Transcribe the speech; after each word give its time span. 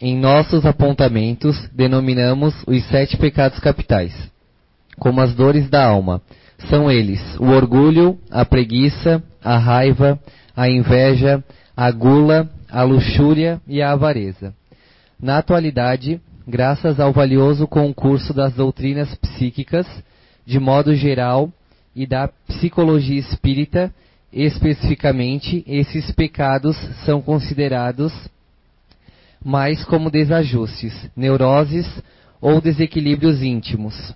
em 0.00 0.16
nossos 0.16 0.66
apontamentos, 0.66 1.56
denominamos 1.72 2.54
os 2.66 2.84
sete 2.88 3.16
pecados 3.16 3.58
capitais, 3.58 4.12
como 4.98 5.20
as 5.20 5.34
dores 5.34 5.68
da 5.70 5.84
alma. 5.84 6.20
São 6.70 6.90
eles 6.90 7.20
o 7.38 7.46
orgulho, 7.46 8.18
a 8.30 8.44
preguiça, 8.44 9.22
a 9.42 9.56
raiva, 9.58 10.18
a 10.54 10.68
inveja, 10.68 11.42
a 11.76 11.90
gula, 11.90 12.48
a 12.70 12.82
luxúria 12.82 13.60
e 13.66 13.80
a 13.82 13.92
avareza. 13.92 14.54
Na 15.20 15.38
atualidade, 15.38 16.20
graças 16.46 17.00
ao 17.00 17.12
valioso 17.12 17.66
concurso 17.66 18.32
das 18.32 18.54
doutrinas 18.54 19.14
psíquicas, 19.16 19.86
de 20.44 20.58
modo 20.58 20.94
geral, 20.94 21.50
e 21.94 22.06
da 22.06 22.28
psicologia 22.46 23.18
espírita, 23.18 23.92
especificamente, 24.30 25.64
esses 25.66 26.10
pecados 26.10 26.76
são 27.06 27.22
considerados 27.22 28.12
mais 29.44 29.84
como 29.84 30.10
desajustes, 30.10 31.10
neuroses 31.16 31.86
ou 32.40 32.60
desequilíbrios 32.60 33.42
íntimos. 33.42 34.14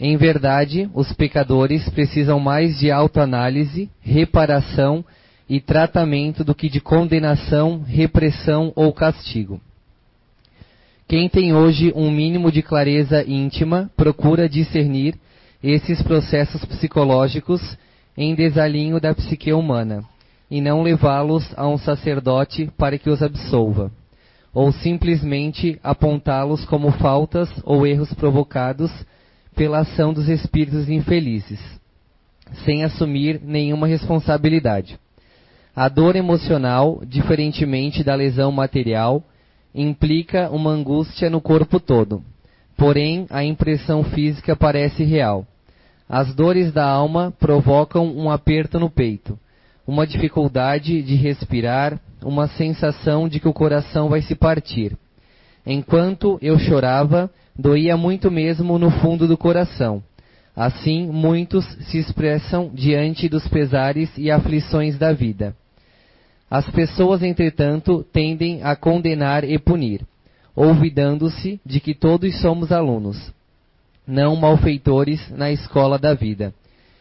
Em 0.00 0.16
verdade, 0.16 0.88
os 0.94 1.12
pecadores 1.12 1.88
precisam 1.88 2.38
mais 2.38 2.78
de 2.78 2.90
autoanálise, 2.90 3.90
reparação 4.00 5.04
e 5.48 5.60
tratamento 5.60 6.44
do 6.44 6.54
que 6.54 6.68
de 6.68 6.80
condenação, 6.80 7.82
repressão 7.82 8.72
ou 8.76 8.92
castigo. 8.92 9.60
Quem 11.08 11.28
tem 11.28 11.54
hoje 11.54 11.92
um 11.96 12.10
mínimo 12.10 12.52
de 12.52 12.62
clareza 12.62 13.24
íntima 13.26 13.90
procura 13.96 14.48
discernir 14.48 15.14
esses 15.62 16.02
processos 16.02 16.64
psicológicos 16.64 17.76
em 18.16 18.34
desalinho 18.34 19.00
da 19.00 19.14
psique 19.14 19.52
humana 19.52 20.04
e 20.50 20.60
não 20.60 20.82
levá-los 20.82 21.52
a 21.56 21.66
um 21.66 21.78
sacerdote 21.78 22.70
para 22.76 22.98
que 22.98 23.10
os 23.10 23.22
absolva 23.22 23.90
ou 24.52 24.72
simplesmente 24.72 25.78
apontá-los 25.82 26.64
como 26.64 26.90
faltas 26.92 27.50
ou 27.64 27.86
erros 27.86 28.12
provocados 28.14 28.90
pela 29.54 29.80
ação 29.80 30.12
dos 30.12 30.28
espíritos 30.28 30.88
infelizes, 30.88 31.60
sem 32.64 32.84
assumir 32.84 33.40
nenhuma 33.42 33.86
responsabilidade. 33.86 34.98
A 35.74 35.88
dor 35.88 36.16
emocional, 36.16 37.02
diferentemente 37.06 38.02
da 38.02 38.14
lesão 38.14 38.50
material, 38.50 39.22
implica 39.74 40.50
uma 40.50 40.70
angústia 40.70 41.28
no 41.28 41.40
corpo 41.40 41.78
todo, 41.78 42.22
porém 42.76 43.26
a 43.30 43.44
impressão 43.44 44.02
física 44.02 44.56
parece 44.56 45.04
real. 45.04 45.46
As 46.08 46.34
dores 46.34 46.72
da 46.72 46.88
alma 46.88 47.32
provocam 47.38 48.06
um 48.06 48.30
aperto 48.30 48.78
no 48.80 48.88
peito, 48.88 49.38
uma 49.88 50.06
dificuldade 50.06 51.00
de 51.00 51.14
respirar, 51.14 51.98
uma 52.22 52.46
sensação 52.46 53.26
de 53.26 53.40
que 53.40 53.48
o 53.48 53.54
coração 53.54 54.10
vai 54.10 54.20
se 54.20 54.34
partir. 54.34 54.94
Enquanto 55.64 56.38
eu 56.42 56.58
chorava, 56.58 57.30
doía 57.58 57.96
muito 57.96 58.30
mesmo 58.30 58.78
no 58.78 58.90
fundo 58.90 59.26
do 59.26 59.34
coração. 59.34 60.02
Assim, 60.54 61.06
muitos 61.06 61.64
se 61.86 61.96
expressam 61.96 62.70
diante 62.74 63.30
dos 63.30 63.48
pesares 63.48 64.10
e 64.18 64.30
aflições 64.30 64.98
da 64.98 65.14
vida. 65.14 65.56
As 66.50 66.68
pessoas, 66.68 67.22
entretanto, 67.22 68.04
tendem 68.12 68.62
a 68.62 68.76
condenar 68.76 69.42
e 69.42 69.58
punir, 69.58 70.02
olvidando-se 70.54 71.58
de 71.64 71.80
que 71.80 71.94
todos 71.94 72.38
somos 72.42 72.72
alunos, 72.72 73.32
não 74.06 74.36
malfeitores 74.36 75.30
na 75.30 75.50
escola 75.50 75.98
da 75.98 76.12
vida 76.12 76.52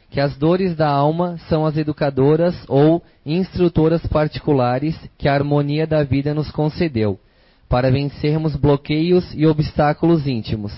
que 0.09 0.19
as 0.19 0.35
dores 0.37 0.75
da 0.75 0.87
alma 0.87 1.37
são 1.49 1.65
as 1.65 1.77
educadoras 1.77 2.55
ou 2.67 3.03
instrutoras 3.25 4.05
particulares 4.07 4.95
que 5.17 5.27
a 5.27 5.33
harmonia 5.33 5.85
da 5.85 6.03
vida 6.03 6.33
nos 6.33 6.49
concedeu, 6.51 7.19
para 7.67 7.91
vencermos 7.91 8.55
bloqueios 8.55 9.33
e 9.33 9.45
obstáculos 9.45 10.25
íntimos. 10.25 10.73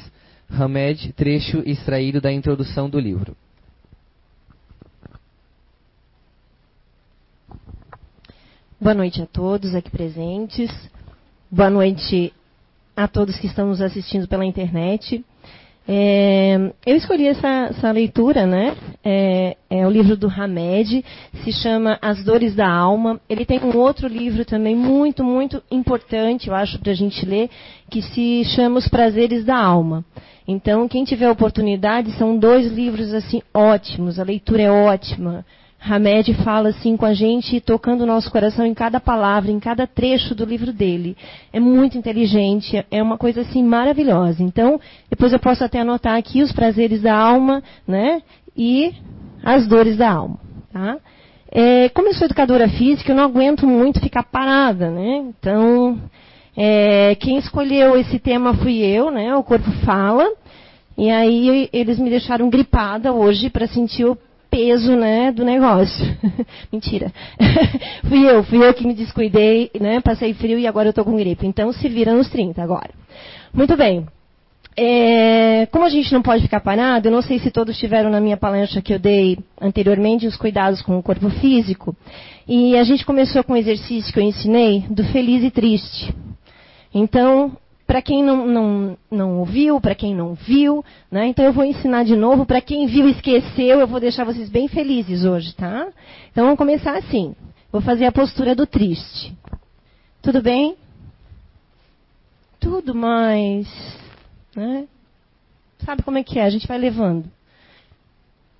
Hamed, 0.49 1.13
trecho 1.13 1.61
extraído 1.65 2.19
da 2.19 2.31
introdução 2.31 2.89
do 2.89 2.99
livro. 2.99 3.35
Boa 8.81 8.95
noite 8.95 9.21
a 9.21 9.27
todos 9.27 9.75
aqui 9.75 9.91
presentes. 9.91 10.71
Boa 11.51 11.69
noite 11.69 12.33
a 12.95 13.07
todos 13.07 13.37
que 13.37 13.45
estão 13.45 13.67
nos 13.67 13.81
assistindo 13.81 14.27
pela 14.27 14.45
internet. 14.45 15.23
É, 15.91 16.71
eu 16.85 16.95
escolhi 16.95 17.25
essa, 17.25 17.47
essa 17.71 17.91
leitura, 17.91 18.45
né? 18.45 18.75
É, 19.03 19.57
é, 19.71 19.87
o 19.87 19.89
livro 19.89 20.15
do 20.15 20.27
Hamed, 20.27 21.03
se 21.43 21.51
chama 21.51 21.97
As 21.99 22.23
Dores 22.23 22.53
da 22.53 22.69
Alma. 22.69 23.19
Ele 23.27 23.43
tem 23.43 23.59
um 23.59 23.75
outro 23.75 24.07
livro 24.07 24.45
também 24.45 24.75
muito, 24.75 25.23
muito 25.23 25.63
importante, 25.71 26.47
eu 26.47 26.53
acho, 26.53 26.77
para 26.77 26.91
a 26.91 26.95
gente 26.95 27.25
ler, 27.25 27.49
que 27.89 28.03
se 28.03 28.43
chama 28.55 28.77
Os 28.77 28.87
Prazeres 28.87 29.43
da 29.43 29.57
Alma. 29.57 30.05
Então, 30.47 30.87
quem 30.87 31.03
tiver 31.03 31.27
oportunidade, 31.27 32.11
são 32.19 32.37
dois 32.37 32.71
livros 32.71 33.11
assim 33.11 33.41
ótimos. 33.51 34.19
A 34.19 34.23
leitura 34.23 34.61
é 34.61 34.71
ótima. 34.71 35.43
Hamed 35.81 36.33
fala 36.43 36.69
assim 36.69 36.97
com 36.97 37.05
a 37.05 37.13
gente, 37.13 37.61
tocando 37.61 38.01
o 38.01 38.05
nosso 38.05 38.29
coração 38.29 38.65
em 38.65 38.73
cada 38.73 38.99
palavra, 38.99 39.49
em 39.49 39.59
cada 39.59 39.87
trecho 39.87 40.35
do 40.35 40.43
livro 40.43 40.73
dele. 40.73 41.15
É 41.53 41.59
muito 41.59 41.97
inteligente, 41.97 42.85
é 42.91 43.01
uma 43.01 43.17
coisa 43.17 43.41
assim 43.41 43.63
maravilhosa. 43.63 44.43
Então, 44.43 44.79
depois 45.09 45.31
eu 45.31 45.39
posso 45.39 45.63
até 45.63 45.79
anotar 45.79 46.17
aqui 46.17 46.41
os 46.41 46.51
prazeres 46.51 47.01
da 47.01 47.15
alma, 47.15 47.63
né? 47.87 48.21
E 48.57 48.93
as 49.43 49.67
dores 49.67 49.95
da 49.95 50.11
alma, 50.11 50.37
tá? 50.71 50.97
É, 51.51 51.89
como 51.89 52.09
eu 52.09 52.13
sou 52.13 52.25
educadora 52.25 52.67
física, 52.67 53.11
eu 53.11 53.15
não 53.15 53.23
aguento 53.23 53.65
muito 53.65 54.01
ficar 54.01 54.23
parada, 54.23 54.91
né? 54.91 55.29
Então, 55.29 55.97
é, 56.55 57.15
quem 57.15 57.37
escolheu 57.37 57.97
esse 57.97 58.19
tema 58.19 58.53
fui 58.53 58.79
eu, 58.85 59.09
né? 59.09 59.33
O 59.33 59.43
corpo 59.43 59.71
fala. 59.85 60.29
E 60.97 61.09
aí 61.09 61.69
eles 61.71 61.97
me 61.97 62.09
deixaram 62.09 62.49
gripada 62.49 63.13
hoje 63.13 63.49
para 63.49 63.65
sentir 63.65 64.03
o 64.03 64.17
peso, 64.49 64.95
né, 64.95 65.31
do 65.31 65.43
negócio. 65.43 66.05
Mentira. 66.71 67.11
fui 68.07 68.29
eu, 68.29 68.43
fui 68.43 68.57
eu 68.65 68.73
que 68.73 68.85
me 68.85 68.93
descuidei, 68.93 69.69
né, 69.79 70.01
passei 70.01 70.33
frio 70.33 70.57
e 70.57 70.67
agora 70.67 70.87
eu 70.87 70.91
estou 70.91 71.05
com 71.05 71.15
gripe. 71.15 71.45
Então 71.45 71.71
se 71.71 71.87
vira 71.87 72.13
nos 72.13 72.29
30 72.29 72.61
agora. 72.61 72.91
Muito 73.53 73.75
bem. 73.77 74.05
É, 74.81 75.65
como 75.71 75.83
a 75.83 75.89
gente 75.89 76.13
não 76.13 76.21
pode 76.21 76.43
ficar 76.43 76.61
parado, 76.61 77.07
eu 77.07 77.11
não 77.11 77.21
sei 77.21 77.37
se 77.39 77.51
todos 77.51 77.77
tiveram 77.77 78.09
na 78.09 78.21
minha 78.21 78.37
palestra 78.37 78.81
que 78.81 78.93
eu 78.93 78.99
dei 78.99 79.37
anteriormente 79.59 80.25
os 80.25 80.37
cuidados 80.37 80.81
com 80.81 80.97
o 80.97 81.03
corpo 81.03 81.29
físico. 81.29 81.95
E 82.47 82.77
a 82.77 82.83
gente 82.83 83.05
começou 83.05 83.43
com 83.43 83.53
um 83.53 83.57
exercício 83.57 84.13
que 84.13 84.19
eu 84.19 84.23
ensinei 84.23 84.85
do 84.89 85.03
feliz 85.05 85.43
e 85.43 85.51
triste. 85.51 86.13
Então, 86.93 87.57
para 87.89 88.03
quem 88.03 88.23
não, 88.23 88.45
não, 88.45 88.97
não 89.09 89.39
ouviu, 89.39 89.81
para 89.81 89.95
quem 89.95 90.13
não 90.13 90.35
viu, 90.35 90.85
né? 91.09 91.25
Então 91.25 91.43
eu 91.43 91.51
vou 91.51 91.65
ensinar 91.65 92.03
de 92.03 92.15
novo. 92.15 92.45
Para 92.45 92.61
quem 92.61 92.85
viu 92.85 93.07
e 93.07 93.11
esqueceu, 93.13 93.79
eu 93.79 93.87
vou 93.87 93.99
deixar 93.99 94.23
vocês 94.23 94.47
bem 94.47 94.67
felizes 94.67 95.25
hoje, 95.25 95.55
tá? 95.55 95.87
Então 96.31 96.43
vamos 96.43 96.59
começar 96.59 96.95
assim. 96.95 97.35
Vou 97.71 97.81
fazer 97.81 98.05
a 98.05 98.11
postura 98.11 98.53
do 98.53 98.67
triste. 98.67 99.35
Tudo 100.21 100.39
bem? 100.39 100.77
Tudo 102.59 102.93
mais. 102.93 103.67
Né? 104.55 104.87
Sabe 105.83 106.03
como 106.03 106.19
é 106.19 106.23
que 106.23 106.37
é? 106.37 106.43
A 106.43 106.49
gente 106.51 106.67
vai 106.67 106.77
levando. 106.77 107.25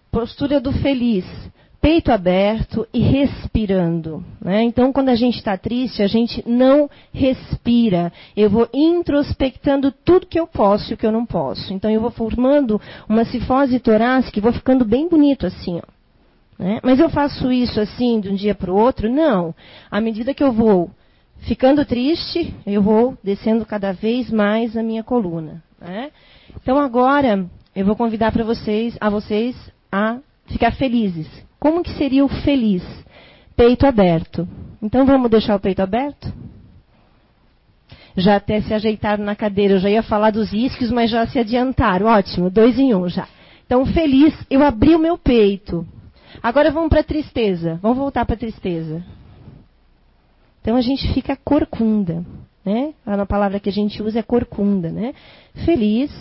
Postura 0.10 0.60
do 0.60 0.72
feliz 0.72 1.26
peito 1.82 2.12
aberto 2.12 2.88
e 2.94 3.00
respirando. 3.00 4.24
Né? 4.42 4.64
Então, 4.64 4.92
quando 4.92 5.10
a 5.10 5.16
gente 5.16 5.38
está 5.38 5.58
triste, 5.58 6.04
a 6.04 6.08
gente 6.08 6.44
não 6.48 6.90
respira. 7.14 8.12
Eu 8.36 8.50
vou 8.50 8.68
introspectando 8.74 9.92
tudo 9.92 10.28
que 10.28 10.40
eu 10.40 10.48
posso 10.48 10.92
e 10.92 10.94
o 10.94 10.98
que 10.98 11.06
eu 11.06 11.12
não 11.12 11.26
posso. 11.26 11.74
Então, 11.74 11.90
eu 11.90 12.02
vou 12.02 12.12
formando 12.12 12.80
uma 13.08 13.26
cifose 13.26 13.80
torácica 13.80 14.38
e 14.38 14.42
vou 14.42 14.54
ficando 14.54 14.84
bem 14.84 15.08
bonito 15.08 15.46
assim. 15.46 15.78
Ó. 15.78 16.64
Né? 16.64 16.80
Mas 16.84 17.00
eu 17.00 17.10
faço 17.10 17.52
isso 17.52 17.80
assim 17.80 18.20
de 18.20 18.30
um 18.30 18.36
dia 18.36 18.54
para 18.54 18.72
o 18.72 18.78
outro? 18.78 19.10
Não. 19.10 19.56
À 19.90 20.02
medida 20.02 20.34
que 20.34 20.44
eu 20.44 20.52
vou 20.52 20.92
ficando 21.40 21.86
triste, 21.86 22.54
eu 22.66 22.82
vou 22.82 23.18
descendo 23.24 23.66
cada 23.66 23.94
vez 23.94 24.30
mais 24.30 24.76
a 24.76 24.84
minha 24.84 25.04
coluna. 25.04 25.64
Né? 25.80 26.12
Então, 26.62 26.78
agora, 26.78 27.46
eu 27.74 27.86
vou 27.86 27.96
convidar 27.96 28.34
para 28.34 28.44
vocês, 28.44 28.98
a 29.00 29.10
vocês 29.10 29.56
a 29.90 30.18
ficar 30.48 30.74
felizes. 30.74 31.28
Como 31.60 31.84
que 31.84 31.92
seria 31.98 32.24
o 32.24 32.30
feliz? 32.30 32.84
Peito 33.56 33.86
aberto. 33.86 34.48
Então 34.82 35.06
vamos 35.06 35.30
deixar 35.30 35.56
o 35.56 35.60
peito 35.60 35.82
aberto? 35.82 36.32
Já 38.16 38.38
até 38.38 38.62
se 38.62 38.74
ajeitaram 38.74 39.24
na 39.24 39.36
cadeira. 39.36 39.76
Eu 39.76 39.80
já 39.80 39.90
ia 39.90 40.04
falar 40.04 40.32
dos 40.32 40.54
isquios, 40.54 40.92
mas 40.92 41.10
já 41.10 41.28
se 41.28 41.38
adiantaram. 41.38 42.08
Ótimo, 42.08 42.50
dois 42.50 42.80
em 42.80 42.96
um 42.96 43.08
já. 43.08 43.28
Então, 43.66 43.86
feliz, 43.86 44.34
eu 44.50 44.64
abri 44.64 44.96
o 44.96 45.00
meu 45.00 45.18
peito. 45.18 45.86
Agora 46.42 46.72
vamos 46.72 46.90
para 46.90 47.02
a 47.02 47.04
tristeza. 47.04 47.78
Vamos 47.82 47.98
voltar 47.98 48.26
para 48.26 48.36
a 48.36 48.40
tristeza. 48.40 49.04
Então 50.62 50.76
a 50.76 50.82
gente 50.82 51.14
fica 51.14 51.36
corcunda. 51.36 52.26
Né? 52.66 52.94
A 53.06 53.26
palavra 53.26 53.60
que 53.60 53.70
a 53.70 53.72
gente 53.72 54.02
usa 54.02 54.20
é 54.20 54.24
corcunda. 54.24 54.90
Né? 54.90 55.14
Feliz, 55.66 56.12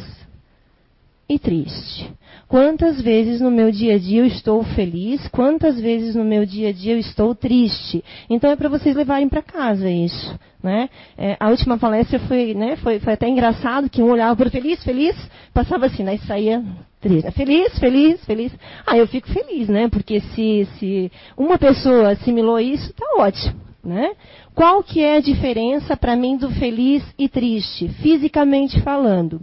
e 1.29 1.39
triste? 1.39 2.11
Quantas 2.49 3.01
vezes 3.01 3.41
no 3.41 3.51
meu 3.51 3.71
dia 3.71 3.97
a 3.97 3.99
dia 3.99 4.23
eu 4.23 4.27
estou 4.27 4.63
feliz? 4.65 5.29
Quantas 5.29 5.79
vezes 5.79 6.15
no 6.15 6.25
meu 6.25 6.47
dia 6.47 6.71
a 6.71 6.73
dia 6.73 6.95
eu 6.95 6.99
estou 6.99 7.35
triste? 7.35 8.03
Então 8.31 8.51
é 8.51 8.57
para 8.57 8.71
vocês 8.71 8.97
levarem 8.97 9.29
para 9.29 9.43
casa 9.43 9.91
isso. 9.91 10.39
Né? 10.63 10.89
É, 11.17 11.37
a 11.39 11.51
última 11.51 11.79
palestra 11.79 12.19
foi, 12.21 12.55
né, 12.55 12.77
foi, 12.77 12.99
foi, 12.99 13.13
até 13.13 13.29
engraçado 13.29 13.89
que 13.89 14.03
um 14.03 14.11
olhava 14.11 14.35
para 14.35 14.51
feliz, 14.51 14.83
feliz, 14.83 15.15
passava 15.55 15.87
assim, 15.87 16.03
né, 16.03 16.17
e 16.17 16.27
saía 16.27 16.65
triste. 17.01 17.31
Feliz, 17.33 17.79
feliz, 17.79 18.25
feliz. 18.25 18.53
Ah, 18.87 18.97
eu 18.97 19.07
fico 19.07 19.29
feliz, 19.29 19.69
né? 19.69 19.89
Porque 19.89 20.21
se, 20.21 20.67
se 20.79 21.13
uma 21.37 21.59
pessoa 21.59 22.11
assimilou 22.11 22.59
isso, 22.59 22.93
tá 22.93 23.07
ótimo. 23.19 23.69
Né? 23.85 24.13
Qual 24.55 24.83
que 24.83 25.01
é 25.01 25.17
a 25.17 25.21
diferença 25.21 25.97
para 25.97 26.17
mim 26.17 26.37
do 26.37 26.51
feliz 26.51 27.03
e 27.17 27.29
triste, 27.29 27.89
fisicamente 28.03 28.81
falando? 28.83 29.41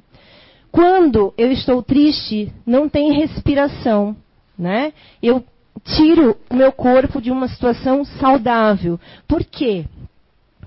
Quando 0.76 1.34
eu 1.38 1.54
estou 1.54 1.82
triste, 1.82 2.52
não 2.68 2.90
tem 2.90 3.14
respiração, 3.14 4.14
né? 4.60 4.92
Eu 5.24 5.42
tiro 5.86 6.36
o 6.50 6.54
meu 6.54 6.70
corpo 6.70 7.22
de 7.22 7.32
uma 7.32 7.48
situação 7.48 8.04
saudável. 8.04 9.00
Por 9.26 9.42
quê? 9.46 9.86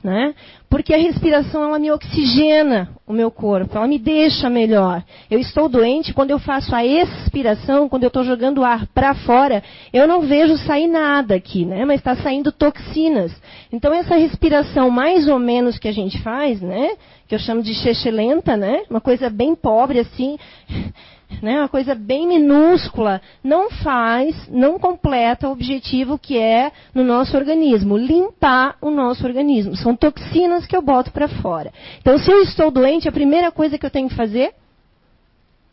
Né? 0.03 0.35
Porque 0.71 0.95
a 0.95 0.97
respiração 0.97 1.63
ela 1.63 1.79
me 1.79 1.91
oxigena 1.91 2.89
o 3.07 3.13
meu 3.13 3.31
corpo, 3.31 3.77
ela 3.77 3.87
me 3.87 3.99
deixa 3.99 4.49
melhor. 4.49 5.05
Eu 5.31 5.39
estou 5.39 5.69
doente 5.69 6.15
quando 6.15 6.31
eu 6.31 6.39
faço 6.39 6.75
a 6.75 6.87
expiração, 6.87 7.87
quando 7.87 8.05
eu 8.05 8.09
estou 8.09 8.25
jogando 8.25 8.59
o 8.59 8.65
ar 8.65 8.87
para 8.95 9.15
fora, 9.15 9.63
eu 9.93 10.09
não 10.09 10.23
vejo 10.23 10.57
sair 10.57 10.87
nada 10.87 11.35
aqui, 11.35 11.67
né? 11.67 11.85
Mas 11.85 12.01
está 12.01 12.17
saindo 12.17 12.51
toxinas. 12.51 13.31
Então 13.71 13.93
essa 13.93 14.15
respiração 14.15 14.89
mais 14.89 15.29
ou 15.29 15.39
menos 15.39 15.79
que 15.79 15.89
a 15.89 15.93
gente 15.93 16.19
faz, 16.23 16.63
né? 16.63 16.93
Que 17.29 17.35
eu 17.35 17.39
chamo 17.39 17.63
de 17.63 17.75
lenta, 18.11 18.57
né? 18.57 18.85
Uma 18.89 19.03
coisa 19.03 19.29
bem 19.29 19.55
pobre 19.55 19.99
assim, 19.99 20.39
né? 21.43 21.59
Uma 21.61 21.69
coisa 21.69 21.95
bem 21.95 22.27
minúscula, 22.27 23.21
não 23.45 23.71
faz, 23.71 24.49
não 24.49 24.79
completa 24.79 25.47
o 25.47 25.53
objetivo 25.53 26.19
que 26.19 26.39
é 26.39 26.73
no 26.95 27.05
nosso 27.05 27.37
organismo, 27.37 27.99
limpar 27.99 28.77
o 28.81 28.91
nosso 28.91 29.27
organismo. 29.27 29.77
São 29.77 29.95
toxinas 29.95 30.67
que 30.67 30.75
eu 30.75 30.81
boto 30.81 31.13
para 31.13 31.29
fora. 31.29 31.71
Então, 32.01 32.17
se 32.17 32.31
eu 32.31 32.41
estou 32.41 32.71
doente, 32.71 33.07
a 33.07 33.13
primeira 33.13 33.53
coisa 33.53 33.77
que 33.77 33.85
eu 33.85 33.91
tenho 33.91 34.09
que 34.09 34.17
fazer 34.17 34.55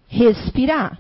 respirar. 0.08 1.00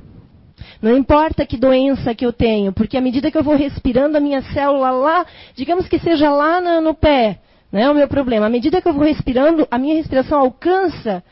Não 0.81 0.95
importa 0.95 1.45
que 1.45 1.57
doença 1.57 2.15
que 2.15 2.25
eu 2.25 2.31
tenho, 2.31 2.71
porque 2.71 2.97
à 2.97 3.01
medida 3.01 3.29
que 3.29 3.37
eu 3.37 3.43
vou 3.43 3.55
respirando, 3.55 4.17
a 4.17 4.21
minha 4.21 4.41
célula 4.41 4.91
lá, 4.91 5.25
digamos 5.53 5.87
que 5.87 5.99
seja 5.99 6.29
lá 6.31 6.61
no 6.81 6.93
pé, 6.93 7.39
não 7.71 7.79
é 7.79 7.89
o 7.89 7.95
meu 7.95 8.07
problema. 8.07 8.45
À 8.45 8.49
medida 8.49 8.81
que 8.81 8.87
eu 8.87 8.93
vou 8.93 9.03
respirando, 9.03 9.67
a 9.69 9.77
minha 9.77 9.95
respiração 9.95 10.39
alcança 10.39 11.23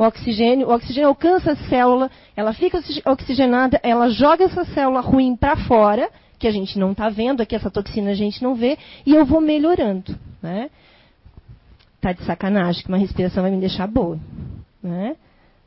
o 0.00 0.04
oxigênio, 0.04 0.68
o 0.68 0.72
oxigênio 0.72 1.08
alcança 1.08 1.52
a 1.52 1.56
célula, 1.68 2.10
ela 2.34 2.54
fica 2.54 2.80
oxigenada, 3.04 3.78
ela 3.82 4.08
joga 4.08 4.44
essa 4.44 4.64
célula 4.64 5.00
ruim 5.00 5.36
para 5.36 5.56
fora, 5.56 6.08
que 6.38 6.48
a 6.48 6.50
gente 6.50 6.78
não 6.78 6.92
está 6.92 7.10
vendo, 7.10 7.42
aqui 7.42 7.54
essa 7.54 7.70
toxina 7.70 8.10
a 8.10 8.14
gente 8.14 8.42
não 8.42 8.54
vê, 8.54 8.78
e 9.04 9.14
eu 9.14 9.26
vou 9.26 9.42
melhorando. 9.42 10.16
Né? 10.42 10.70
Tá 12.00 12.12
de 12.14 12.24
sacanagem 12.24 12.82
que 12.82 12.88
uma 12.88 12.96
respiração 12.96 13.42
vai 13.42 13.52
me 13.52 13.60
deixar 13.60 13.86
boa. 13.86 14.18
Né? 14.82 15.16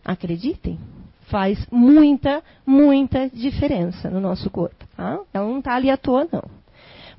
Acreditem. 0.03 0.79
Faz 1.27 1.67
muita, 1.71 2.43
muita 2.65 3.29
diferença 3.29 4.09
no 4.09 4.19
nosso 4.19 4.49
corpo. 4.49 4.83
Tá? 4.97 5.19
Ela 5.31 5.47
não 5.47 5.59
está 5.59 5.75
ali 5.75 5.91
à 5.91 5.97
toa, 5.97 6.27
não. 6.31 6.43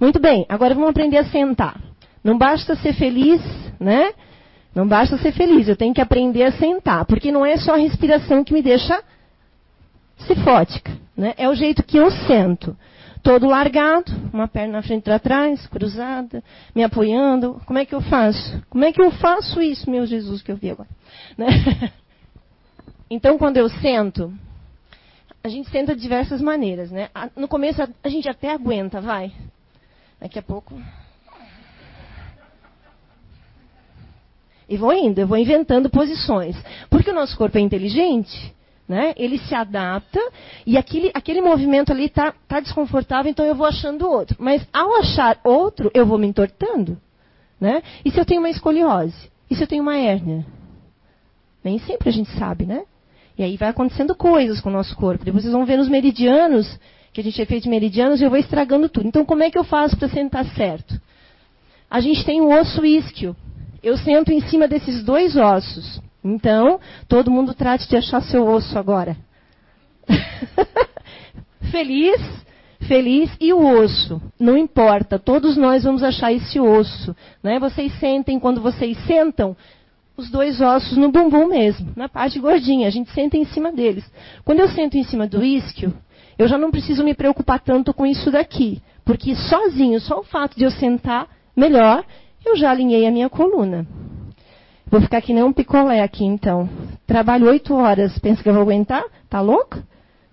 Muito 0.00 0.18
bem, 0.18 0.44
agora 0.48 0.74
vamos 0.74 0.90
aprender 0.90 1.18
a 1.18 1.24
sentar. 1.26 1.80
Não 2.24 2.38
basta 2.38 2.74
ser 2.76 2.94
feliz, 2.94 3.42
né? 3.78 4.14
Não 4.74 4.88
basta 4.88 5.18
ser 5.18 5.32
feliz, 5.32 5.68
eu 5.68 5.76
tenho 5.76 5.94
que 5.94 6.00
aprender 6.00 6.42
a 6.42 6.52
sentar, 6.52 7.04
porque 7.04 7.30
não 7.30 7.44
é 7.44 7.56
só 7.58 7.74
a 7.74 7.78
respiração 7.78 8.42
que 8.42 8.52
me 8.52 8.62
deixa 8.62 9.00
cifótica, 10.26 10.90
né? 11.16 11.34
É 11.36 11.48
o 11.48 11.54
jeito 11.54 11.82
que 11.82 11.98
eu 11.98 12.10
sento. 12.10 12.76
Todo 13.22 13.46
largado, 13.46 14.12
uma 14.32 14.48
perna 14.48 14.74
na 14.74 14.82
frente 14.82 15.02
para 15.02 15.18
trás, 15.18 15.66
cruzada, 15.66 16.42
me 16.74 16.82
apoiando. 16.82 17.60
Como 17.66 17.78
é 17.78 17.84
que 17.86 17.94
eu 17.94 18.00
faço? 18.00 18.62
Como 18.68 18.84
é 18.84 18.92
que 18.92 19.00
eu 19.00 19.10
faço 19.12 19.62
isso, 19.62 19.88
meu 19.90 20.04
Jesus, 20.04 20.42
que 20.42 20.50
eu 20.50 20.56
vi 20.56 20.70
agora? 20.70 20.88
Né? 21.36 21.46
Então, 23.10 23.36
quando 23.36 23.58
eu 23.58 23.68
sento, 23.68 24.32
a 25.44 25.48
gente 25.48 25.68
senta 25.68 25.94
de 25.94 26.00
diversas 26.00 26.40
maneiras, 26.40 26.90
né? 26.90 27.10
No 27.36 27.46
começo 27.46 27.80
a 28.02 28.08
gente 28.08 28.28
até 28.28 28.50
aguenta, 28.50 28.98
vai. 28.98 29.30
Daqui 30.18 30.38
a 30.38 30.42
pouco 30.42 30.74
E 34.68 34.76
vou 34.76 34.92
indo, 34.92 35.20
eu 35.20 35.26
vou 35.26 35.36
inventando 35.36 35.90
posições. 35.90 36.56
Porque 36.88 37.10
o 37.10 37.14
nosso 37.14 37.36
corpo 37.36 37.58
é 37.58 37.60
inteligente, 37.60 38.54
né? 38.88 39.12
ele 39.16 39.38
se 39.38 39.54
adapta 39.54 40.20
e 40.66 40.76
aquele, 40.76 41.10
aquele 41.14 41.40
movimento 41.40 41.92
ali 41.92 42.06
está 42.06 42.32
tá 42.46 42.60
desconfortável, 42.60 43.30
então 43.30 43.44
eu 43.44 43.54
vou 43.54 43.66
achando 43.66 44.08
outro. 44.08 44.36
Mas 44.38 44.66
ao 44.72 44.96
achar 44.96 45.38
outro, 45.44 45.90
eu 45.94 46.06
vou 46.06 46.18
me 46.18 46.26
entortando. 46.26 46.98
Né? 47.60 47.82
E 48.04 48.10
se 48.10 48.18
eu 48.18 48.24
tenho 48.24 48.40
uma 48.40 48.50
escoliose? 48.50 49.30
E 49.50 49.54
se 49.54 49.62
eu 49.62 49.66
tenho 49.66 49.82
uma 49.82 49.96
hérnia? 49.96 50.44
Nem 51.62 51.78
sempre 51.78 52.08
a 52.08 52.12
gente 52.12 52.30
sabe, 52.38 52.66
né? 52.66 52.84
E 53.36 53.42
aí 53.42 53.56
vai 53.56 53.68
acontecendo 53.68 54.14
coisas 54.14 54.60
com 54.60 54.68
o 54.68 54.72
nosso 54.72 54.94
corpo. 54.96 55.24
Depois 55.24 55.42
vocês 55.42 55.52
vão 55.52 55.64
ver 55.64 55.76
nos 55.76 55.88
meridianos, 55.88 56.78
que 57.12 57.20
a 57.20 57.24
gente 57.24 57.40
é 57.40 57.46
feito 57.46 57.64
de 57.64 57.70
meridianos, 57.70 58.20
e 58.20 58.24
eu 58.24 58.30
vou 58.30 58.38
estragando 58.38 58.88
tudo. 58.88 59.08
Então, 59.08 59.24
como 59.24 59.42
é 59.42 59.50
que 59.50 59.58
eu 59.58 59.64
faço 59.64 59.96
para 59.96 60.08
sentar 60.08 60.44
certo? 60.54 61.00
A 61.90 62.00
gente 62.00 62.24
tem 62.24 62.40
o 62.40 62.48
osso 62.48 62.84
isquio, 62.84 63.34
eu 63.84 63.96
sento 63.98 64.32
em 64.32 64.40
cima 64.40 64.66
desses 64.66 65.04
dois 65.04 65.36
ossos. 65.36 66.00
Então, 66.24 66.80
todo 67.06 67.30
mundo 67.30 67.52
trate 67.52 67.86
de 67.88 67.96
achar 67.96 68.22
seu 68.22 68.46
osso 68.48 68.78
agora. 68.78 69.14
feliz, 71.70 72.20
feliz 72.88 73.30
e 73.38 73.52
o 73.52 73.58
osso. 73.58 74.22
Não 74.40 74.56
importa, 74.56 75.18
todos 75.18 75.56
nós 75.56 75.84
vamos 75.84 76.02
achar 76.02 76.32
esse 76.32 76.58
osso. 76.58 77.14
Né? 77.42 77.58
Vocês 77.58 77.92
sentem, 78.00 78.40
quando 78.40 78.62
vocês 78.62 78.96
sentam, 79.06 79.54
os 80.16 80.30
dois 80.30 80.62
ossos 80.62 80.96
no 80.96 81.10
bumbum 81.10 81.46
mesmo, 81.48 81.92
na 81.94 82.08
parte 82.08 82.38
gordinha. 82.38 82.88
A 82.88 82.90
gente 82.90 83.10
senta 83.10 83.36
em 83.36 83.44
cima 83.44 83.70
deles. 83.70 84.10
Quando 84.44 84.60
eu 84.60 84.68
sento 84.68 84.96
em 84.96 85.04
cima 85.04 85.26
do 85.26 85.44
isquio, 85.44 85.92
eu 86.38 86.48
já 86.48 86.56
não 86.56 86.70
preciso 86.70 87.04
me 87.04 87.14
preocupar 87.14 87.60
tanto 87.60 87.92
com 87.92 88.06
isso 88.06 88.30
daqui. 88.30 88.80
Porque 89.04 89.34
sozinho, 89.34 90.00
só 90.00 90.20
o 90.20 90.24
fato 90.24 90.56
de 90.56 90.64
eu 90.64 90.70
sentar 90.70 91.28
melhor, 91.54 92.04
eu 92.44 92.56
já 92.56 92.70
alinhei 92.70 93.06
a 93.06 93.10
minha 93.10 93.28
coluna. 93.28 93.86
Vou 94.86 95.00
ficar 95.00 95.20
que 95.20 95.32
nem 95.32 95.42
um 95.42 95.52
picolé 95.52 96.02
aqui, 96.02 96.24
então. 96.24 96.68
Trabalho 97.06 97.48
oito 97.48 97.74
horas, 97.74 98.18
pensa 98.18 98.42
que 98.42 98.48
eu 98.48 98.54
vou 98.54 98.62
aguentar? 98.62 99.02
Tá 99.28 99.40
louco? 99.40 99.78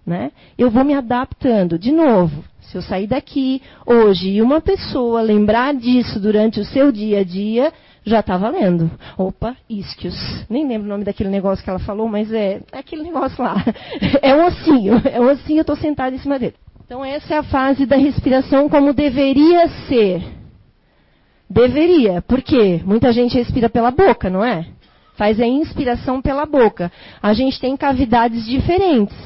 Né? 0.05 0.31
Eu 0.57 0.69
vou 0.69 0.83
me 0.83 0.93
adaptando. 0.93 1.79
De 1.79 1.91
novo, 1.91 2.43
se 2.59 2.77
eu 2.77 2.81
sair 2.81 3.07
daqui 3.07 3.61
hoje 3.85 4.29
e 4.29 4.41
uma 4.41 4.61
pessoa 4.61 5.21
lembrar 5.21 5.73
disso 5.73 6.19
durante 6.19 6.59
o 6.59 6.65
seu 6.65 6.91
dia 6.91 7.19
a 7.19 7.23
dia, 7.23 7.71
já 8.03 8.19
está 8.19 8.37
valendo. 8.37 8.89
Opa, 9.17 9.55
isquios. 9.69 10.15
Nem 10.49 10.67
lembro 10.67 10.87
o 10.87 10.89
nome 10.89 11.03
daquele 11.03 11.29
negócio 11.29 11.63
que 11.63 11.69
ela 11.69 11.79
falou, 11.79 12.07
mas 12.07 12.31
é, 12.31 12.61
é 12.71 12.79
aquele 12.79 13.03
negócio 13.03 13.43
lá. 13.43 13.55
É 14.21 14.35
um 14.35 14.45
ossinho. 14.45 15.01
É 15.05 15.19
um 15.19 15.29
ossinho, 15.29 15.59
eu 15.59 15.61
estou 15.61 15.75
sentada 15.75 16.15
em 16.15 16.19
cima 16.19 16.37
dele. 16.37 16.55
Então 16.85 17.05
essa 17.05 17.35
é 17.35 17.37
a 17.37 17.43
fase 17.43 17.85
da 17.85 17.95
respiração 17.95 18.67
como 18.67 18.93
deveria 18.93 19.67
ser. 19.87 20.40
Deveria, 21.51 22.21
porque 22.21 22.81
muita 22.85 23.11
gente 23.11 23.37
respira 23.37 23.69
pela 23.69 23.91
boca, 23.91 24.29
não 24.29 24.41
é? 24.41 24.65
Faz 25.17 25.37
a 25.37 25.45
inspiração 25.45 26.21
pela 26.21 26.45
boca. 26.45 26.89
A 27.21 27.33
gente 27.33 27.59
tem 27.59 27.75
cavidades 27.75 28.45
diferentes. 28.45 29.17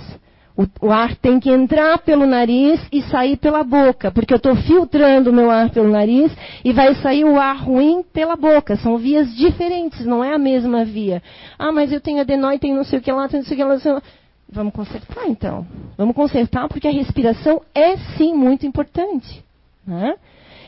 O, 0.58 0.88
o 0.88 0.92
ar 0.92 1.16
tem 1.18 1.40
que 1.40 1.52
entrar 1.52 2.00
pelo 2.00 2.26
nariz 2.26 2.82
e 2.92 3.04
sair 3.04 3.38
pela 3.38 3.64
boca, 3.64 4.10
porque 4.10 4.34
eu 4.34 4.38
estou 4.38 4.56
filtrando 4.56 5.30
o 5.30 5.34
meu 5.34 5.52
ar 5.52 5.70
pelo 5.70 5.88
nariz 5.88 6.36
e 6.64 6.74
vai 6.74 6.96
sair 6.96 7.26
o 7.26 7.40
ar 7.40 7.58
ruim 7.58 8.04
pela 8.12 8.36
boca. 8.36 8.76
São 8.78 8.98
vias 8.98 9.32
diferentes, 9.36 10.04
não 10.04 10.24
é 10.24 10.34
a 10.34 10.40
mesma 10.40 10.84
via. 10.84 11.22
Ah, 11.60 11.72
mas 11.72 11.92
eu 11.92 12.02
tenho 12.02 12.22
adenóide, 12.22 12.62
tenho 12.62 12.76
não 12.76 12.84
sei 12.84 12.98
o 12.98 13.02
que 13.04 13.12
lá, 13.12 13.28
tenho 13.28 13.44
não 13.44 13.48
sei 13.48 13.56
o 13.56 13.58
que 13.58 13.64
lá. 13.64 13.80
Sei 13.80 13.92
lá. 13.92 14.02
Vamos 14.50 14.74
consertar 14.74 15.28
então. 15.28 15.68
Vamos 15.96 16.16
consertar 16.16 16.68
porque 16.70 16.88
a 16.88 16.92
respiração 16.92 17.62
é 17.76 17.98
sim 18.18 18.34
muito 18.34 18.66
importante. 18.66 19.46
Né? 19.86 20.16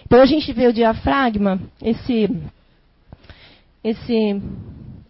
Então 0.07 0.21
a 0.21 0.25
gente 0.25 0.53
vê 0.53 0.67
o 0.67 0.73
diafragma, 0.73 1.59
esse, 1.83 2.29
esse, 3.83 4.41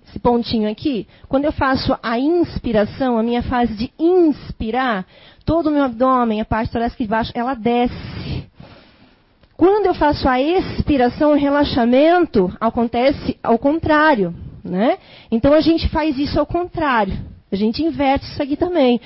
esse 0.07 0.19
pontinho 0.19 0.67
aqui. 0.67 1.07
Quando 1.29 1.45
eu 1.45 1.51
faço 1.51 1.95
a 2.01 2.17
inspiração, 2.17 3.15
a 3.15 3.21
minha 3.21 3.43
fase 3.43 3.75
de 3.75 3.91
inspirar, 3.99 5.05
todo 5.45 5.67
o 5.67 5.71
meu 5.71 5.83
abdômen, 5.83 6.41
a 6.41 6.45
parte 6.45 6.71
torácica 6.71 7.03
de 7.03 7.09
baixo, 7.09 7.31
ela 7.35 7.53
desce. 7.53 8.49
Quando 9.55 9.85
eu 9.85 9.93
faço 9.93 10.27
a 10.27 10.41
expiração, 10.41 11.33
o 11.33 11.37
relaxamento, 11.37 12.51
acontece 12.59 13.37
ao 13.43 13.59
contrário. 13.59 14.33
Né? 14.63 14.97
Então 15.29 15.53
a 15.53 15.61
gente 15.61 15.87
faz 15.89 16.17
isso 16.17 16.39
ao 16.39 16.45
contrário. 16.47 17.13
A 17.51 17.55
gente 17.55 17.83
inverte 17.83 18.25
isso 18.25 18.41
aqui 18.41 18.57
também. 18.57 18.99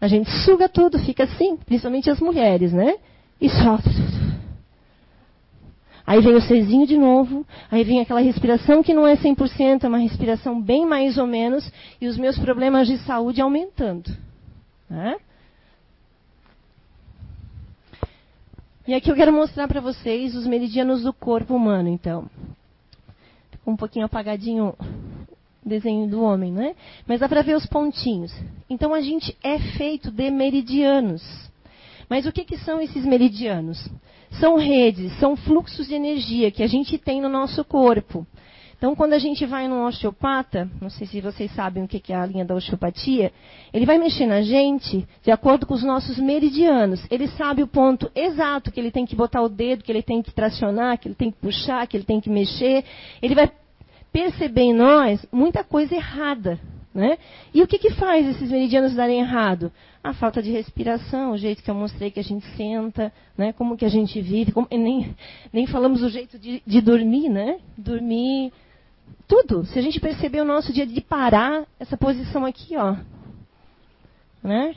A 0.00 0.08
gente 0.08 0.30
suga 0.44 0.70
tudo, 0.70 0.98
fica 0.98 1.24
assim, 1.24 1.58
principalmente 1.58 2.10
as 2.10 2.18
mulheres, 2.18 2.72
né? 2.72 2.94
E 3.38 3.48
solta 3.50 3.84
tudo. 3.84 4.21
Aí 6.06 6.20
vem 6.20 6.34
o 6.34 6.40
Czinho 6.40 6.86
de 6.86 6.96
novo, 6.98 7.46
aí 7.70 7.84
vem 7.84 8.00
aquela 8.00 8.20
respiração 8.20 8.82
que 8.82 8.92
não 8.92 9.06
é 9.06 9.16
100%, 9.16 9.84
é 9.84 9.88
uma 9.88 9.98
respiração 9.98 10.60
bem 10.60 10.84
mais 10.84 11.16
ou 11.16 11.26
menos, 11.26 11.70
e 12.00 12.08
os 12.08 12.16
meus 12.16 12.38
problemas 12.38 12.88
de 12.88 12.98
saúde 12.98 13.40
aumentando. 13.40 14.10
Né? 14.90 15.16
E 18.86 18.94
aqui 18.94 19.10
eu 19.10 19.14
quero 19.14 19.32
mostrar 19.32 19.68
para 19.68 19.80
vocês 19.80 20.34
os 20.34 20.44
meridianos 20.44 21.02
do 21.02 21.12
corpo 21.12 21.54
humano, 21.54 21.88
então. 21.88 22.28
Ficou 23.52 23.74
um 23.74 23.76
pouquinho 23.76 24.06
apagadinho 24.06 24.74
o 25.64 25.68
desenho 25.68 26.08
do 26.08 26.20
homem, 26.20 26.52
né? 26.52 26.74
Mas 27.06 27.20
dá 27.20 27.28
para 27.28 27.42
ver 27.42 27.54
os 27.54 27.64
pontinhos. 27.66 28.34
Então 28.68 28.92
a 28.92 29.00
gente 29.00 29.36
é 29.40 29.58
feito 29.78 30.10
de 30.10 30.30
meridianos. 30.30 31.22
Mas 32.08 32.26
o 32.26 32.32
que, 32.32 32.44
que 32.44 32.58
são 32.58 32.80
esses 32.80 33.04
meridianos? 33.06 33.88
São 34.40 34.56
redes, 34.56 35.12
são 35.18 35.36
fluxos 35.36 35.88
de 35.88 35.94
energia 35.94 36.50
que 36.50 36.62
a 36.62 36.66
gente 36.66 36.98
tem 36.98 37.20
no 37.20 37.28
nosso 37.28 37.64
corpo. 37.64 38.26
Então, 38.82 38.96
quando 38.96 39.12
a 39.12 39.18
gente 39.20 39.46
vai 39.46 39.68
num 39.68 39.84
osteopata, 39.84 40.68
não 40.80 40.90
sei 40.90 41.06
se 41.06 41.20
vocês 41.20 41.54
sabem 41.54 41.84
o 41.84 41.86
que 41.86 42.12
é 42.12 42.16
a 42.16 42.26
linha 42.26 42.44
da 42.44 42.52
osteopatia, 42.52 43.30
ele 43.72 43.86
vai 43.86 43.96
mexer 43.96 44.26
na 44.26 44.42
gente 44.42 45.06
de 45.22 45.30
acordo 45.30 45.64
com 45.64 45.74
os 45.74 45.84
nossos 45.84 46.18
meridianos. 46.18 47.06
Ele 47.08 47.28
sabe 47.28 47.62
o 47.62 47.68
ponto 47.68 48.10
exato 48.12 48.72
que 48.72 48.80
ele 48.80 48.90
tem 48.90 49.06
que 49.06 49.14
botar 49.14 49.40
o 49.40 49.48
dedo, 49.48 49.84
que 49.84 49.92
ele 49.92 50.02
tem 50.02 50.20
que 50.20 50.32
tracionar, 50.32 50.98
que 50.98 51.06
ele 51.06 51.14
tem 51.14 51.30
que 51.30 51.38
puxar, 51.38 51.86
que 51.86 51.96
ele 51.96 52.02
tem 52.02 52.20
que 52.20 52.28
mexer. 52.28 52.84
Ele 53.22 53.36
vai 53.36 53.52
perceber 54.12 54.62
em 54.62 54.74
nós 54.74 55.24
muita 55.30 55.62
coisa 55.62 55.94
errada. 55.94 56.58
Né? 56.92 57.16
E 57.54 57.62
o 57.62 57.68
que, 57.68 57.78
que 57.78 57.92
faz 57.92 58.26
esses 58.26 58.50
meridianos 58.50 58.94
darem 58.94 59.20
errado? 59.20 59.72
A 60.02 60.12
falta 60.12 60.42
de 60.42 60.50
respiração, 60.50 61.32
o 61.32 61.38
jeito 61.38 61.62
que 61.62 61.70
eu 61.70 61.74
mostrei 61.74 62.10
que 62.10 62.18
a 62.18 62.24
gente 62.24 62.44
senta, 62.56 63.12
né? 63.38 63.52
como 63.52 63.76
que 63.76 63.84
a 63.84 63.88
gente 63.88 64.20
vive, 64.20 64.50
como, 64.50 64.66
nem, 64.70 65.14
nem 65.52 65.66
falamos 65.66 66.02
o 66.02 66.08
jeito 66.08 66.38
de, 66.38 66.60
de 66.66 66.80
dormir, 66.80 67.28
né? 67.28 67.60
Dormir 67.78 68.52
tudo. 69.28 69.64
Se 69.66 69.78
a 69.78 69.82
gente 69.82 70.00
perceber 70.00 70.40
o 70.40 70.44
nosso 70.44 70.72
dia 70.72 70.86
de 70.86 71.00
parar, 71.00 71.64
essa 71.78 71.96
posição 71.96 72.44
aqui, 72.44 72.76
ó. 72.76 72.96
Né? 74.42 74.74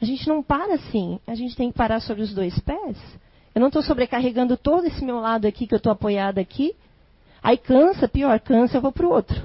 A 0.00 0.04
gente 0.04 0.26
não 0.26 0.42
para 0.42 0.74
assim. 0.74 1.20
A 1.26 1.34
gente 1.34 1.54
tem 1.54 1.70
que 1.70 1.76
parar 1.76 2.00
sobre 2.00 2.22
os 2.22 2.34
dois 2.34 2.58
pés. 2.60 2.96
Eu 3.54 3.60
não 3.60 3.68
estou 3.68 3.82
sobrecarregando 3.82 4.56
todo 4.56 4.86
esse 4.86 5.04
meu 5.04 5.20
lado 5.20 5.46
aqui, 5.46 5.66
que 5.66 5.74
eu 5.74 5.76
estou 5.76 5.92
apoiada 5.92 6.40
aqui. 6.40 6.74
Aí 7.42 7.58
cansa, 7.58 8.08
pior, 8.08 8.40
cansa, 8.40 8.78
eu 8.78 8.80
vou 8.80 8.90
para 8.90 9.06
o 9.06 9.10
outro. 9.10 9.40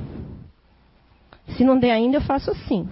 Se 1.57 1.63
não 1.63 1.77
der 1.77 1.91
ainda, 1.91 2.17
eu 2.17 2.21
faço 2.21 2.49
assim. 2.51 2.87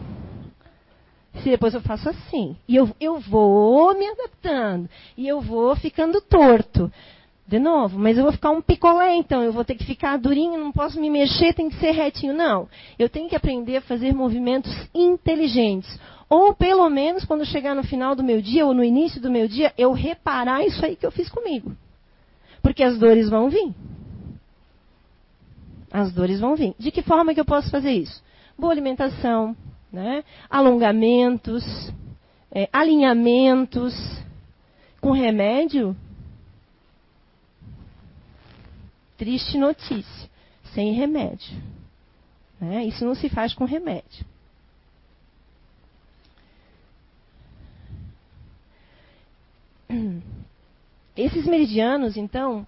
Se 1.41 1.49
depois 1.49 1.73
eu 1.73 1.81
faço 1.81 2.09
assim. 2.09 2.55
E 2.67 2.75
eu, 2.75 2.89
eu 2.99 3.19
vou 3.19 3.93
me 3.97 4.07
adaptando. 4.07 4.89
E 5.17 5.27
eu 5.27 5.41
vou 5.41 5.75
ficando 5.75 6.21
torto. 6.21 6.91
De 7.47 7.59
novo, 7.59 7.99
mas 7.99 8.17
eu 8.17 8.23
vou 8.23 8.31
ficar 8.31 8.49
um 8.49 8.61
picolé, 8.61 9.15
então. 9.15 9.43
Eu 9.43 9.53
vou 9.53 9.63
ter 9.63 9.75
que 9.75 9.85
ficar 9.85 10.17
durinho, 10.17 10.57
não 10.57 10.71
posso 10.71 10.99
me 10.99 11.11
mexer, 11.11 11.53
tem 11.53 11.69
que 11.69 11.79
ser 11.79 11.91
retinho. 11.91 12.33
Não. 12.33 12.67
Eu 12.97 13.07
tenho 13.07 13.29
que 13.29 13.35
aprender 13.35 13.77
a 13.77 13.81
fazer 13.81 14.13
movimentos 14.13 14.71
inteligentes. 14.95 15.99
Ou, 16.27 16.55
pelo 16.55 16.89
menos, 16.89 17.23
quando 17.23 17.45
chegar 17.45 17.75
no 17.75 17.83
final 17.83 18.15
do 18.15 18.23
meu 18.23 18.41
dia, 18.41 18.65
ou 18.65 18.73
no 18.73 18.83
início 18.83 19.21
do 19.21 19.29
meu 19.29 19.47
dia, 19.47 19.71
eu 19.77 19.91
reparar 19.93 20.65
isso 20.65 20.83
aí 20.83 20.95
que 20.95 21.05
eu 21.05 21.11
fiz 21.11 21.29
comigo. 21.29 21.75
Porque 22.63 22.83
as 22.83 22.97
dores 22.97 23.29
vão 23.29 23.47
vir. 23.47 23.71
As 25.91 26.11
dores 26.11 26.39
vão 26.39 26.55
vir. 26.55 26.73
De 26.79 26.89
que 26.89 27.03
forma 27.03 27.33
que 27.33 27.39
eu 27.39 27.45
posso 27.45 27.69
fazer 27.69 27.91
isso? 27.91 28.23
Boa 28.57 28.73
alimentação, 28.73 29.55
né? 29.95 30.23
alongamentos, 30.49 31.63
é, 32.51 32.69
alinhamentos. 32.71 33.93
Com 35.01 35.11
remédio, 35.11 35.95
Triste 39.17 39.57
notícia, 39.57 40.29
sem 40.73 40.93
remédio. 40.93 41.57
Né? 42.59 42.83
Isso 42.85 43.05
não 43.05 43.15
se 43.15 43.29
faz 43.29 43.53
com 43.53 43.63
remédio. 43.63 44.25
Esses 51.15 51.45
meridianos, 51.45 52.17
então, 52.17 52.67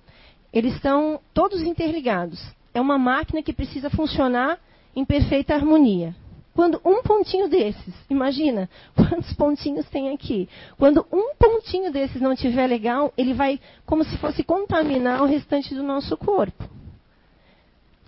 eles 0.54 0.76
estão 0.76 1.20
todos 1.34 1.62
interligados. 1.62 2.42
É 2.74 2.80
uma 2.80 2.98
máquina 2.98 3.44
que 3.44 3.52
precisa 3.52 3.90
funcionar 3.90 4.58
em 4.96 5.04
perfeita 5.04 5.54
harmonia. 5.54 6.16
Quando 6.58 6.82
um 6.84 7.04
pontinho 7.04 7.48
desses, 7.48 7.94
imagina 8.10 8.68
quantos 8.98 9.32
pontinhos 9.34 9.88
tem 9.90 10.10
aqui. 10.10 10.50
Quando 10.76 11.06
um 11.14 11.36
pontinho 11.36 11.92
desses 11.92 12.20
não 12.20 12.34
estiver 12.34 12.66
legal, 12.66 13.14
ele 13.16 13.36
vai 13.36 13.60
como 13.86 14.04
se 14.04 14.18
fosse 14.18 14.44
contaminar 14.44 15.22
o 15.22 15.28
restante 15.28 15.76
do 15.76 15.84
nosso 15.84 16.18
corpo. 16.18 16.68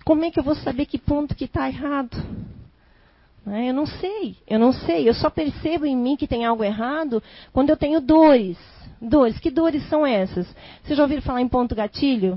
Como 0.04 0.24
é 0.24 0.32
que 0.32 0.40
eu 0.40 0.42
vou 0.42 0.56
saber 0.56 0.86
que 0.86 0.98
ponto 0.98 1.36
que 1.36 1.44
está 1.44 1.68
errado? 1.68 2.16
É, 3.46 3.70
eu 3.70 3.72
não 3.72 3.86
sei, 3.86 4.36
eu 4.48 4.58
não 4.58 4.72
sei. 4.72 5.08
Eu 5.08 5.14
só 5.14 5.30
percebo 5.30 5.86
em 5.86 5.96
mim 5.96 6.16
que 6.16 6.26
tem 6.26 6.44
algo 6.44 6.64
errado 6.64 7.22
quando 7.52 7.70
eu 7.70 7.76
tenho 7.76 8.00
dores. 8.00 8.58
Dores. 9.00 9.38
Que 9.38 9.52
dores 9.52 9.88
são 9.88 10.04
essas? 10.04 10.52
Vocês 10.82 10.96
já 10.96 11.04
ouviram 11.04 11.22
falar 11.22 11.40
em 11.40 11.48
ponto 11.48 11.72
gatilho? 11.72 12.36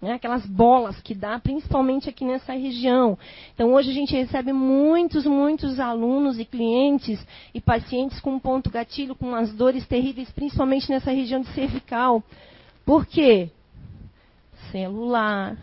Né, 0.00 0.12
aquelas 0.12 0.44
bolas 0.44 1.00
que 1.00 1.14
dá, 1.14 1.38
principalmente 1.38 2.08
aqui 2.08 2.24
nessa 2.24 2.52
região. 2.52 3.18
Então, 3.54 3.72
hoje 3.72 3.90
a 3.90 3.94
gente 3.94 4.14
recebe 4.14 4.52
muitos, 4.52 5.24
muitos 5.24 5.80
alunos 5.80 6.38
e 6.38 6.44
clientes 6.44 7.24
e 7.54 7.60
pacientes 7.60 8.20
com 8.20 8.38
ponto 8.38 8.70
gatilho, 8.70 9.14
com 9.14 9.34
as 9.34 9.52
dores 9.52 9.86
terríveis, 9.86 10.30
principalmente 10.30 10.90
nessa 10.90 11.10
região 11.10 11.40
de 11.40 11.48
cervical. 11.48 12.22
Por 12.84 13.06
quê? 13.06 13.50
Celular, 14.70 15.56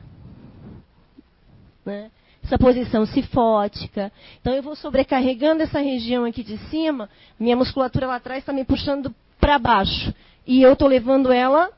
né? 1.85 2.09
essa 2.43 2.57
posição 2.57 3.05
cifótica. 3.05 4.11
Então, 4.41 4.53
eu 4.53 4.63
vou 4.63 4.75
sobrecarregando 4.75 5.63
essa 5.63 5.79
região 5.79 6.25
aqui 6.25 6.43
de 6.43 6.57
cima, 6.69 7.09
minha 7.39 7.55
musculatura 7.55 8.07
lá 8.07 8.15
atrás 8.15 8.39
está 8.39 8.51
me 8.51 8.65
puxando 8.65 9.13
para 9.39 9.59
baixo. 9.59 10.13
E 10.45 10.61
eu 10.61 10.73
estou 10.73 10.87
levando 10.87 11.31
ela 11.31 11.71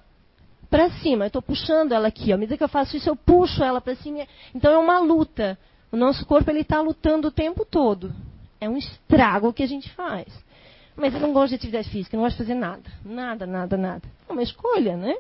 para 0.70 0.90
cima. 1.00 1.26
Eu 1.26 1.28
estou 1.28 1.42
puxando 1.42 1.92
ela 1.92 2.08
aqui. 2.08 2.34
À 2.34 2.38
medida 2.38 2.58
que 2.58 2.64
eu 2.64 2.70
faço 2.70 2.98
isso, 2.98 3.10
eu 3.10 3.16
puxo 3.16 3.64
ela 3.64 3.82
para 3.82 3.96
cima. 3.96 4.26
Então 4.54 4.72
é 4.72 4.78
uma 4.78 5.00
luta. 5.00 5.58
O 5.92 5.98
nosso 5.98 6.26
corpo 6.26 6.50
ele 6.50 6.62
está 6.62 6.82
lutando 6.82 7.28
o 7.28 7.32
tempo 7.32 7.66
todo. 7.66 8.14
É 8.60 8.68
um 8.70 8.78
estrago 8.78 9.54
que 9.54 9.64
a 9.64 9.68
gente 9.68 9.90
faz. 9.94 10.28
Mas 10.96 11.14
eu 11.14 11.20
não 11.20 11.34
gosto 11.34 11.50
de 11.50 11.56
atividade 11.56 11.90
física, 11.90 12.16
não 12.16 12.24
gosto 12.24 12.38
de 12.38 12.44
fazer 12.44 12.56
nada. 12.56 12.84
Nada, 13.04 13.46
nada, 13.46 13.78
nada. 13.78 14.02
É 14.28 14.32
uma 14.32 14.44
escolha, 14.44 14.96
né? 14.96 15.16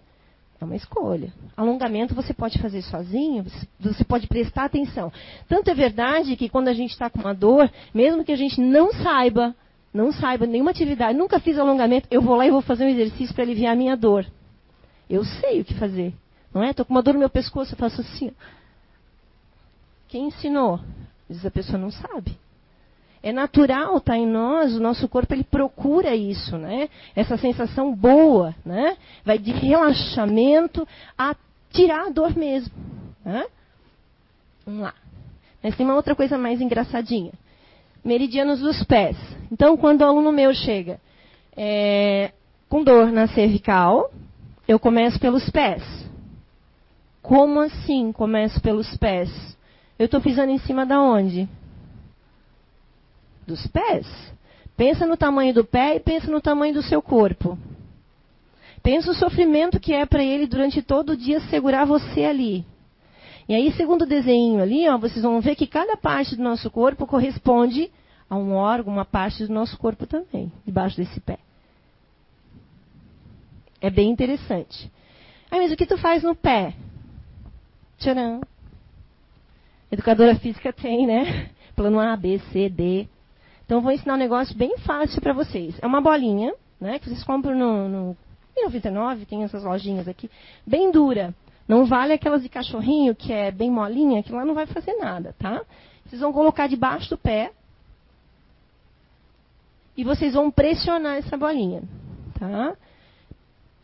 É 0.60 0.64
uma 0.64 0.76
escolha. 0.76 1.34
Alongamento 1.56 2.16
você 2.16 2.34
pode 2.34 2.60
fazer 2.60 2.82
sozinho, 2.82 3.46
você 3.80 4.04
pode 4.06 4.26
prestar 4.26 4.66
atenção. 4.66 5.12
Tanto 5.50 5.70
é 5.70 5.74
verdade 5.74 6.36
que 6.38 6.48
quando 6.48 6.70
a 6.70 6.74
gente 6.74 6.92
está 6.92 7.10
com 7.10 7.20
uma 7.20 7.34
dor, 7.34 7.70
mesmo 7.94 8.24
que 8.24 8.32
a 8.32 8.38
gente 8.38 8.62
não 8.62 8.94
saiba, 8.94 9.54
não 9.94 10.14
saiba 10.14 10.46
nenhuma 10.46 10.72
atividade, 10.72 11.18
nunca 11.18 11.40
fiz 11.40 11.58
alongamento, 11.58 12.08
eu 12.10 12.22
vou 12.22 12.36
lá 12.36 12.48
e 12.48 12.52
vou 12.52 12.62
fazer 12.62 12.86
um 12.86 12.90
exercício 12.90 13.36
para 13.36 13.44
aliviar 13.44 13.74
a 13.74 13.76
minha 13.76 13.98
dor. 13.98 14.26
Eu 15.10 15.24
sei 15.24 15.62
o 15.62 15.66
que 15.66 15.74
fazer. 15.74 16.14
Não 16.54 16.64
é? 16.64 16.72
Estou 16.72 16.86
com 16.86 16.94
uma 16.94 17.04
dor 17.04 17.14
no 17.14 17.20
meu 17.20 17.30
pescoço, 17.30 17.74
eu 17.74 17.78
faço 17.78 18.02
assim. 18.02 18.32
Quem 20.08 20.28
ensinou? 20.28 20.80
Diz 21.30 21.46
a 21.46 21.52
pessoa 21.52 21.78
não 21.78 21.92
sabe. 21.92 22.38
É 23.22 23.32
natural, 23.32 23.98
está 23.98 24.16
em 24.16 24.28
nós, 24.28 24.76
o 24.76 24.80
nosso 24.80 25.10
corpo 25.10 25.34
ele 25.34 25.44
procura 25.44 26.16
isso, 26.16 26.58
né? 26.58 26.90
Essa 27.16 27.38
sensação 27.38 27.94
boa, 27.94 28.54
né? 28.64 28.96
Vai 29.26 29.40
de 29.40 29.52
relaxamento 29.52 30.88
a 31.18 31.36
tirar 31.72 32.06
a 32.06 32.10
dor 32.10 32.38
mesmo. 32.38 32.72
Né? 33.26 33.48
Vamos 34.64 34.82
lá. 34.82 34.94
Mas 35.64 35.76
tem 35.76 35.86
uma 35.86 35.96
outra 35.96 36.16
coisa 36.16 36.38
mais 36.38 36.62
engraçadinha. 36.62 37.32
Meridianos 38.04 38.60
dos 38.60 38.84
pés. 38.84 39.18
Então, 39.52 39.76
quando 39.76 40.02
o 40.02 40.06
aluno 40.06 40.32
meu 40.32 40.54
chega 40.54 41.00
é, 41.58 42.32
com 42.70 42.84
dor 42.84 43.12
na 43.12 43.28
cervical, 43.28 44.12
eu 44.68 44.80
começo 44.80 45.20
pelos 45.20 45.50
pés. 45.50 45.84
Como 47.22 47.60
assim 47.60 48.12
começo 48.12 48.62
pelos 48.62 48.96
pés? 48.98 49.30
Eu 49.98 50.06
estou 50.06 50.22
pisando 50.22 50.52
em 50.52 50.60
cima 50.60 50.86
da 50.86 51.02
onde? 51.02 51.48
Dos 53.48 53.66
pés. 53.68 54.06
Pensa 54.76 55.06
no 55.08 55.16
tamanho 55.16 55.54
do 55.54 55.64
pé 55.64 55.96
e 55.96 56.00
pensa 56.00 56.30
no 56.30 56.42
tamanho 56.42 56.74
do 56.74 56.84
seu 56.84 57.02
corpo. 57.02 57.58
Pensa 58.84 59.10
o 59.10 59.16
sofrimento 59.16 59.80
que 59.80 59.94
é 59.94 60.06
para 60.06 60.24
ele 60.24 60.46
durante 60.46 60.82
todo 60.82 61.12
o 61.12 61.18
dia 61.18 61.40
segurar 61.42 61.86
você 61.86 62.26
ali. 62.26 62.66
E 63.48 63.54
aí, 63.54 63.72
segundo 63.74 64.04
o 64.04 64.08
desenho 64.08 64.62
ali, 64.62 64.88
ó, 64.90 64.98
vocês 64.98 65.24
vão 65.24 65.40
ver 65.40 65.56
que 65.56 65.68
cada 65.68 65.96
parte 65.96 66.36
do 66.36 66.44
nosso 66.44 66.70
corpo 66.70 67.06
corresponde 67.06 67.92
a 68.30 68.36
um 68.36 68.54
órgão, 68.54 68.94
uma 68.94 69.06
parte 69.06 69.46
do 69.46 69.54
nosso 69.54 69.78
corpo 69.78 70.06
também, 70.08 70.52
debaixo 70.66 70.98
desse 70.98 71.20
pé. 71.20 71.38
É 73.86 73.90
bem 73.92 74.10
interessante. 74.10 74.92
Ah, 75.52 75.58
mas 75.58 75.72
o 75.72 75.76
que 75.76 75.86
tu 75.86 75.96
faz 76.00 76.24
no 76.24 76.34
pé? 76.34 76.74
Tcharam. 78.00 78.42
Educadora 79.92 80.34
física 80.40 80.74
tem, 80.74 81.06
né? 81.06 81.52
Plano 81.78 82.00
A, 82.00 82.18
B, 82.18 82.40
C, 82.52 82.68
D. 82.68 83.08
Então, 83.64 83.78
eu 83.78 83.82
vou 83.84 83.92
ensinar 83.92 84.16
um 84.16 84.18
negócio 84.18 84.58
bem 84.58 84.76
fácil 84.80 85.22
para 85.22 85.34
vocês. 85.34 85.78
É 85.84 85.86
uma 85.86 86.02
bolinha, 86.02 86.52
né? 86.82 86.98
Que 86.98 87.08
vocês 87.10 87.24
compram 87.24 87.56
no, 87.56 87.88
no 87.88 88.18
99, 88.56 89.28
tem 89.28 89.44
essas 89.44 89.64
lojinhas 89.64 90.08
aqui. 90.08 90.32
Bem 90.66 90.90
dura. 90.90 91.32
Não 91.68 91.86
vale 91.86 92.14
aquelas 92.14 92.42
de 92.42 92.50
cachorrinho, 92.50 93.14
que 93.14 93.32
é 93.32 93.52
bem 93.52 93.70
molinha, 93.70 94.24
que 94.24 94.32
lá 94.32 94.44
não 94.44 94.56
vai 94.56 94.66
fazer 94.66 94.94
nada, 94.94 95.36
tá? 95.38 95.62
Vocês 96.08 96.22
vão 96.22 96.34
colocar 96.34 96.66
debaixo 96.66 97.12
do 97.12 97.20
pé. 97.20 97.52
e 99.96 100.04
vocês 100.04 100.34
vão 100.34 100.50
pressionar 100.50 101.18
essa 101.18 101.38
bolinha, 101.38 101.84
tá? 102.40 102.76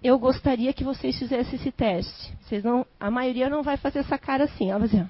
Eu 0.03 0.17
gostaria 0.17 0.73
que 0.73 0.83
vocês 0.83 1.17
fizessem 1.17 1.55
esse 1.59 1.71
teste. 1.71 2.33
Vocês 2.41 2.63
não, 2.63 2.85
a 2.99 3.11
maioria 3.11 3.49
não 3.49 3.61
vai 3.61 3.77
fazer 3.77 3.99
essa 3.99 4.17
cara 4.17 4.45
assim, 4.45 4.71
ela 4.71 4.87
vai. 4.87 5.09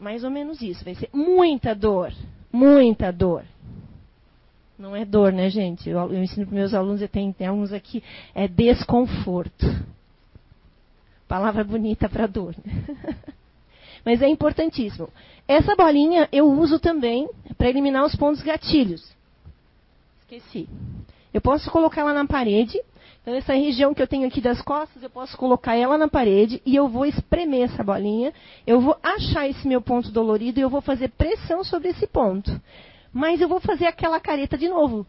Mais 0.00 0.24
ou 0.24 0.30
menos 0.30 0.60
isso, 0.62 0.84
vai 0.84 0.94
ser 0.94 1.08
muita 1.12 1.74
dor, 1.74 2.12
muita 2.50 3.12
dor. 3.12 3.44
Não 4.78 4.96
é 4.96 5.04
dor, 5.04 5.32
né, 5.32 5.48
gente? 5.48 5.88
Eu, 5.88 6.12
eu 6.12 6.22
ensino 6.22 6.46
para 6.46 6.54
meus 6.54 6.74
alunos, 6.74 7.02
e 7.02 7.06
tem, 7.06 7.32
tem 7.32 7.46
alunos 7.46 7.72
aqui, 7.72 8.02
é 8.34 8.48
desconforto. 8.48 9.66
Palavra 11.28 11.62
bonita 11.62 12.08
para 12.08 12.26
dor. 12.26 12.54
Né? 12.64 12.84
Mas 14.04 14.20
é 14.20 14.26
importantíssimo. 14.26 15.08
Essa 15.46 15.76
bolinha 15.76 16.28
eu 16.32 16.50
uso 16.50 16.80
também 16.80 17.28
para 17.56 17.68
eliminar 17.68 18.04
os 18.04 18.16
pontos 18.16 18.42
gatilhos. 18.42 19.14
Esqueci. 20.22 20.68
Eu 21.32 21.40
posso 21.40 21.70
colocar 21.70 22.02
ela 22.02 22.12
na 22.12 22.26
parede. 22.26 22.80
Então, 23.22 23.34
essa 23.34 23.52
região 23.52 23.94
que 23.94 24.02
eu 24.02 24.06
tenho 24.06 24.26
aqui 24.26 24.40
das 24.40 24.60
costas, 24.60 25.02
eu 25.02 25.10
posso 25.10 25.36
colocar 25.36 25.76
ela 25.76 25.96
na 25.96 26.08
parede 26.08 26.60
e 26.66 26.74
eu 26.74 26.88
vou 26.88 27.06
espremer 27.06 27.70
essa 27.70 27.84
bolinha. 27.84 28.32
Eu 28.66 28.80
vou 28.80 28.96
achar 29.02 29.48
esse 29.48 29.66
meu 29.66 29.80
ponto 29.80 30.10
dolorido 30.10 30.58
e 30.58 30.62
eu 30.62 30.70
vou 30.70 30.80
fazer 30.80 31.08
pressão 31.10 31.62
sobre 31.62 31.88
esse 31.88 32.06
ponto. 32.06 32.60
Mas 33.12 33.40
eu 33.40 33.48
vou 33.48 33.60
fazer 33.60 33.86
aquela 33.86 34.18
careta 34.18 34.58
de 34.58 34.68
novo. 34.68 35.06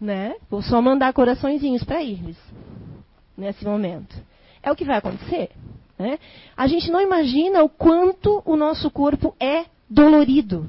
Né? 0.00 0.34
Vou 0.50 0.62
só 0.62 0.82
mandar 0.82 1.12
coraçõezinhos 1.12 1.84
para 1.84 2.02
eles 2.02 2.36
nesse 3.36 3.64
momento. 3.64 4.14
É 4.62 4.70
o 4.70 4.76
que 4.76 4.84
vai 4.84 4.98
acontecer. 4.98 5.50
Né? 5.98 6.18
A 6.56 6.66
gente 6.66 6.90
não 6.90 7.00
imagina 7.00 7.62
o 7.62 7.68
quanto 7.68 8.42
o 8.44 8.56
nosso 8.56 8.90
corpo 8.90 9.34
é 9.38 9.66
dolorido. 9.88 10.68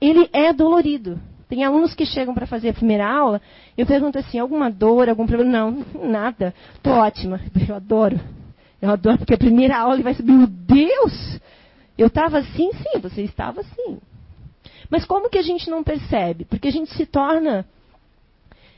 Ele 0.00 0.28
é 0.32 0.52
dolorido. 0.52 1.20
Tem 1.48 1.64
alunos 1.64 1.94
que 1.94 2.04
chegam 2.04 2.34
para 2.34 2.46
fazer 2.46 2.70
a 2.70 2.74
primeira 2.74 3.08
aula, 3.08 3.40
eu 3.78 3.86
pergunto 3.86 4.18
assim, 4.18 4.38
alguma 4.38 4.70
dor, 4.70 5.08
algum 5.08 5.26
problema? 5.26 5.50
Não, 5.50 5.84
nada. 6.08 6.52
Estou 6.74 6.94
ótima. 6.94 7.40
Eu 7.68 7.76
adoro. 7.76 8.18
Eu 8.82 8.90
adoro, 8.90 9.18
porque 9.18 9.34
a 9.34 9.38
primeira 9.38 9.78
aula 9.78 9.94
ele 9.94 10.02
vai 10.02 10.14
saber, 10.14 10.32
meu 10.32 10.46
Deus! 10.46 11.40
Eu 11.96 12.08
estava 12.08 12.38
assim, 12.38 12.70
sim, 12.72 12.98
você 13.00 13.22
estava 13.22 13.60
assim. 13.60 13.98
Mas 14.90 15.04
como 15.04 15.30
que 15.30 15.38
a 15.38 15.42
gente 15.42 15.70
não 15.70 15.82
percebe? 15.82 16.44
Porque 16.44 16.68
a 16.68 16.72
gente 16.72 16.92
se 16.94 17.06
torna 17.06 17.64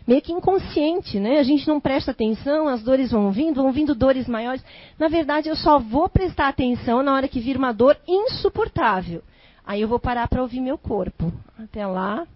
meio 0.07 0.23
que 0.23 0.33
inconsciente, 0.33 1.19
né? 1.19 1.39
A 1.39 1.43
gente 1.43 1.67
não 1.69 1.81
presta 1.81 2.13
atenção, 2.13 2.69
as 2.69 2.83
dores 2.83 3.11
vão 3.11 3.31
vindo, 3.31 3.63
vão 3.63 3.73
vindo 3.73 3.95
dores 3.95 4.27
maiores. 4.27 4.65
Na 4.99 5.09
verdade, 5.09 5.49
eu 5.49 5.57
só 5.57 5.79
vou 5.79 6.09
prestar 6.09 6.49
atenção 6.49 7.03
na 7.03 7.13
hora 7.13 7.29
que 7.29 7.41
vir 7.41 7.57
uma 7.57 7.73
dor 7.73 7.97
insuportável. 8.07 9.23
Aí 9.67 9.83
eu 9.83 9.89
vou 9.89 9.99
parar 9.99 10.29
para 10.29 10.41
ouvir 10.41 10.61
meu 10.61 10.79
corpo. 10.79 11.31
Até 11.59 11.87
lá, 11.87 12.27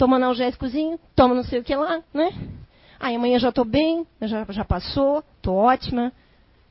toma 0.00 0.16
analgésicozinho, 0.16 0.98
toma 1.14 1.34
não 1.34 1.44
sei 1.44 1.60
o 1.60 1.62
que 1.62 1.76
lá, 1.76 2.02
né? 2.14 2.32
Aí 2.98 3.16
amanhã 3.16 3.38
já 3.38 3.50
estou 3.50 3.66
bem, 3.66 4.06
já, 4.22 4.46
já 4.48 4.64
passou, 4.64 5.22
estou 5.36 5.54
ótima. 5.54 6.10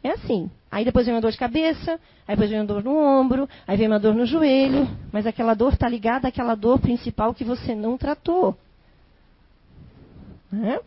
É 0.04 0.14
assim. 0.14 0.50
Aí 0.72 0.84
depois 0.84 1.06
vem 1.06 1.14
uma 1.14 1.22
dor 1.22 1.32
de 1.32 1.38
cabeça, 1.38 2.00
aí 2.28 2.36
depois 2.36 2.50
vem 2.50 2.60
uma 2.60 2.66
dor 2.66 2.84
no 2.84 2.98
ombro, 2.98 3.48
aí 3.68 3.78
vem 3.78 3.86
uma 3.86 4.00
dor 4.00 4.16
no 4.16 4.26
joelho, 4.26 4.88
mas 5.12 5.28
aquela 5.28 5.54
dor 5.54 5.74
está 5.74 5.88
ligada 5.88 6.28
àquela 6.28 6.56
dor 6.56 6.80
principal 6.80 7.32
que 7.32 7.44
você 7.44 7.76
não 7.76 8.00
tratou. 8.00 8.58
Né? 10.52 10.80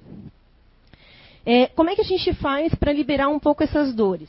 É, 1.47 1.67
como 1.67 1.91
é 1.91 1.95
que 1.95 2.01
a 2.01 2.05
gente 2.05 2.35
faz 2.35 2.75
para 2.75 2.93
liberar 2.93 3.29
um 3.29 3.39
pouco 3.39 3.63
essas 3.63 3.95
dores? 3.95 4.29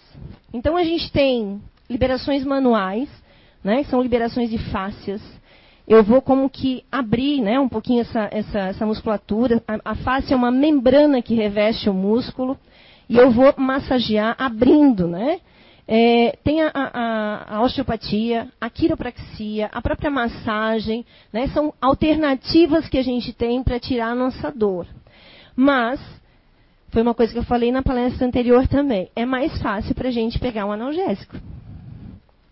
Então 0.54 0.78
a 0.78 0.84
gente 0.84 1.12
tem 1.12 1.60
liberações 1.90 2.46
manuais, 2.46 3.10
né, 3.64 3.84
que 3.84 3.90
são 3.90 4.04
liberações 4.04 4.52
de 4.52 4.60
fáscias. 4.70 5.20
Eu 5.88 6.04
vou 6.04 6.22
como 6.22 6.50
que 6.50 6.84
abrir 6.92 7.42
né, 7.42 7.60
um 7.60 7.68
pouquinho 7.68 8.02
essa, 8.02 8.30
essa, 8.32 8.60
essa 8.60 8.86
musculatura. 8.86 9.62
A, 9.68 9.92
a 9.92 9.96
face 9.96 10.34
é 10.34 10.36
uma 10.36 10.52
membrana 10.52 11.22
que 11.22 11.36
reveste 11.36 11.90
o 11.90 11.94
músculo. 11.94 12.58
E 13.10 13.18
eu 13.18 13.32
vou 13.32 13.54
massagear 13.58 14.36
abrindo, 14.38 15.08
né? 15.08 15.42
É, 15.86 16.38
tem 16.44 16.62
a, 16.62 16.72
a, 16.74 17.58
a, 17.58 17.62
osteopatia, 17.62 18.48
a 18.60 18.70
quiropraxia, 18.70 19.70
a 19.72 19.82
própria 19.82 20.10
massagem, 20.10 21.06
né? 21.32 21.48
são 21.48 21.74
alternativas 21.82 22.88
que 22.88 22.98
a 22.98 23.04
gente 23.04 23.34
tem 23.34 23.62
para 23.62 23.80
tirar 23.80 24.12
a 24.12 24.16
nossa 24.16 24.50
dor. 24.50 24.88
Mas, 25.54 26.00
foi 26.90 27.02
uma 27.02 27.14
coisa 27.14 27.34
que 27.34 27.40
eu 27.40 27.44
falei 27.44 27.70
na 27.70 27.84
palestra 27.84 28.26
anterior 28.26 28.66
também, 28.68 29.10
é 29.14 29.26
mais 29.26 29.62
fácil 29.62 29.94
para 29.94 30.08
a 30.08 30.12
gente 30.12 30.40
pegar 30.40 30.66
um 30.66 30.72
analgésico. 30.72 31.36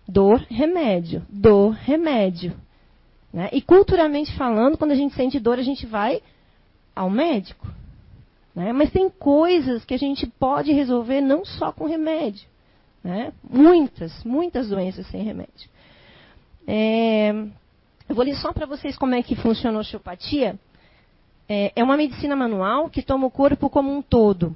Dor, 0.06 0.46
remédio. 0.50 1.26
Dor, 1.30 1.72
remédio. 1.72 2.54
Né? 3.34 3.50
E 3.52 3.62
culturalmente 3.62 4.36
falando, 4.36 4.78
quando 4.78 4.92
a 4.92 4.96
gente 4.96 5.16
sente 5.16 5.40
dor, 5.40 5.60
a 5.60 5.64
gente 5.64 5.86
vai 5.86 6.22
ao 6.96 7.10
médico. 7.10 7.68
Né? 8.54 8.74
Mas 8.74 8.92
tem 8.92 9.10
coisas 9.10 9.86
que 9.86 9.94
a 9.94 9.98
gente 9.98 10.28
pode 10.28 10.72
resolver 10.72 11.22
não 11.22 11.46
só 11.46 11.72
com 11.72 11.86
remédio. 11.86 12.48
Né? 13.04 13.32
Muitas, 13.50 14.24
muitas 14.24 14.70
doenças 14.70 15.08
sem 15.08 15.24
remédio. 15.24 15.70
É, 16.68 17.32
eu 18.08 18.16
vou 18.16 18.24
ler 18.24 18.36
só 18.36 18.52
para 18.52 18.66
vocês 18.66 18.98
como 18.98 19.16
é 19.16 19.24
que 19.24 19.36
funciona 19.36 19.78
a 19.78 19.82
osteopatia 19.82 20.60
é, 21.54 21.74
é 21.76 21.84
uma 21.84 21.98
medicina 21.98 22.34
manual 22.34 22.90
que 22.90 23.02
toma 23.02 23.28
o 23.28 23.32
corpo 23.32 23.70
como 23.70 23.94
um 23.94 24.02
todo. 24.02 24.56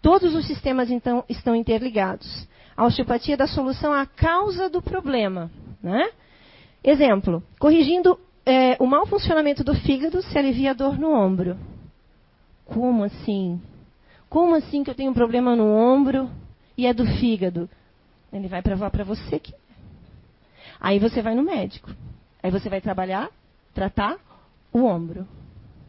Todos 0.00 0.34
os 0.34 0.46
sistemas, 0.46 0.90
então, 0.90 1.22
estão 1.28 1.54
interligados. 1.54 2.48
A 2.74 2.86
osteopatia 2.86 3.36
dá 3.36 3.46
solução 3.46 3.92
à 3.92 4.06
causa 4.06 4.70
do 4.70 4.80
problema. 4.80 5.50
Né? 5.82 6.10
Exemplo, 6.82 7.42
corrigindo 7.58 8.18
é, 8.44 8.76
o 8.80 8.86
mau 8.86 9.06
funcionamento 9.06 9.62
do 9.62 9.74
fígado 9.74 10.22
se 10.22 10.38
alivia 10.38 10.70
a 10.70 10.74
dor 10.74 10.98
no 10.98 11.12
ombro. 11.12 11.58
Como 12.64 13.04
assim? 13.04 13.60
Como 14.28 14.54
assim 14.54 14.82
que 14.82 14.90
eu 14.90 14.94
tenho 14.94 15.10
um 15.10 15.14
problema 15.14 15.54
no 15.54 15.66
ombro 15.66 16.30
e 16.76 16.86
é 16.86 16.94
do 16.94 17.04
fígado? 17.04 17.68
Ele 18.32 18.48
vai 18.48 18.62
provar 18.62 18.90
para 18.90 19.04
você 19.04 19.38
que. 19.38 19.52
Aí 20.80 20.98
você 20.98 21.20
vai 21.20 21.34
no 21.34 21.42
médico. 21.42 21.90
Aí 22.42 22.50
você 22.50 22.68
vai 22.68 22.80
trabalhar, 22.80 23.28
tratar 23.74 24.18
o 24.72 24.84
ombro. 24.84 25.26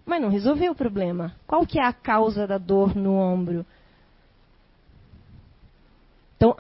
Mas 0.06 0.22
não 0.22 0.30
resolveu 0.30 0.74
o 0.74 0.76
problema. 0.76 1.34
Qual 1.48 1.66
que 1.66 1.80
é 1.80 1.86
a 1.86 1.94
causa 1.94 2.46
da 2.46 2.58
dor 2.58 2.96
no 2.96 3.14
ombro? 3.14 3.66
Então, 6.36 6.56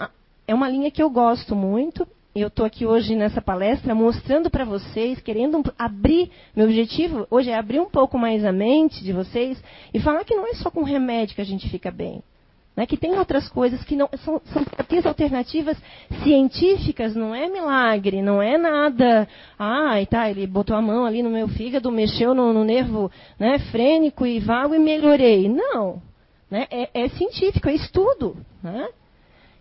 é 0.47 0.53
uma 0.53 0.69
linha 0.69 0.91
que 0.91 1.01
eu 1.01 1.09
gosto 1.09 1.55
muito. 1.55 2.07
Eu 2.33 2.47
estou 2.47 2.65
aqui 2.65 2.85
hoje 2.85 3.13
nessa 3.13 3.41
palestra 3.41 3.93
mostrando 3.93 4.49
para 4.49 4.63
vocês, 4.63 5.19
querendo 5.19 5.61
abrir. 5.77 6.31
Meu 6.55 6.65
objetivo 6.65 7.27
hoje 7.29 7.49
é 7.49 7.57
abrir 7.57 7.81
um 7.81 7.89
pouco 7.89 8.17
mais 8.17 8.45
a 8.45 8.53
mente 8.53 9.03
de 9.03 9.11
vocês 9.11 9.61
e 9.93 9.99
falar 9.99 10.23
que 10.23 10.33
não 10.33 10.47
é 10.47 10.53
só 10.53 10.71
com 10.71 10.81
remédio 10.81 11.35
que 11.35 11.41
a 11.41 11.45
gente 11.45 11.67
fica 11.67 11.91
bem. 11.91 12.23
Né, 12.73 12.85
que 12.85 12.95
tem 12.95 13.19
outras 13.19 13.49
coisas 13.49 13.83
que 13.83 13.97
não 13.97 14.09
são, 14.23 14.41
são 14.45 14.63
terapias 14.63 15.05
alternativas 15.05 15.77
científicas, 16.23 17.13
não 17.13 17.35
é 17.35 17.49
milagre, 17.49 18.21
não 18.21 18.41
é 18.41 18.57
nada. 18.57 19.27
Ah, 19.59 19.95
tá, 20.09 20.29
ele 20.29 20.47
botou 20.47 20.77
a 20.77 20.81
mão 20.81 21.03
ali 21.03 21.21
no 21.21 21.29
meu 21.29 21.49
fígado, 21.49 21.91
mexeu 21.91 22.33
no, 22.33 22.53
no 22.53 22.63
nervo 22.63 23.11
né, 23.37 23.59
frênico 23.71 24.25
e 24.25 24.39
vago 24.39 24.73
e 24.73 24.79
melhorei. 24.79 25.49
Não. 25.49 26.01
Né, 26.49 26.65
é, 26.71 26.89
é, 26.93 27.09
científico, 27.09 27.67
é 27.67 27.75
estudo. 27.75 28.37
Né? 28.63 28.87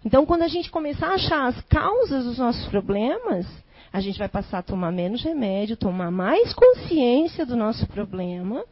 Então, 0.04 0.24
quando 0.24 0.42
a 0.42 0.48
gente 0.48 0.70
começar 0.70 1.08
a 1.08 1.14
achar 1.14 1.46
as 1.46 1.60
causas 1.62 2.24
dos 2.24 2.38
nossos 2.38 2.66
problemas, 2.68 3.46
a 3.92 4.00
gente 4.00 4.18
vai 4.18 4.28
passar 4.28 4.58
a 4.58 4.62
tomar 4.62 4.90
menos 4.90 5.22
remédio, 5.22 5.76
tomar 5.76 6.10
mais 6.10 6.54
consciência 6.54 7.44
do 7.44 7.56
nosso 7.56 7.86
problema 7.88 8.64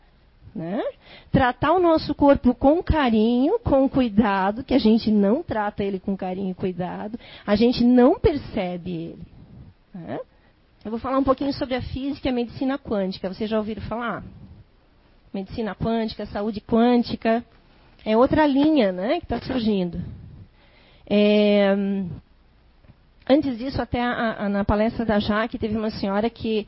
né? 0.58 0.82
Tratar 1.30 1.72
o 1.72 1.78
nosso 1.78 2.14
corpo 2.14 2.52
com 2.52 2.82
carinho, 2.82 3.58
com 3.60 3.88
cuidado, 3.88 4.64
que 4.64 4.74
a 4.74 4.78
gente 4.78 5.10
não 5.10 5.42
trata 5.42 5.84
ele 5.84 6.00
com 6.00 6.16
carinho 6.16 6.50
e 6.50 6.54
cuidado, 6.54 7.18
a 7.46 7.54
gente 7.54 7.84
não 7.84 8.18
percebe 8.18 8.90
ele. 8.90 9.22
Né? 9.94 10.18
Eu 10.84 10.90
vou 10.90 10.98
falar 10.98 11.18
um 11.18 11.24
pouquinho 11.24 11.52
sobre 11.52 11.76
a 11.76 11.82
física 11.82 12.28
e 12.28 12.30
a 12.30 12.34
medicina 12.34 12.76
quântica. 12.76 13.32
Vocês 13.32 13.48
já 13.48 13.56
ouviram 13.56 13.82
falar? 13.82 14.24
Medicina 15.32 15.74
quântica, 15.74 16.26
saúde 16.26 16.60
quântica. 16.60 17.44
É 18.04 18.16
outra 18.16 18.46
linha 18.46 18.90
né, 18.90 19.20
que 19.20 19.26
está 19.26 19.40
surgindo. 19.40 20.02
É, 21.10 21.74
antes 23.28 23.56
disso, 23.56 23.80
até 23.80 24.02
a, 24.02 24.44
a, 24.44 24.48
na 24.48 24.64
palestra 24.64 25.04
da 25.04 25.18
Jaque, 25.18 25.58
teve 25.58 25.76
uma 25.76 25.90
senhora 25.90 26.28
que 26.28 26.66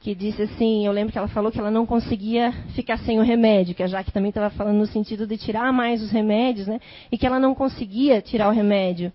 que 0.00 0.14
disse 0.14 0.40
assim, 0.40 0.86
eu 0.86 0.92
lembro 0.92 1.12
que 1.12 1.18
ela 1.18 1.28
falou 1.28 1.52
que 1.52 1.58
ela 1.58 1.70
não 1.70 1.84
conseguia 1.84 2.52
ficar 2.74 2.96
sem 3.00 3.20
o 3.20 3.22
remédio, 3.22 3.74
que 3.74 3.82
a 3.82 3.86
Jaque 3.86 4.10
também 4.10 4.30
estava 4.30 4.48
falando 4.48 4.78
no 4.78 4.86
sentido 4.86 5.26
de 5.26 5.36
tirar 5.36 5.70
mais 5.74 6.02
os 6.02 6.10
remédios, 6.10 6.66
né? 6.66 6.80
E 7.12 7.18
que 7.18 7.26
ela 7.26 7.38
não 7.38 7.54
conseguia 7.54 8.22
tirar 8.22 8.48
o 8.48 8.52
remédio. 8.52 9.12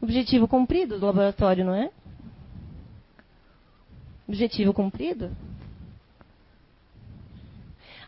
Objetivo 0.00 0.48
cumprido 0.48 0.98
do 0.98 1.04
laboratório, 1.04 1.62
não 1.62 1.74
é? 1.74 1.90
Objetivo 4.26 4.72
cumprido? 4.72 5.30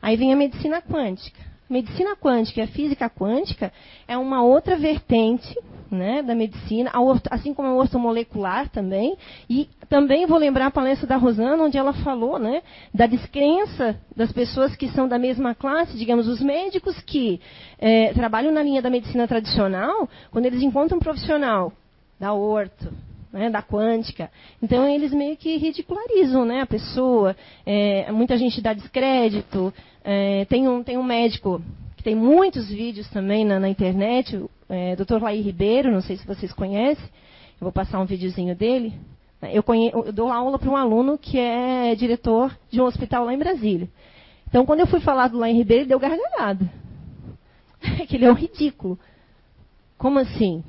Aí 0.01 0.17
vem 0.17 0.33
a 0.33 0.37
medicina 0.37 0.81
quântica. 0.81 1.41
Medicina 1.69 2.17
quântica 2.17 2.61
e 2.61 2.63
a 2.63 2.69
física 2.69 3.11
quântica 3.11 3.71
é 4.09 4.17
uma 4.17 4.43
outra 4.43 4.79
vertente 4.79 5.55
né, 5.97 6.23
da 6.23 6.35
medicina, 6.35 6.93
assim 7.31 7.53
como 7.53 7.69
a 7.69 7.75
ortomolecular 7.75 8.69
também. 8.69 9.17
E 9.51 9.69
também 9.89 10.27
vou 10.27 10.39
lembrar 10.39 10.67
a 10.67 10.71
palestra 10.71 11.07
da 11.07 11.17
Rosana, 11.17 11.63
onde 11.63 11.77
ela 11.77 11.93
falou 11.93 12.39
né, 12.39 12.63
da 12.95 13.07
descrença 13.07 13.99
das 14.15 14.31
pessoas 14.31 14.77
que 14.77 14.89
são 14.89 15.09
da 15.09 15.19
mesma 15.19 15.55
classe, 15.55 15.97
digamos, 15.97 16.29
os 16.29 16.41
médicos 16.41 17.01
que 17.01 17.41
é, 17.79 18.13
trabalham 18.13 18.53
na 18.53 18.63
linha 18.63 18.83
da 18.83 18.91
medicina 18.91 19.27
tradicional, 19.27 20.09
quando 20.31 20.47
eles 20.47 20.63
encontram 20.63 20.99
um 20.99 21.01
profissional 21.01 21.73
da 22.21 22.33
orto, 22.33 22.93
né, 23.33 23.51
da 23.51 23.63
quântica. 23.63 24.31
Então 24.63 24.89
eles 24.89 25.13
meio 25.13 25.37
que 25.37 25.57
ridicularizam 25.57 26.45
né, 26.45 26.63
a 26.63 26.67
pessoa. 26.67 27.37
É, 27.65 28.11
muita 28.11 28.37
gente 28.37 28.61
dá 28.61 28.73
descrédito. 28.73 29.73
É, 30.03 30.45
tem, 30.47 30.69
um, 30.69 30.83
tem 30.83 30.97
um 30.97 31.03
médico 31.03 31.61
tem 32.07 32.15
muitos 32.15 32.69
vídeos 32.69 33.09
também 33.11 33.45
na, 33.45 33.59
na 33.59 33.69
internet, 33.69 34.41
é, 34.69 34.95
Dr. 34.95 35.21
Laí 35.21 35.41
Ribeiro, 35.41 35.91
não 35.91 36.01
sei 36.01 36.17
se 36.17 36.25
vocês 36.25 36.53
conhecem. 36.53 37.05
Eu 37.05 37.65
vou 37.65 37.73
passar 37.73 37.99
um 37.99 38.05
videozinho 38.05 38.55
dele. 38.55 38.95
Eu, 39.43 39.61
conhe, 39.61 39.91
eu 39.93 40.13
dou 40.13 40.31
aula 40.31 40.57
para 40.57 40.71
um 40.71 40.77
aluno 40.77 41.19
que 41.19 41.37
é 41.37 41.97
diretor 41.97 42.57
de 42.71 42.81
um 42.81 42.85
hospital 42.85 43.25
lá 43.25 43.35
em 43.35 43.39
Brasília. 43.39 43.89
Então, 44.47 44.65
quando 44.65 44.79
eu 44.79 44.87
fui 44.87 45.01
falar 45.01 45.27
do 45.27 45.39
Laí 45.39 45.53
Ribeiro, 45.53 45.83
ele 45.83 45.89
deu 45.89 45.99
gargalhada. 45.99 46.71
que 48.07 48.15
ele 48.15 48.25
é 48.25 48.31
um 48.31 48.37
ridículo. 48.37 48.97
Como 49.99 50.21
assim? 50.21 50.63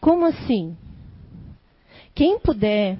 Como 0.00 0.24
assim? 0.24 0.74
Quem 2.14 2.38
puder, 2.38 2.96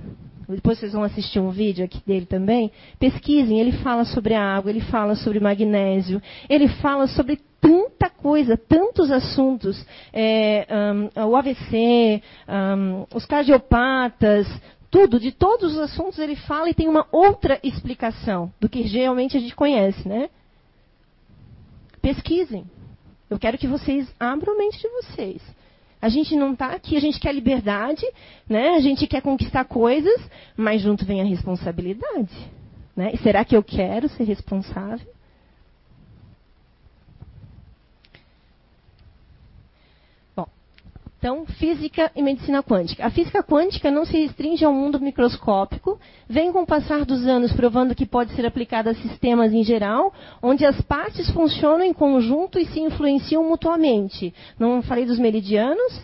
depois 0.48 0.78
vocês 0.78 0.92
vão 0.92 1.02
assistir 1.02 1.40
um 1.40 1.50
vídeo 1.50 1.84
aqui 1.84 2.00
dele 2.06 2.26
também, 2.26 2.70
pesquisem, 2.98 3.60
ele 3.60 3.72
fala 3.72 4.04
sobre 4.04 4.34
a 4.34 4.42
água, 4.42 4.70
ele 4.70 4.80
fala 4.80 5.14
sobre 5.14 5.40
magnésio, 5.40 6.20
ele 6.48 6.68
fala 6.68 7.06
sobre 7.06 7.40
tanta 7.60 8.10
coisa, 8.10 8.56
tantos 8.56 9.10
assuntos, 9.10 9.84
é, 10.12 10.66
um, 11.16 11.28
o 11.28 11.36
AVC, 11.36 12.22
um, 12.46 13.06
os 13.14 13.24
cardiopatas, 13.24 14.46
tudo, 14.90 15.18
de 15.18 15.32
todos 15.32 15.72
os 15.72 15.78
assuntos 15.78 16.18
ele 16.18 16.36
fala 16.36 16.68
e 16.68 16.74
tem 16.74 16.88
uma 16.88 17.06
outra 17.10 17.58
explicação 17.62 18.52
do 18.60 18.68
que 18.68 18.86
geralmente 18.86 19.36
a 19.36 19.40
gente 19.40 19.56
conhece, 19.56 20.06
né? 20.06 20.28
Pesquisem. 22.00 22.64
Eu 23.28 23.38
quero 23.38 23.58
que 23.58 23.66
vocês 23.66 24.14
abram 24.20 24.54
a 24.54 24.58
mente 24.58 24.78
de 24.78 24.88
vocês. 24.88 25.42
A 26.04 26.10
gente 26.10 26.36
não 26.36 26.52
está 26.52 26.66
aqui, 26.66 26.98
a 26.98 27.00
gente 27.00 27.18
quer 27.18 27.34
liberdade, 27.34 28.04
né? 28.46 28.74
a 28.74 28.80
gente 28.80 29.06
quer 29.06 29.22
conquistar 29.22 29.64
coisas, 29.64 30.20
mas 30.54 30.82
junto 30.82 31.02
vem 31.02 31.22
a 31.22 31.24
responsabilidade. 31.24 32.28
Né? 32.94 33.12
E 33.14 33.16
será 33.16 33.42
que 33.42 33.56
eu 33.56 33.62
quero 33.62 34.06
ser 34.10 34.24
responsável? 34.24 35.13
Então, 41.24 41.46
física 41.46 42.12
e 42.14 42.20
medicina 42.20 42.62
quântica. 42.62 43.06
A 43.06 43.08
física 43.08 43.42
quântica 43.42 43.90
não 43.90 44.04
se 44.04 44.12
restringe 44.12 44.62
ao 44.62 44.74
mundo 44.74 45.00
microscópico, 45.00 45.98
vem 46.28 46.52
com 46.52 46.60
o 46.60 46.66
passar 46.66 47.02
dos 47.06 47.26
anos 47.26 47.50
provando 47.50 47.94
que 47.94 48.04
pode 48.04 48.34
ser 48.34 48.44
aplicada 48.44 48.90
a 48.90 48.94
sistemas 48.94 49.50
em 49.50 49.64
geral, 49.64 50.12
onde 50.42 50.66
as 50.66 50.78
partes 50.82 51.30
funcionam 51.30 51.82
em 51.82 51.94
conjunto 51.94 52.58
e 52.58 52.66
se 52.66 52.78
influenciam 52.78 53.42
mutuamente. 53.42 54.34
Não 54.58 54.82
falei 54.82 55.06
dos 55.06 55.18
meridianos, 55.18 55.98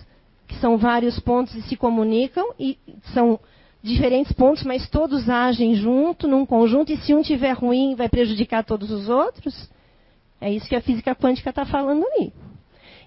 que 0.48 0.54
são 0.54 0.78
vários 0.78 1.20
pontos 1.20 1.54
e 1.54 1.60
se 1.64 1.76
comunicam, 1.76 2.54
e 2.58 2.78
são 3.12 3.38
diferentes 3.82 4.32
pontos, 4.32 4.62
mas 4.62 4.88
todos 4.88 5.28
agem 5.28 5.74
junto, 5.74 6.26
num 6.26 6.46
conjunto, 6.46 6.92
e 6.92 6.96
se 6.96 7.14
um 7.14 7.20
tiver 7.20 7.52
ruim, 7.52 7.94
vai 7.94 8.08
prejudicar 8.08 8.64
todos 8.64 8.90
os 8.90 9.10
outros? 9.10 9.70
É 10.40 10.50
isso 10.50 10.66
que 10.66 10.76
a 10.76 10.80
física 10.80 11.14
quântica 11.14 11.50
está 11.50 11.66
falando 11.66 12.06
ali. 12.06 12.32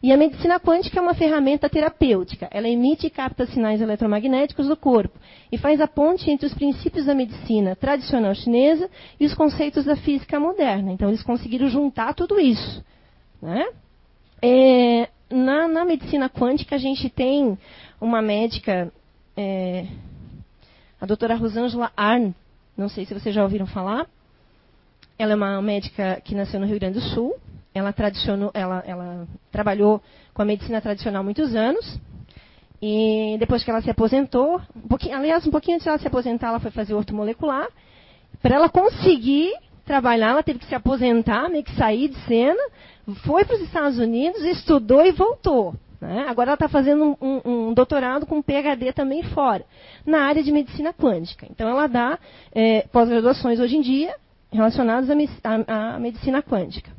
E 0.03 0.11
a 0.11 0.17
medicina 0.17 0.59
quântica 0.59 0.99
é 0.99 1.01
uma 1.01 1.13
ferramenta 1.13 1.69
terapêutica. 1.69 2.49
Ela 2.51 2.67
emite 2.67 3.07
e 3.07 3.09
capta 3.09 3.45
sinais 3.45 3.79
eletromagnéticos 3.79 4.67
do 4.67 4.75
corpo 4.75 5.17
e 5.49 5.57
faz 5.57 5.79
a 5.79 5.87
ponte 5.87 6.29
entre 6.29 6.45
os 6.45 6.53
princípios 6.53 7.05
da 7.05 7.15
medicina 7.15 7.73
tradicional 7.73 8.35
chinesa 8.35 8.89
e 9.17 9.25
os 9.25 9.33
conceitos 9.33 9.85
da 9.85 9.95
física 9.95 10.37
moderna. 10.41 10.91
Então, 10.91 11.07
eles 11.07 11.23
conseguiram 11.23 11.69
juntar 11.69 12.13
tudo 12.13 12.37
isso. 12.37 12.83
Né? 13.41 13.65
É, 14.41 15.07
na, 15.29 15.69
na, 15.69 15.85
medicina 15.85 16.29
quântica, 16.29 16.75
a 16.75 16.79
gente 16.79 17.09
tem 17.09 17.57
uma 18.01 18.21
médica, 18.21 18.91
é, 19.37 19.87
a 20.99 21.05
doutora 21.05 21.35
Rosângela 21.35 21.93
Arn, 21.95 22.33
não 22.75 22.89
sei 22.89 23.05
se 23.05 23.13
vocês 23.13 23.33
já 23.33 23.41
ouviram 23.41 23.67
falar. 23.67 24.05
Ela 25.17 25.31
é 25.31 25.35
uma 25.35 25.61
médica 25.61 26.21
que 26.25 26.35
nasceu 26.35 26.59
no 26.59 26.65
Rio 26.65 26.77
Grande 26.77 26.99
do 26.99 27.05
Sul, 27.05 27.33
ela, 27.73 27.93
ela, 28.53 28.83
ela 28.85 29.27
trabalhou 29.51 30.01
com 30.33 30.41
a 30.41 30.45
medicina 30.45 30.81
tradicional 30.81 31.23
muitos 31.23 31.55
anos. 31.55 31.99
E 32.81 33.37
depois 33.39 33.63
que 33.63 33.71
ela 33.71 33.81
se 33.81 33.89
aposentou, 33.89 34.59
um 34.75 35.13
aliás, 35.13 35.47
um 35.47 35.51
pouquinho 35.51 35.75
antes 35.75 35.85
de 35.85 35.89
ela 35.89 35.97
se 35.97 36.07
aposentar, 36.07 36.49
ela 36.49 36.59
foi 36.59 36.69
fazer 36.69 36.93
ortomolecular. 36.93 37.67
Para 38.41 38.55
ela 38.55 38.67
conseguir 38.67 39.53
trabalhar, 39.85 40.31
ela 40.31 40.43
teve 40.43 40.59
que 40.59 40.65
se 40.65 40.75
aposentar, 40.75 41.49
meio 41.49 41.63
que 41.63 41.73
sair 41.75 42.09
de 42.09 42.19
cena, 42.25 42.61
foi 43.25 43.45
para 43.45 43.55
os 43.55 43.61
Estados 43.61 43.97
Unidos, 43.97 44.41
estudou 44.43 45.05
e 45.05 45.11
voltou. 45.11 45.73
Né? 45.99 46.25
Agora 46.27 46.49
ela 46.49 46.55
está 46.55 46.67
fazendo 46.67 47.17
um, 47.21 47.41
um, 47.45 47.73
doutorado 47.73 48.25
com 48.25 48.41
PhD 48.41 48.91
também 48.91 49.23
fora, 49.23 49.63
na 50.05 50.23
área 50.23 50.43
de 50.43 50.51
medicina 50.51 50.93
quântica. 50.93 51.47
Então 51.49 51.69
ela 51.69 51.87
dá 51.87 52.19
é, 52.53 52.81
pós-graduações 52.91 53.61
hoje 53.61 53.77
em 53.77 53.81
dia 53.81 54.13
relacionadas 54.51 55.09
à 55.09 55.99
medicina 55.99 56.43
quântica. 56.43 56.91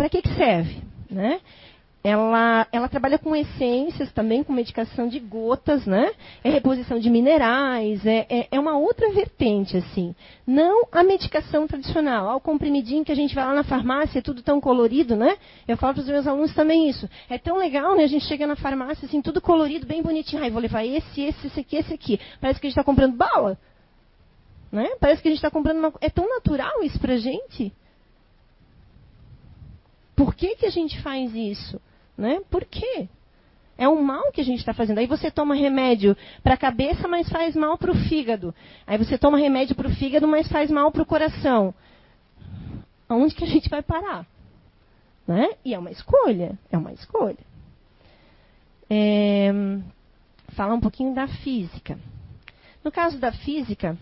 Para 0.00 0.08
que, 0.08 0.22
que 0.22 0.34
serve? 0.34 0.82
Né? 1.10 1.42
Ela, 2.02 2.66
ela, 2.72 2.88
trabalha 2.88 3.18
com 3.18 3.36
essências 3.36 4.10
também, 4.12 4.42
com 4.42 4.50
medicação 4.50 5.06
de 5.06 5.20
gotas, 5.20 5.84
né? 5.84 6.12
É 6.42 6.48
reposição 6.48 6.98
de 6.98 7.10
minerais, 7.10 8.06
é, 8.06 8.26
é, 8.30 8.48
é, 8.50 8.58
uma 8.58 8.78
outra 8.78 9.12
vertente, 9.12 9.76
assim. 9.76 10.14
Não 10.46 10.88
a 10.90 11.02
medicação 11.02 11.66
tradicional, 11.66 12.30
ao 12.30 12.40
comprimidinho 12.40 13.04
que 13.04 13.12
a 13.12 13.14
gente 13.14 13.34
vai 13.34 13.44
lá 13.44 13.52
na 13.52 13.62
farmácia, 13.62 14.20
é 14.20 14.22
tudo 14.22 14.40
tão 14.40 14.58
colorido, 14.58 15.14
né? 15.16 15.36
Eu 15.68 15.76
falo 15.76 15.92
para 15.92 16.00
os 16.00 16.08
meus 16.08 16.26
alunos 16.26 16.54
também 16.54 16.88
isso. 16.88 17.06
É 17.28 17.36
tão 17.36 17.58
legal, 17.58 17.94
né? 17.94 18.04
A 18.04 18.08
gente 18.08 18.24
chega 18.24 18.46
na 18.46 18.56
farmácia, 18.56 19.04
assim, 19.04 19.20
tudo 19.20 19.38
colorido, 19.38 19.84
bem 19.84 20.02
bonitinho. 20.02 20.42
Ai, 20.42 20.50
vou 20.50 20.62
levar 20.62 20.82
esse, 20.82 21.20
esse, 21.20 21.46
esse 21.46 21.60
aqui, 21.60 21.76
esse 21.76 21.92
aqui. 21.92 22.18
Parece 22.40 22.58
que 22.58 22.66
a 22.66 22.70
gente 22.70 22.78
está 22.78 22.84
comprando 22.84 23.18
bala. 23.18 23.58
Né? 24.72 24.88
Parece 24.98 25.20
que 25.20 25.28
a 25.28 25.30
gente 25.30 25.40
está 25.40 25.50
comprando 25.50 25.76
uma... 25.76 25.92
É 26.00 26.08
tão 26.08 26.26
natural 26.26 26.82
isso 26.82 26.98
para 26.98 27.18
gente. 27.18 27.70
Por 30.20 30.34
que, 30.34 30.54
que 30.54 30.66
a 30.66 30.70
gente 30.70 31.00
faz 31.00 31.34
isso? 31.34 31.80
Né? 32.14 32.42
Por 32.50 32.66
quê? 32.66 33.08
É 33.78 33.88
um 33.88 34.02
mal 34.02 34.30
que 34.32 34.42
a 34.42 34.44
gente 34.44 34.58
está 34.58 34.74
fazendo. 34.74 34.98
Aí 34.98 35.06
você 35.06 35.30
toma 35.30 35.54
remédio 35.54 36.14
para 36.42 36.52
a 36.52 36.58
cabeça, 36.58 37.08
mas 37.08 37.30
faz 37.30 37.56
mal 37.56 37.78
para 37.78 37.90
o 37.90 37.94
fígado. 37.94 38.54
Aí 38.86 38.98
você 38.98 39.16
toma 39.16 39.38
remédio 39.38 39.74
para 39.74 39.88
o 39.88 39.94
fígado, 39.94 40.28
mas 40.28 40.46
faz 40.46 40.70
mal 40.70 40.92
para 40.92 41.00
o 41.00 41.06
coração. 41.06 41.72
Aonde 43.08 43.34
que 43.34 43.44
a 43.44 43.46
gente 43.46 43.70
vai 43.70 43.80
parar? 43.80 44.26
Né? 45.26 45.52
E 45.64 45.72
é 45.72 45.78
uma 45.78 45.90
escolha. 45.90 46.58
É 46.70 46.76
uma 46.76 46.92
escolha. 46.92 47.38
É, 48.90 49.50
falar 50.48 50.74
um 50.74 50.80
pouquinho 50.80 51.14
da 51.14 51.28
física. 51.28 51.98
No 52.84 52.92
caso 52.92 53.16
da 53.16 53.32
física, 53.32 53.96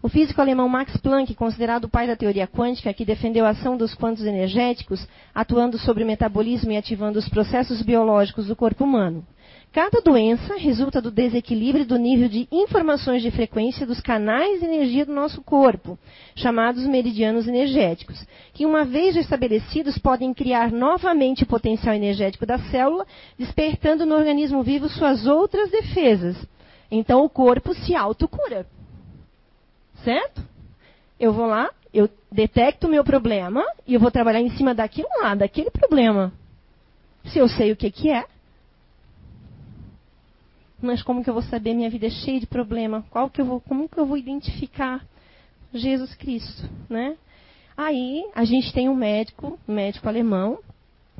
o 0.00 0.08
físico 0.08 0.40
alemão 0.40 0.68
Max 0.68 0.96
Planck, 0.96 1.34
considerado 1.34 1.84
o 1.84 1.88
pai 1.88 2.06
da 2.06 2.14
teoria 2.14 2.46
quântica, 2.46 2.92
que 2.92 3.04
defendeu 3.04 3.44
a 3.44 3.50
ação 3.50 3.76
dos 3.76 3.94
quantos 3.94 4.24
energéticos, 4.24 5.06
atuando 5.34 5.76
sobre 5.78 6.04
o 6.04 6.06
metabolismo 6.06 6.70
e 6.70 6.76
ativando 6.76 7.18
os 7.18 7.28
processos 7.28 7.82
biológicos 7.82 8.46
do 8.46 8.54
corpo 8.54 8.84
humano. 8.84 9.26
Cada 9.72 10.00
doença 10.00 10.56
resulta 10.56 11.00
do 11.02 11.10
desequilíbrio 11.10 11.84
do 11.84 11.98
nível 11.98 12.28
de 12.28 12.48
informações 12.50 13.22
de 13.22 13.30
frequência 13.30 13.86
dos 13.86 14.00
canais 14.00 14.60
de 14.60 14.66
energia 14.66 15.04
do 15.04 15.12
nosso 15.12 15.42
corpo, 15.42 15.98
chamados 16.34 16.86
meridianos 16.86 17.46
energéticos, 17.46 18.24
que, 18.54 18.64
uma 18.64 18.84
vez 18.84 19.14
estabelecidos, 19.14 19.98
podem 19.98 20.32
criar 20.32 20.72
novamente 20.72 21.42
o 21.42 21.46
potencial 21.46 21.94
energético 21.94 22.46
da 22.46 22.58
célula, 22.58 23.06
despertando 23.38 24.06
no 24.06 24.14
organismo 24.14 24.62
vivo 24.62 24.88
suas 24.88 25.26
outras 25.26 25.70
defesas. 25.70 26.36
Então, 26.90 27.22
o 27.22 27.28
corpo 27.28 27.74
se 27.74 27.94
autocura. 27.94 28.66
Certo? 30.04 30.42
Eu 31.18 31.32
vou 31.32 31.46
lá, 31.46 31.70
eu 31.92 32.08
detecto 32.30 32.86
o 32.86 32.90
meu 32.90 33.02
problema 33.02 33.64
e 33.86 33.94
eu 33.94 34.00
vou 34.00 34.10
trabalhar 34.10 34.40
em 34.40 34.50
cima 34.50 34.74
daquilo 34.74 35.08
lá, 35.20 35.34
daquele 35.34 35.70
problema. 35.70 36.32
Se 37.24 37.38
eu 37.38 37.48
sei 37.48 37.72
o 37.72 37.76
que, 37.76 37.90
que 37.90 38.10
é. 38.10 38.24
Mas 40.80 41.02
como 41.02 41.24
que 41.24 41.30
eu 41.30 41.34
vou 41.34 41.42
saber 41.42 41.74
minha 41.74 41.90
vida 41.90 42.06
é 42.06 42.10
cheia 42.10 42.38
de 42.38 42.46
problema? 42.46 43.04
Qual 43.10 43.28
que 43.28 43.40
eu 43.40 43.44
vou, 43.44 43.60
como 43.60 43.88
que 43.88 43.98
eu 43.98 44.06
vou 44.06 44.16
identificar 44.16 45.04
Jesus 45.74 46.14
Cristo, 46.14 46.68
né? 46.88 47.16
Aí 47.76 48.24
a 48.34 48.44
gente 48.44 48.72
tem 48.72 48.88
um 48.88 48.94
médico, 48.94 49.58
um 49.68 49.74
médico 49.74 50.08
alemão, 50.08 50.58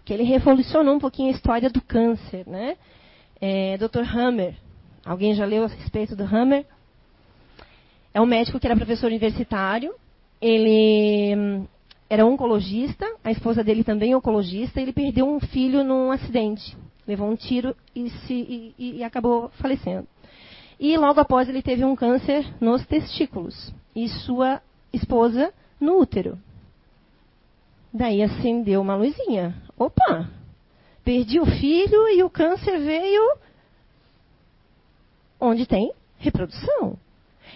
que 0.05 0.13
ele 0.13 0.23
revolucionou 0.23 0.95
um 0.95 0.99
pouquinho 0.99 1.29
a 1.29 1.37
história 1.37 1.69
do 1.69 1.81
câncer, 1.81 2.47
né? 2.47 2.77
É, 3.41 3.77
Dr. 3.77 4.03
Hammer. 4.03 4.57
Alguém 5.05 5.35
já 5.35 5.45
leu 5.45 5.65
a 5.65 5.69
respeito 5.69 6.17
do 6.17 6.25
Hammer? 6.25 6.65
É 8.13 8.21
um 8.21 8.27
médico 8.27 8.59
que 8.59 8.67
era 8.67 8.77
professor 8.77 9.07
universitário. 9.07 9.95
Ele 10.41 11.35
hum, 11.37 11.67
era 12.09 12.25
oncologista, 12.25 13.07
a 13.23 13.31
esposa 13.31 13.63
dele 13.63 13.85
também 13.85 14.13
é 14.13 14.17
oncologista. 14.17 14.81
Ele 14.81 14.93
perdeu 14.93 15.29
um 15.29 15.41
filho 15.41 15.85
num 15.85 16.11
acidente. 16.11 16.77
levou 17.07 17.29
um 17.29 17.37
tiro 17.37 17.77
e, 17.95 18.09
se, 18.11 18.35
e, 18.79 18.99
e 18.99 19.05
acabou 19.05 19.51
falecendo. 19.61 20.07
E 20.81 20.97
logo 20.97 21.21
após 21.21 21.49
ele 21.49 21.61
teve 21.61 21.85
um 21.85 21.97
câncer 21.97 22.47
nos 22.61 22.87
testículos 22.87 23.75
e 23.95 24.09
sua 24.09 24.63
esposa 24.93 25.53
no 25.81 25.99
útero. 25.99 26.39
Daí 27.93 28.23
acendeu 28.23 28.81
uma 28.81 28.95
luzinha. 28.95 29.55
Opa! 29.77 30.29
Perdi 31.05 31.41
o 31.41 31.47
filho 31.47 32.09
e 32.09 32.23
o 32.23 32.31
câncer 32.31 32.79
veio 32.79 33.39
onde 35.41 35.67
tem 35.67 35.93
reprodução. 36.19 36.97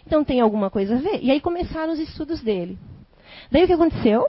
Então 0.06 0.24
tem 0.24 0.40
alguma 0.40 0.70
coisa 0.70 0.96
a 0.96 0.98
ver. 0.98 1.20
E 1.22 1.30
aí 1.30 1.40
começaram 1.40 1.92
os 1.92 1.98
estudos 1.98 2.40
dele. 2.40 2.78
Daí 3.50 3.64
o 3.64 3.66
que 3.66 3.72
aconteceu? 3.72 4.26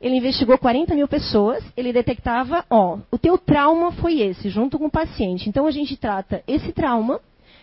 Ele 0.00 0.16
investigou 0.16 0.58
40 0.58 0.94
mil 0.94 1.08
pessoas, 1.08 1.64
ele 1.76 1.92
detectava, 1.92 2.64
ó, 2.68 2.98
o 3.10 3.18
teu 3.18 3.38
trauma 3.38 3.92
foi 3.92 4.20
esse, 4.20 4.50
junto 4.50 4.78
com 4.78 4.86
o 4.86 4.90
paciente. 4.90 5.48
Então 5.48 5.66
a 5.66 5.70
gente 5.70 5.96
trata 5.96 6.42
esse 6.46 6.72
trauma 6.72 7.20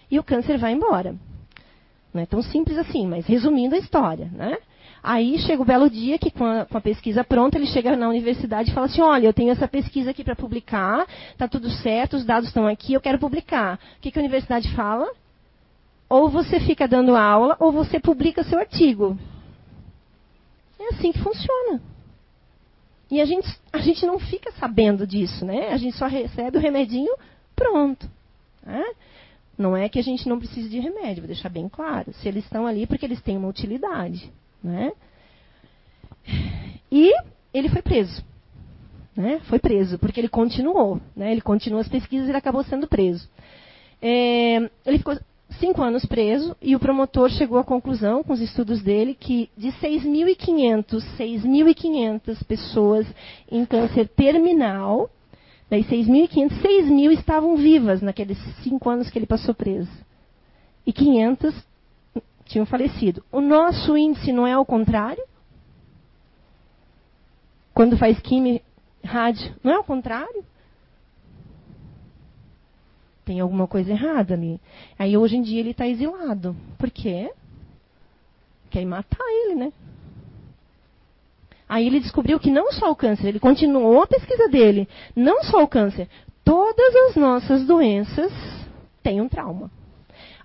e 0.09 0.17
o 0.17 0.23
câncer 0.23 0.57
vai 0.57 0.73
embora. 0.73 1.15
Não 2.13 2.21
é 2.21 2.25
tão 2.25 2.41
simples 2.41 2.77
assim, 2.77 3.07
mas 3.07 3.25
resumindo 3.25 3.75
a 3.75 3.77
história, 3.77 4.29
né? 4.33 4.57
Aí 5.01 5.37
chega 5.39 5.61
o 5.61 5.65
belo 5.65 5.89
dia 5.89 6.17
que, 6.17 6.31
com 6.31 6.45
a, 6.45 6.65
com 6.65 6.77
a, 6.77 6.81
pesquisa 6.81 7.25
pronta, 7.25 7.57
ele 7.57 7.65
chega 7.67 7.95
na 7.95 8.07
universidade 8.07 8.71
e 8.71 8.73
fala 8.73 8.85
assim: 8.85 9.01
Olha, 9.01 9.27
eu 9.27 9.33
tenho 9.33 9.51
essa 9.51 9.67
pesquisa 9.67 10.11
aqui 10.11 10.23
para 10.23 10.35
publicar, 10.35 11.05
está 11.31 11.45
tudo 11.45 11.69
certo, 11.69 12.15
os 12.15 12.23
dados 12.23 12.47
estão 12.47 12.65
aqui, 12.65 12.93
eu 12.93 13.01
quero 13.01 13.19
publicar. 13.19 13.77
O 13.97 14.01
que, 14.01 14.11
que 14.11 14.17
a 14.17 14.21
universidade 14.21 14.73
fala? 14.73 15.11
Ou 16.13 16.29
você 16.29 16.59
fica 16.59 16.87
dando 16.87 17.15
aula, 17.15 17.57
ou 17.59 17.71
você 17.71 17.99
publica 17.99 18.43
seu 18.43 18.59
artigo. 18.59 19.17
É 20.79 20.89
assim 20.89 21.11
que 21.11 21.17
funciona. 21.17 21.81
E 23.09 23.19
a 23.19 23.25
gente, 23.25 23.47
a 23.71 23.79
gente 23.79 24.05
não 24.05 24.19
fica 24.19 24.51
sabendo 24.51 25.07
disso, 25.07 25.43
né? 25.43 25.69
A 25.69 25.77
gente 25.77 25.97
só 25.97 26.05
recebe 26.05 26.59
o 26.59 26.61
remedinho 26.61 27.15
pronto. 27.55 28.07
Né? 28.63 28.83
Não 29.57 29.75
é 29.75 29.89
que 29.89 29.97
a 29.97 30.03
gente 30.03 30.29
não 30.29 30.37
precise 30.37 30.69
de 30.69 30.79
remédio, 30.79 31.23
vou 31.23 31.27
deixar 31.27 31.49
bem 31.49 31.67
claro. 31.67 32.13
Se 32.13 32.27
eles 32.27 32.43
estão 32.43 32.67
ali 32.67 32.85
porque 32.85 33.07
eles 33.07 33.19
têm 33.19 33.35
uma 33.35 33.49
utilidade. 33.49 34.31
Né? 34.63 34.91
E 36.91 37.11
ele 37.51 37.69
foi 37.69 37.81
preso. 37.81 38.23
Né? 39.15 39.41
Foi 39.45 39.57
preso, 39.57 39.97
porque 39.97 40.19
ele 40.19 40.29
continuou. 40.29 41.01
Né? 41.15 41.31
Ele 41.31 41.41
continuou 41.41 41.81
as 41.81 41.89
pesquisas 41.89 42.27
e 42.27 42.29
ele 42.29 42.37
acabou 42.37 42.63
sendo 42.63 42.87
preso. 42.87 43.27
É, 43.99 44.69
ele 44.85 44.99
ficou 44.99 45.17
cinco 45.59 45.81
anos 45.81 46.05
preso 46.05 46.55
e 46.61 46.75
o 46.75 46.79
promotor 46.79 47.29
chegou 47.29 47.57
à 47.57 47.63
conclusão, 47.63 48.23
com 48.23 48.33
os 48.33 48.41
estudos 48.41 48.81
dele, 48.81 49.13
que 49.13 49.49
de 49.57 49.69
6.500, 49.73 51.03
6.500 51.17 52.43
pessoas 52.45 53.07
em 53.51 53.65
câncer 53.65 54.07
terminal, 54.09 55.09
daí 55.69 55.83
6.500, 55.83 56.61
6.000 56.61 57.11
estavam 57.13 57.55
vivas 57.55 58.01
naqueles 58.01 58.37
cinco 58.63 58.89
anos 58.89 59.09
que 59.09 59.17
ele 59.17 59.25
passou 59.25 59.53
preso. 59.53 59.91
E 60.85 60.91
500 60.91 61.55
tinham 62.45 62.65
falecido. 62.65 63.23
O 63.31 63.41
nosso 63.41 63.97
índice 63.97 64.31
não 64.31 64.45
é 64.45 64.53
ao 64.53 64.65
contrário? 64.65 65.23
Quando 67.73 67.97
faz 67.97 68.19
química, 68.19 68.63
rádio, 69.03 69.55
não 69.63 69.71
é 69.71 69.75
ao 69.75 69.83
contrário? 69.83 70.45
Tem 73.25 73.39
alguma 73.39 73.67
coisa 73.67 73.91
errada 73.91 74.33
ali. 74.33 74.59
Aí 74.99 75.17
hoje 75.17 75.37
em 75.37 75.41
dia 75.41 75.59
ele 75.59 75.71
está 75.71 75.87
exilado. 75.87 76.55
Por 76.77 76.89
quê? 76.91 77.31
Quer 78.69 78.85
matar 78.85 79.25
ele, 79.27 79.55
né? 79.55 79.73
Aí 81.67 81.87
ele 81.87 81.99
descobriu 81.99 82.39
que 82.39 82.51
não 82.51 82.71
só 82.71 82.91
o 82.91 82.95
câncer, 82.95 83.27
ele 83.27 83.39
continuou 83.39 84.03
a 84.03 84.07
pesquisa 84.07 84.47
dele. 84.47 84.87
Não 85.15 85.43
só 85.43 85.63
o 85.63 85.67
câncer, 85.67 86.07
todas 86.43 86.95
as 87.07 87.15
nossas 87.15 87.65
doenças 87.65 88.31
têm 89.01 89.21
um 89.21 89.29
trauma. 89.29 89.71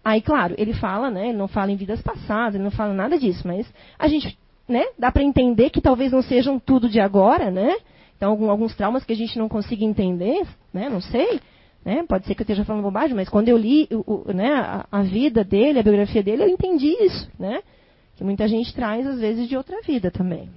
Aí, 0.05 0.23
claro, 0.23 0.55
ele 0.57 0.73
fala, 0.73 1.11
né? 1.11 1.29
Ele 1.29 1.39
não 1.39 1.49
fala 1.49 1.71
em 1.71 1.77
vidas 1.77 2.01
passadas, 2.01 2.55
ele 2.55 2.65
não 2.65 2.71
fala 2.71 2.95
nada 2.95 3.19
disso, 3.19 3.47
mas 3.47 3.71
a 3.99 4.09
gente, 4.09 4.39
né? 4.67 4.85
Dá 4.99 5.13
para 5.13 5.23
entender 5.23 5.71
que 5.71 5.81
talvez 5.81 6.13
não 6.13 6.23
sejam 6.23 6.59
tudo 6.59 6.89
de 6.89 7.01
agora, 7.01 7.51
né? 7.51 7.77
Então, 8.17 8.51
alguns 8.51 8.75
traumas 8.75 9.05
que 9.05 9.13
a 9.13 9.17
gente 9.17 9.39
não 9.39 9.49
consiga 9.49 9.85
entender, 9.85 10.47
né? 10.73 10.89
Não 10.89 11.01
sei. 11.01 11.41
Né? 11.85 12.05
Pode 12.07 12.27
ser 12.27 12.35
que 12.35 12.43
eu 12.43 12.45
esteja 12.45 12.65
falando 12.65 12.83
bobagem, 12.83 13.15
mas 13.15 13.29
quando 13.29 13.49
eu 13.49 13.57
li 13.57 13.89
o, 13.91 14.25
o, 14.29 14.33
né, 14.33 14.53
a, 14.53 14.87
a, 14.91 15.03
vida 15.03 15.43
dele, 15.45 15.79
a 15.79 15.83
biografia 15.83 16.23
dele, 16.23 16.43
eu 16.43 16.49
entendi 16.49 16.89
isso. 17.01 17.31
Né? 17.39 17.63
Que 18.17 18.25
muita 18.25 18.47
gente 18.49 18.75
traz, 18.75 19.07
às 19.07 19.19
vezes, 19.19 19.49
de 19.49 19.57
outra 19.57 19.81
vida 19.83 20.11
também. 20.11 20.51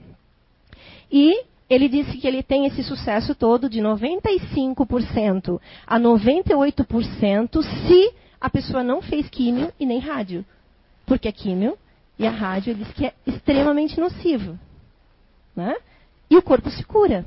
E 1.12 1.44
ele 1.70 1.88
disse 1.88 2.18
que 2.18 2.28
ele 2.28 2.44
tem 2.44 2.66
esse 2.66 2.84
sucesso 2.84 3.34
todo 3.34 3.70
de 3.70 3.80
95% 3.80 5.60
a 5.88 6.00
98% 6.00 7.62
se 7.88 8.14
a 8.40 8.50
pessoa 8.50 8.84
não 8.84 9.02
fez 9.02 9.30
químio 9.30 9.72
e 9.80 9.86
nem 9.86 10.00
rádio. 10.00 10.44
Porque 11.06 11.28
a 11.28 11.32
químio 11.32 11.78
e 12.18 12.26
a 12.28 12.32
rádio, 12.32 12.72
ele 12.72 12.84
diz 12.84 12.94
que 12.94 13.06
é 13.06 13.14
extremamente 13.26 14.00
nocivo. 14.00 14.60
Né? 15.56 15.76
E 16.30 16.38
o 16.38 16.42
corpo 16.42 16.70
se 16.70 16.84
cura 16.84 17.26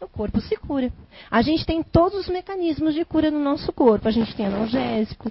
o 0.00 0.08
corpo 0.08 0.40
se 0.40 0.56
cura. 0.56 0.92
A 1.30 1.42
gente 1.42 1.66
tem 1.66 1.82
todos 1.82 2.20
os 2.20 2.28
mecanismos 2.28 2.94
de 2.94 3.04
cura 3.04 3.30
no 3.30 3.38
nosso 3.38 3.72
corpo. 3.72 4.06
A 4.08 4.10
gente 4.10 4.34
tem 4.34 4.46
analgésico, 4.46 5.30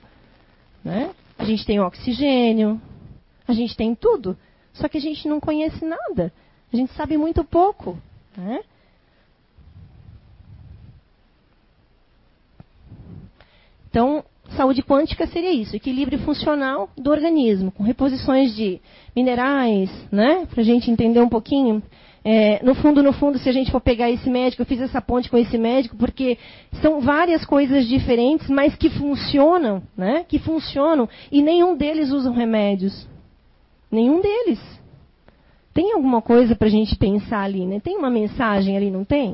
né? 0.84 1.12
a 1.38 1.46
gente 1.46 1.66
tem 1.66 1.80
oxigênio, 1.80 2.82
a 3.48 3.54
gente 3.54 3.76
tem 3.76 3.94
tudo. 3.94 4.38
Só 4.74 4.88
que 4.88 4.98
a 4.98 5.02
gente 5.02 5.28
não 5.28 5.40
conhece 5.40 5.84
nada. 5.86 6.34
A 6.72 6.76
gente 6.76 6.94
sabe 6.94 7.18
muito 7.18 7.44
pouco. 7.44 7.98
Né? 8.36 8.62
Então, 13.90 14.24
saúde 14.56 14.84
quântica 14.84 15.26
seria 15.28 15.52
isso, 15.52 15.76
equilíbrio 15.76 16.20
funcional 16.20 16.90
do 16.96 17.10
organismo, 17.10 17.72
com 17.72 17.84
reposições 17.84 18.56
de 18.56 18.80
minerais, 19.16 19.90
né? 20.12 20.46
Para 20.46 20.62
a 20.62 20.64
gente 20.64 20.92
entender 20.92 21.20
um 21.20 21.30
pouquinho 21.30 21.82
é, 22.30 22.62
no 22.62 22.76
fundo, 22.76 23.02
no 23.02 23.14
fundo, 23.14 23.40
se 23.40 23.48
a 23.48 23.54
gente 23.54 23.72
for 23.72 23.80
pegar 23.80 24.12
esse 24.12 24.30
médico, 24.30 24.62
eu 24.62 24.66
fiz 24.66 24.82
essa 24.82 25.02
ponte 25.02 25.30
com 25.30 25.38
esse 25.38 25.58
médico, 25.58 25.96
porque 25.96 26.38
são 26.82 27.00
várias 27.00 27.46
coisas 27.46 27.88
diferentes, 27.88 28.50
mas 28.50 28.76
que 28.76 28.90
funcionam, 28.90 29.82
né? 29.96 30.26
Que 30.28 30.38
funcionam, 30.38 31.08
e 31.32 31.42
nenhum 31.42 31.78
deles 31.78 32.12
usam 32.12 32.34
remédios. 32.34 33.08
Nenhum 33.90 34.20
deles. 34.20 34.60
Tem 35.74 35.94
alguma 35.94 36.22
coisa 36.22 36.54
para 36.54 36.68
a 36.68 36.70
gente 36.70 36.98
pensar 36.98 37.44
ali, 37.44 37.66
né? 37.66 37.80
Tem 37.80 37.96
uma 37.96 38.10
mensagem 38.10 38.76
ali, 38.76 38.92
não 38.92 39.06
tem? 39.06 39.34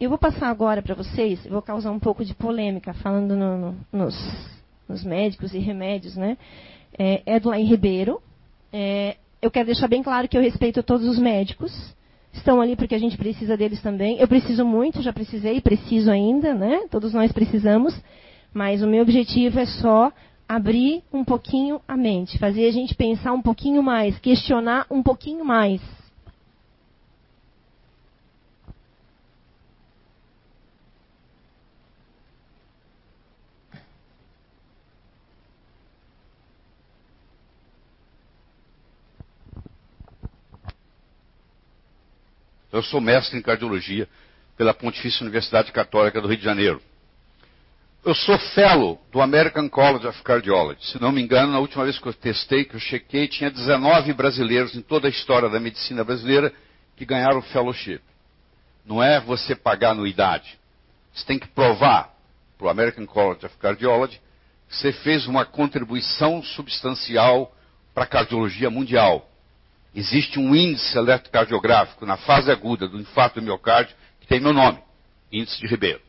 Eu 0.00 0.08
vou 0.08 0.16
passar 0.16 0.48
agora 0.48 0.80
para 0.80 0.94
vocês, 0.94 1.44
vou 1.46 1.60
causar 1.60 1.90
um 1.90 2.00
pouco 2.00 2.24
de 2.24 2.34
polêmica, 2.34 2.94
falando 2.94 3.36
no, 3.36 3.58
no, 3.58 3.76
nos 3.92 4.59
nos 4.90 5.04
médicos 5.04 5.54
e 5.54 5.58
remédios, 5.58 6.16
né? 6.16 6.36
É, 6.98 7.22
é 7.24 7.40
do 7.40 7.48
Lain 7.48 7.64
Ribeiro. 7.64 8.20
É, 8.72 9.16
eu 9.40 9.50
quero 9.50 9.66
deixar 9.66 9.88
bem 9.88 10.02
claro 10.02 10.28
que 10.28 10.36
eu 10.36 10.42
respeito 10.42 10.82
todos 10.82 11.06
os 11.06 11.18
médicos. 11.18 11.72
Estão 12.32 12.60
ali 12.60 12.76
porque 12.76 12.94
a 12.94 12.98
gente 12.98 13.16
precisa 13.16 13.56
deles 13.56 13.80
também. 13.80 14.18
Eu 14.18 14.28
preciso 14.28 14.64
muito, 14.64 15.02
já 15.02 15.12
precisei, 15.12 15.60
preciso 15.60 16.10
ainda, 16.10 16.54
né? 16.54 16.82
Todos 16.90 17.12
nós 17.12 17.32
precisamos. 17.32 17.98
Mas 18.52 18.82
o 18.82 18.86
meu 18.86 19.02
objetivo 19.02 19.58
é 19.58 19.66
só 19.66 20.12
abrir 20.48 21.02
um 21.12 21.24
pouquinho 21.24 21.80
a 21.86 21.96
mente, 21.96 22.38
fazer 22.38 22.66
a 22.66 22.72
gente 22.72 22.94
pensar 22.94 23.32
um 23.32 23.40
pouquinho 23.40 23.82
mais, 23.82 24.18
questionar 24.18 24.84
um 24.90 25.02
pouquinho 25.02 25.44
mais. 25.44 25.80
Eu 42.72 42.82
sou 42.82 43.00
mestre 43.00 43.38
em 43.38 43.42
cardiologia 43.42 44.08
pela 44.56 44.72
Pontifícia 44.72 45.22
Universidade 45.22 45.72
Católica 45.72 46.20
do 46.20 46.28
Rio 46.28 46.36
de 46.36 46.44
Janeiro. 46.44 46.80
Eu 48.04 48.14
sou 48.14 48.38
fellow 48.38 49.00
do 49.12 49.20
American 49.20 49.68
College 49.68 50.06
of 50.06 50.22
Cardiology. 50.22 50.86
Se 50.86 51.00
não 51.00 51.12
me 51.12 51.20
engano, 51.20 51.52
na 51.52 51.58
última 51.58 51.84
vez 51.84 51.98
que 51.98 52.06
eu 52.06 52.14
testei, 52.14 52.64
que 52.64 52.74
eu 52.74 52.80
chequei, 52.80 53.28
tinha 53.28 53.50
19 53.50 54.12
brasileiros 54.12 54.74
em 54.74 54.80
toda 54.80 55.06
a 55.06 55.10
história 55.10 55.50
da 55.50 55.60
medicina 55.60 56.02
brasileira 56.04 56.52
que 56.96 57.04
ganharam 57.04 57.38
o 57.38 57.42
fellowship. 57.42 58.00
Não 58.86 59.02
é 59.02 59.20
você 59.20 59.54
pagar 59.54 59.90
anuidade. 59.90 60.58
Você 61.12 61.26
tem 61.26 61.38
que 61.38 61.48
provar 61.48 62.14
para 62.56 62.66
o 62.66 62.70
American 62.70 63.06
College 63.06 63.46
of 63.46 63.56
Cardiology 63.58 64.20
que 64.68 64.76
você 64.76 64.92
fez 64.92 65.26
uma 65.26 65.44
contribuição 65.44 66.42
substancial 66.42 67.54
para 67.92 68.04
a 68.04 68.06
cardiologia 68.06 68.70
mundial. 68.70 69.29
Existe 69.94 70.38
um 70.38 70.54
índice 70.54 70.96
eletrocardiográfico 70.96 72.06
na 72.06 72.16
fase 72.16 72.50
aguda 72.50 72.86
do 72.86 73.00
infarto 73.00 73.40
do 73.40 73.44
miocárdio 73.44 73.96
que 74.20 74.26
tem 74.26 74.40
meu 74.40 74.52
nome, 74.52 74.78
índice 75.32 75.58
de 75.58 75.66
Ribeiro. 75.66 76.00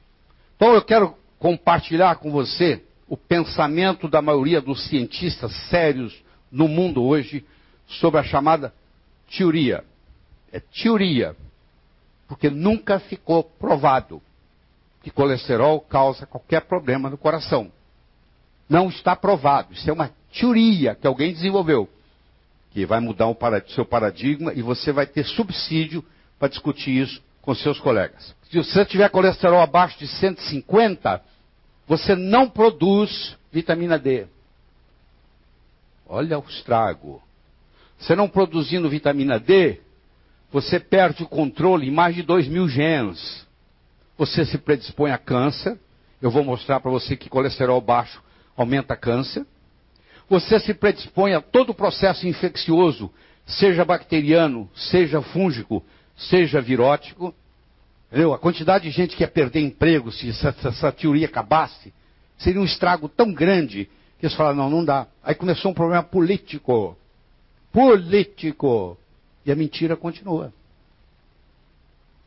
Então 0.55 0.73
eu 0.73 0.81
quero 0.83 1.15
compartilhar 1.39 2.15
com 2.17 2.31
você 2.31 2.83
o 3.07 3.17
pensamento 3.17 4.07
da 4.07 4.21
maioria 4.21 4.61
dos 4.61 4.87
cientistas 4.87 5.51
sérios 5.69 6.15
no 6.51 6.67
mundo 6.67 7.03
hoje 7.03 7.45
sobre 7.87 8.19
a 8.19 8.23
chamada 8.23 8.73
teoria. 9.35 9.83
É 10.51 10.59
teoria. 10.59 11.35
Porque 12.27 12.49
nunca 12.49 12.99
ficou 12.99 13.43
provado 13.43 14.21
que 15.01 15.09
colesterol 15.09 15.81
causa 15.81 16.25
qualquer 16.25 16.61
problema 16.61 17.09
no 17.09 17.17
coração. 17.17 17.71
Não 18.69 18.87
está 18.87 19.15
provado. 19.15 19.73
Isso 19.73 19.89
é 19.89 19.93
uma 19.93 20.11
teoria 20.31 20.95
que 20.95 21.07
alguém 21.07 21.33
desenvolveu. 21.33 21.89
Que 22.71 22.85
vai 22.85 22.99
mudar 22.99 23.27
o 23.27 23.37
seu 23.69 23.85
paradigma 23.85 24.53
e 24.53 24.61
você 24.61 24.91
vai 24.91 25.05
ter 25.05 25.25
subsídio 25.25 26.03
para 26.39 26.47
discutir 26.47 27.01
isso 27.01 27.21
com 27.41 27.53
seus 27.53 27.79
colegas. 27.79 28.35
Se 28.49 28.57
você 28.57 28.85
tiver 28.85 29.09
colesterol 29.09 29.61
abaixo 29.61 29.97
de 29.99 30.07
150, 30.07 31.21
você 31.87 32.15
não 32.15 32.49
produz 32.49 33.35
vitamina 33.51 33.97
D. 33.99 34.27
Olha 36.07 36.39
o 36.39 36.43
estrago. 36.47 37.21
Você 37.97 38.15
não 38.15 38.27
produzindo 38.27 38.89
vitamina 38.89 39.39
D, 39.39 39.79
você 40.51 40.79
perde 40.79 41.23
o 41.23 41.27
controle 41.27 41.87
em 41.87 41.91
mais 41.91 42.15
de 42.15 42.23
2 42.23 42.47
mil 42.47 42.67
genes. 42.67 43.45
Você 44.17 44.45
se 44.45 44.57
predispõe 44.57 45.11
a 45.11 45.17
câncer. 45.17 45.79
Eu 46.21 46.29
vou 46.29 46.43
mostrar 46.43 46.79
para 46.79 46.91
você 46.91 47.15
que 47.15 47.29
colesterol 47.29 47.79
baixo 47.79 48.21
aumenta 48.57 48.95
câncer. 48.95 49.45
Você 50.31 50.61
se 50.61 50.73
predispõe 50.73 51.33
a 51.33 51.41
todo 51.41 51.71
o 51.71 51.73
processo 51.73 52.25
infeccioso, 52.25 53.11
seja 53.45 53.83
bacteriano, 53.83 54.69
seja 54.73 55.21
fúngico, 55.21 55.83
seja 56.15 56.61
virótico. 56.61 57.35
Entendeu? 58.07 58.33
A 58.33 58.39
quantidade 58.39 58.85
de 58.85 58.91
gente 58.91 59.13
que 59.13 59.23
ia 59.23 59.27
perder 59.27 59.59
emprego 59.59 60.09
se 60.09 60.29
essa, 60.29 60.55
essa 60.63 60.89
teoria 60.89 61.27
acabasse, 61.27 61.93
seria 62.37 62.61
um 62.61 62.63
estrago 62.63 63.09
tão 63.09 63.33
grande 63.33 63.89
que 64.17 64.25
eles 64.25 64.33
falaram, 64.33 64.55
não, 64.55 64.69
não 64.69 64.85
dá. 64.85 65.05
Aí 65.21 65.35
começou 65.35 65.69
um 65.69 65.73
problema 65.73 66.01
político. 66.01 66.97
Político. 67.69 68.97
E 69.45 69.51
a 69.51 69.55
mentira 69.55 69.97
continua. 69.97 70.53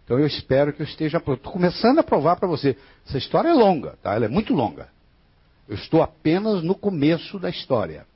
Então 0.05 0.19
eu 0.19 0.27
espero 0.27 0.75
que 0.75 0.83
eu 0.83 0.87
esteja. 0.87 1.17
Estou 1.17 1.39
começando 1.39 2.01
a 2.01 2.03
provar 2.03 2.37
para 2.37 2.49
você. 2.49 2.77
Essa 3.07 3.17
história 3.17 3.49
é 3.49 3.55
longa, 3.55 3.97
tá? 4.03 4.15
Ela 4.15 4.27
é 4.27 4.29
muito 4.29 4.53
longa. 4.53 4.93
Eu 5.69 5.75
estou 5.75 6.03
apenas 6.03 6.63
no 6.63 6.75
começo 6.75 7.39
da 7.39 7.49
história. 7.49 8.07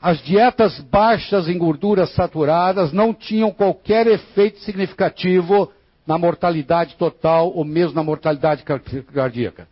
As 0.00 0.22
dietas 0.22 0.78
baixas 0.80 1.48
em 1.48 1.56
gorduras 1.56 2.10
saturadas 2.14 2.92
não 2.92 3.14
tinham 3.14 3.50
qualquer 3.50 4.06
efeito 4.06 4.58
significativo 4.60 5.72
na 6.06 6.18
mortalidade 6.18 6.94
total 6.96 7.50
ou 7.54 7.64
mesmo 7.64 7.94
na 7.94 8.02
mortalidade 8.02 8.62
cardíaca. 8.62 9.66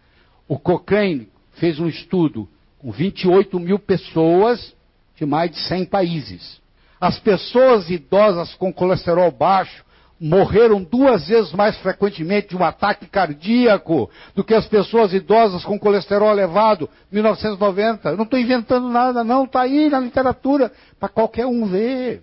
O 0.48 0.58
Cochrane 0.58 1.28
fez 1.52 1.78
um 1.78 1.86
estudo 1.86 2.48
com 2.78 2.90
28 2.90 3.60
mil 3.60 3.78
pessoas 3.78 4.74
de 5.16 5.26
mais 5.26 5.50
de 5.50 5.58
100 5.58 5.84
países. 5.84 6.60
As 7.00 7.18
pessoas 7.18 7.90
idosas 7.90 8.54
com 8.54 8.72
colesterol 8.72 9.30
baixo 9.30 9.84
morreram 10.22 10.80
duas 10.80 11.26
vezes 11.26 11.52
mais 11.52 11.76
frequentemente 11.78 12.50
de 12.50 12.56
um 12.56 12.62
ataque 12.62 13.06
cardíaco 13.06 14.08
do 14.36 14.44
que 14.44 14.54
as 14.54 14.66
pessoas 14.66 15.12
idosas 15.12 15.64
com 15.64 15.76
colesterol 15.76 16.30
elevado, 16.30 16.88
1990. 17.10 18.10
Eu 18.10 18.16
não 18.16 18.22
estou 18.22 18.38
inventando 18.38 18.88
nada, 18.88 19.24
não, 19.24 19.44
está 19.44 19.62
aí 19.62 19.90
na 19.90 19.98
literatura 19.98 20.70
para 21.00 21.08
qualquer 21.08 21.44
um 21.46 21.66
ver. 21.66 22.22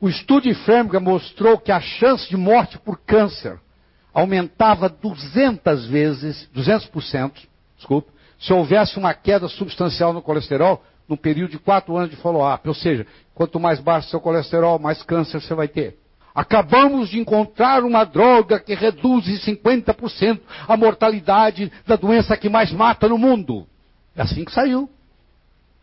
O 0.00 0.08
estudo 0.08 0.44
de 0.44 0.54
Framingham 0.54 1.00
mostrou 1.00 1.58
que 1.58 1.70
a 1.70 1.80
chance 1.80 2.26
de 2.30 2.36
morte 2.36 2.78
por 2.78 2.98
câncer 3.00 3.60
aumentava 4.14 4.88
200 4.88 5.86
vezes, 5.86 6.48
200%, 6.56 7.32
desculpa, 7.76 8.10
se 8.40 8.52
houvesse 8.54 8.98
uma 8.98 9.12
queda 9.12 9.48
substancial 9.48 10.14
no 10.14 10.22
colesterol 10.22 10.82
no 11.06 11.16
período 11.16 11.50
de 11.50 11.58
quatro 11.58 11.94
anos 11.94 12.10
de 12.10 12.16
follow-up. 12.16 12.66
Ou 12.66 12.74
seja, 12.74 13.06
quanto 13.34 13.60
mais 13.60 13.80
baixo 13.80 14.08
seu 14.08 14.20
colesterol, 14.20 14.78
mais 14.78 15.02
câncer 15.02 15.42
você 15.42 15.54
vai 15.54 15.68
ter. 15.68 16.01
Acabamos 16.34 17.10
de 17.10 17.18
encontrar 17.18 17.84
uma 17.84 18.04
droga 18.04 18.58
que 18.58 18.74
reduz 18.74 19.28
em 19.28 19.54
50% 19.54 20.40
a 20.66 20.76
mortalidade 20.76 21.70
da 21.86 21.94
doença 21.94 22.36
que 22.36 22.48
mais 22.48 22.72
mata 22.72 23.08
no 23.08 23.18
mundo. 23.18 23.66
É 24.16 24.22
assim 24.22 24.44
que 24.44 24.52
saiu. 24.52 24.88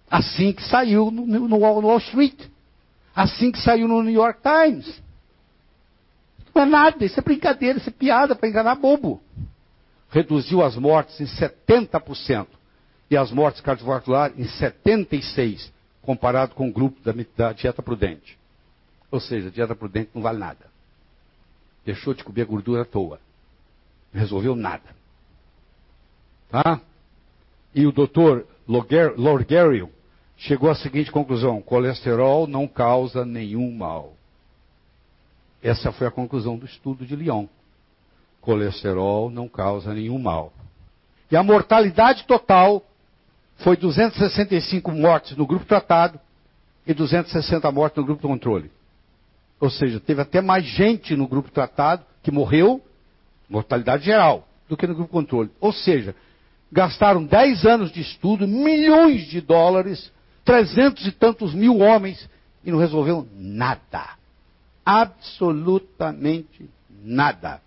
Assim 0.10 0.52
que 0.52 0.64
saiu 0.64 1.12
no, 1.12 1.26
no, 1.26 1.48
no 1.48 1.58
Wall 1.58 1.98
Street. 2.00 2.48
Assim 3.16 3.52
que 3.52 3.60
saiu 3.60 3.88
no 3.88 4.02
New 4.02 4.14
York 4.14 4.40
Times. 4.42 5.02
Não 6.54 6.64
é 6.64 6.66
nada, 6.66 7.06
isso 7.06 7.20
é 7.20 7.24
brincadeira, 7.24 7.78
isso 7.78 7.90
é 7.90 7.94
piada 7.94 8.36
para 8.36 8.50
enganar 8.50 8.76
bobo. 8.76 9.22
Reduziu 10.10 10.64
as 10.64 10.76
mortes 10.76 11.20
em 11.22 11.26
70% 11.26 12.48
e 13.12 13.16
as 13.16 13.32
mortes 13.32 13.62
cardiovasculares 13.62 14.38
em 14.38 14.46
76%, 14.46 15.70
comparado 16.02 16.56
com 16.56 16.68
o 16.68 16.74
grupo 16.74 17.00
da, 17.04 17.14
da 17.38 17.54
dieta 17.54 17.84
prudente. 17.84 18.39
Ou 19.12 19.20
seja, 19.20 19.50
dieta 19.50 19.76
prudente 19.76 20.12
não 20.14 20.22
vale 20.22 20.40
nada. 20.40 20.68
Deixou 21.86 22.14
de 22.14 22.24
comer 22.24 22.46
gordura 22.46 22.84
à 22.84 22.86
toa. 22.86 23.20
Resolveu 24.14 24.56
nada. 24.56 24.96
Tá? 26.50 26.82
E 27.74 27.86
o 27.86 27.92
doutor 27.92 28.46
Lorgerio 28.68 29.90
chegou 30.38 30.70
à 30.70 30.76
seguinte 30.76 31.12
conclusão: 31.12 31.62
colesterol 31.62 32.48
não 32.48 32.68
causa 32.68 33.26
nenhum 33.26 33.72
mal. 33.72 34.14
Essa 35.62 35.92
foi 35.92 36.08
a 36.08 36.12
conclusão 36.12 36.58
do 36.58 36.66
estudo 36.66 37.06
de 37.06 37.16
Lyon. 37.16 37.48
Colesterol 38.42 39.30
não 39.30 39.48
causa 39.50 39.94
nenhum 39.94 40.18
mal. 40.18 40.54
E 41.32 41.36
a 41.36 41.44
mortalidade 41.44 42.24
total 42.26 42.84
foi 43.58 43.76
265 43.76 44.92
mortes 44.92 45.36
no 45.36 45.46
grupo 45.46 45.66
tratado 45.66 46.20
e 46.88 46.94
260 46.94 47.72
mortes 47.72 47.98
no 47.98 48.06
grupo 48.06 48.28
controle. 48.28 48.72
Ou 49.60 49.70
seja, 49.70 50.00
teve 50.00 50.22
até 50.22 50.42
mais 50.42 50.66
gente 50.66 51.16
no 51.16 51.28
grupo 51.28 51.52
tratado 51.52 52.04
que 52.24 52.32
morreu, 52.32 52.82
mortalidade 53.50 54.06
geral, 54.06 54.48
do 54.68 54.78
que 54.78 54.88
no 54.88 54.96
grupo 54.96 55.12
controle. 55.12 55.50
Ou 55.60 55.74
seja, 55.74 56.16
gastaram 56.72 57.24
10 57.24 57.66
anos 57.66 57.92
de 57.92 58.02
estudo, 58.02 58.48
milhões 58.48 59.24
de 59.28 59.42
dólares, 59.42 60.12
300 60.46 61.08
e 61.08 61.12
tantos 61.12 61.54
mil 61.54 61.80
homens, 61.80 62.30
e 62.64 62.72
não 62.72 62.80
resolveu 62.80 63.28
nada. 63.36 64.10
Absolutamente 64.86 66.70
nada. 67.04 67.62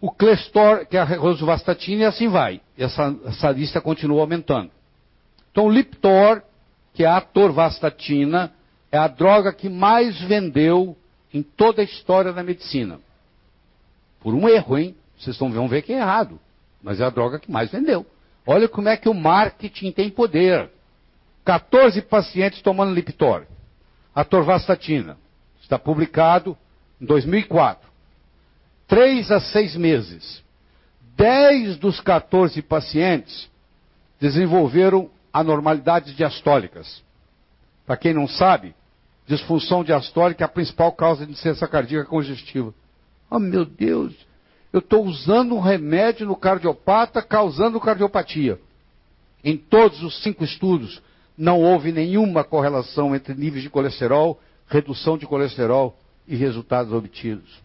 O 0.00 0.10
Clestor, 0.10 0.86
que 0.86 0.96
é 0.96 1.00
a 1.00 1.04
rosuvastatina, 1.04 2.02
e 2.02 2.04
assim 2.04 2.28
vai. 2.28 2.60
Essa, 2.76 3.14
essa 3.26 3.50
lista 3.50 3.80
continua 3.80 4.20
aumentando. 4.20 4.70
Então, 5.50 5.66
o 5.66 5.70
Liptor, 5.70 6.42
que 6.94 7.02
é 7.02 7.06
a 7.06 7.16
atorvastatina, 7.16 8.52
é 8.92 8.98
a 8.98 9.08
droga 9.08 9.52
que 9.52 9.68
mais 9.68 10.20
vendeu 10.22 10.96
em 11.32 11.42
toda 11.42 11.82
a 11.82 11.84
história 11.84 12.32
da 12.32 12.42
medicina. 12.42 13.00
Por 14.20 14.34
um 14.34 14.48
erro, 14.48 14.78
hein? 14.78 14.96
Vocês 15.18 15.36
vão 15.36 15.68
ver 15.68 15.82
que 15.82 15.92
é 15.92 15.98
errado. 15.98 16.38
Mas 16.82 17.00
é 17.00 17.04
a 17.04 17.10
droga 17.10 17.38
que 17.38 17.50
mais 17.50 17.70
vendeu. 17.70 18.06
Olha 18.46 18.68
como 18.68 18.88
é 18.88 18.96
que 18.96 19.08
o 19.08 19.14
marketing 19.14 19.92
tem 19.92 20.10
poder. 20.10 20.70
14 21.44 22.00
pacientes 22.02 22.62
tomando 22.62 22.94
Lipitor. 22.94 23.46
Atorvastatina. 24.14 25.16
Está 25.60 25.78
publicado 25.78 26.56
em 27.00 27.04
2004. 27.04 27.88
Três 28.86 29.30
a 29.30 29.40
seis 29.40 29.76
meses. 29.76 30.42
10 31.16 31.76
dos 31.76 32.00
14 32.00 32.62
pacientes 32.62 33.50
desenvolveram 34.20 35.10
anormalidades 35.32 36.14
diastólicas. 36.16 37.02
Para 37.84 37.96
quem 37.96 38.14
não 38.14 38.28
sabe, 38.28 38.74
disfunção 39.28 39.84
diastólica 39.84 40.42
é 40.42 40.46
a 40.46 40.48
principal 40.48 40.90
causa 40.90 41.24
de 41.24 41.32
insuficiência 41.32 41.68
cardíaca 41.68 42.08
congestiva. 42.08 42.74
Oh, 43.30 43.38
meu 43.38 43.66
Deus, 43.66 44.14
eu 44.72 44.80
estou 44.80 45.04
usando 45.04 45.54
um 45.54 45.60
remédio 45.60 46.26
no 46.26 46.34
cardiopata 46.34 47.22
causando 47.22 47.78
cardiopatia. 47.78 48.58
Em 49.44 49.56
todos 49.56 50.02
os 50.02 50.22
cinco 50.22 50.42
estudos, 50.42 51.02
não 51.36 51.60
houve 51.60 51.92
nenhuma 51.92 52.42
correlação 52.42 53.14
entre 53.14 53.34
níveis 53.34 53.62
de 53.62 53.70
colesterol, 53.70 54.40
redução 54.66 55.18
de 55.18 55.26
colesterol 55.26 55.96
e 56.26 56.34
resultados 56.34 56.92
obtidos. 56.92 57.62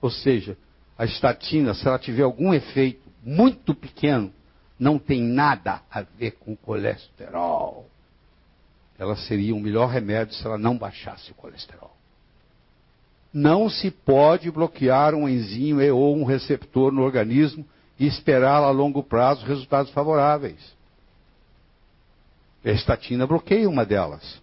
Ou 0.00 0.10
seja, 0.10 0.58
a 0.96 1.06
estatina, 1.06 1.72
se 1.72 1.88
ela 1.88 1.98
tiver 1.98 2.22
algum 2.22 2.52
efeito 2.52 3.08
muito 3.24 3.74
pequeno, 3.74 4.32
não 4.78 4.98
tem 4.98 5.22
nada 5.22 5.80
a 5.90 6.02
ver 6.02 6.32
com 6.32 6.54
colesterol 6.54 7.91
ela 8.98 9.16
seria 9.16 9.54
um 9.54 9.60
melhor 9.60 9.86
remédio 9.86 10.34
se 10.34 10.46
ela 10.46 10.58
não 10.58 10.76
baixasse 10.76 11.30
o 11.30 11.34
colesterol. 11.34 11.92
Não 13.32 13.68
se 13.68 13.90
pode 13.90 14.50
bloquear 14.50 15.14
um 15.14 15.28
enzima 15.28 15.84
ou 15.84 16.16
um 16.16 16.24
receptor 16.24 16.92
no 16.92 17.02
organismo 17.02 17.64
e 17.98 18.06
esperar 18.06 18.62
a 18.62 18.70
longo 18.70 19.02
prazo 19.02 19.46
resultados 19.46 19.90
favoráveis. 19.92 20.60
A 22.64 22.70
estatina 22.70 23.26
bloqueia 23.26 23.68
uma 23.68 23.84
delas. 23.84 24.40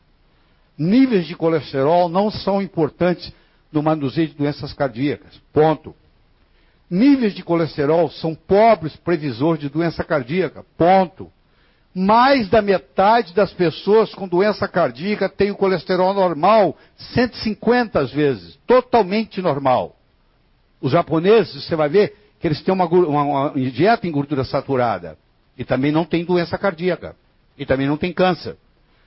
Níveis 0.78 1.28
de 1.28 1.36
colesterol 1.36 2.10
não 2.10 2.32
são 2.32 2.62
importantes 2.62 3.32
no 3.72 3.84
manuseio 3.84 4.30
de 4.30 4.34
doenças 4.34 4.74
cardíacas. 4.74 5.40
Ponto. 5.54 5.94
Níveis 6.90 7.36
de 7.36 7.44
colesterol 7.44 8.10
são 8.10 8.34
pobres 8.34 8.96
previsores 8.96 9.62
de 9.62 9.70
doença 9.70 10.04
cardíaca. 10.04 10.66
Ponto. 10.78 11.32
Mais 11.94 12.50
da 12.50 12.62
metade 12.62 13.34
das 13.34 13.52
pessoas 13.52 14.14
com 14.14 14.28
doença 14.28 14.68
cardíaca 14.68 15.28
tem 15.28 15.52
o 15.52 15.56
colesterol 15.56 16.14
normal 16.14 16.78
150 16.98 18.06
vezes, 18.06 18.58
totalmente 18.68 19.42
normal. 19.42 19.96
Os 20.80 20.92
japoneses, 20.92 21.66
você 21.66 21.76
vai 21.76 21.90
ver 21.90 22.16
que 22.40 22.48
eles 22.48 22.62
têm 22.62 22.74
uma, 22.74 22.86
uma, 22.86 23.24
uma 23.24 23.72
dieta 23.72 24.08
em 24.08 24.12
gordura 24.12 24.44
saturada 24.44 25.18
e 25.58 25.66
também 25.66 25.92
não 25.92 26.06
tem 26.06 26.24
doença 26.24 26.58
cardíaca 26.58 27.16
e 27.58 27.66
também 27.66 27.88
não 27.88 27.98
tem 27.98 28.14
câncer. 28.14 28.56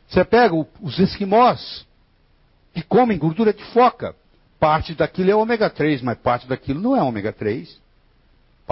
Você 0.06 0.24
pega 0.24 0.54
os 0.54 0.98
esquimós 0.98 1.86
que 2.74 2.82
comem 2.82 3.16
gordura 3.16 3.52
de 3.52 3.64
foca, 3.66 4.14
parte 4.60 4.94
daquilo 4.94 5.30
é 5.30 5.34
ômega 5.34 5.70
3, 5.70 6.02
mas 6.02 6.18
parte 6.18 6.46
daquilo 6.46 6.80
não 6.80 6.96
é 6.96 7.02
ômega 7.02 7.32
3. 7.32 7.80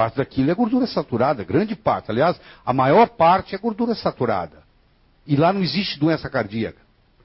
Parte 0.01 0.17
daquilo 0.17 0.51
é 0.51 0.55
gordura 0.55 0.87
saturada, 0.87 1.45
grande 1.45 1.77
parte. 1.77 2.11
Aliás, 2.11 2.41
a 2.65 2.73
maior 2.73 3.07
parte 3.07 3.55
é 3.55 3.59
gordura 3.59 3.95
saturada. 3.95 4.63
E 5.27 5.37
lá 5.37 5.53
não 5.53 5.63
existe 5.63 6.01
doença 6.01 6.31
cardíaca. 6.31 6.81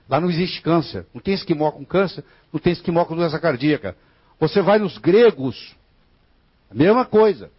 Lá 0.09 0.19
não 0.19 0.29
existe 0.29 0.61
câncer. 0.61 1.05
Não 1.13 1.21
tem 1.21 1.33
esquimó 1.33 1.71
com 1.71 1.85
câncer, 1.85 2.21
não 2.51 2.59
tem 2.59 2.73
esquimó 2.73 3.05
com 3.05 3.15
doença 3.15 3.39
cardíaca. 3.39 3.95
Você 4.41 4.61
vai 4.61 4.77
nos 4.77 4.97
gregos, 4.97 5.73
a 6.69 6.75
mesma 6.75 7.05
coisa. 7.05 7.49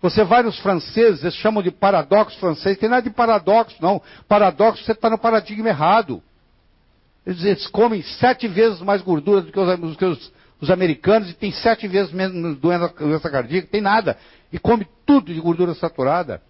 Você 0.00 0.22
vai 0.22 0.44
nos 0.44 0.56
franceses, 0.60 1.24
eles 1.24 1.34
chamam 1.34 1.64
de 1.64 1.72
paradoxo 1.72 2.38
francês. 2.38 2.78
Tem 2.78 2.88
nada 2.88 3.02
de 3.02 3.10
paradoxo, 3.10 3.74
não. 3.80 4.00
Paradoxo, 4.28 4.84
você 4.84 4.92
está 4.92 5.10
no 5.10 5.18
paradigma 5.18 5.68
errado. 5.68 6.22
Eles, 7.26 7.42
eles, 7.42 7.66
comem 7.66 8.02
sete 8.02 8.46
vezes 8.46 8.80
mais 8.82 9.02
gordura 9.02 9.40
do 9.40 9.50
que 9.50 9.58
os, 9.58 9.96
que 9.96 10.04
os, 10.04 10.32
os 10.60 10.70
americanos 10.70 11.30
e 11.30 11.34
tem 11.34 11.50
sete 11.52 11.88
vezes 11.88 12.12
menos 12.12 12.58
doença, 12.58 12.88
doença 12.88 13.30
cardíaca. 13.30 13.68
Tem 13.68 13.80
nada 13.80 14.16
e 14.52 14.58
come 14.58 14.86
tudo 15.06 15.32
de 15.32 15.40
gordura 15.40 15.74
saturada, 15.74 16.42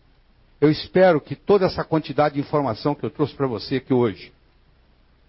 eu 0.61 0.71
espero 0.71 1.21
que 1.21 1.35
toda 1.35 1.67
essa 1.67 1.85
quantidade 1.85 2.35
de 2.35 2.41
informação 2.41 2.95
que 2.95 3.05
eu 3.05 3.11
trouxe 3.11 3.35
para 3.35 3.47
você 3.47 3.77
aqui 3.77 3.95
hoje, 3.95 4.33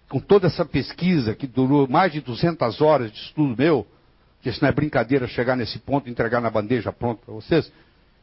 com 0.08 0.20
toda 0.20 0.46
essa 0.46 0.64
pesquisa 0.64 1.34
que 1.34 1.46
durou 1.46 1.88
mais 1.88 2.12
de 2.12 2.20
200 2.20 2.80
horas 2.80 3.10
de 3.10 3.18
estudo 3.18 3.56
meu, 3.56 3.86
que 4.42 4.48
isso 4.48 4.58
não 4.60 4.68
é 4.68 4.72
brincadeira 4.72 5.26
chegar 5.26 5.56
nesse 5.56 5.78
ponto 5.78 6.08
e 6.08 6.10
entregar 6.10 6.40
na 6.40 6.50
bandeja 6.50 6.92
pronto 6.92 7.24
para 7.24 7.34
vocês, 7.34 7.72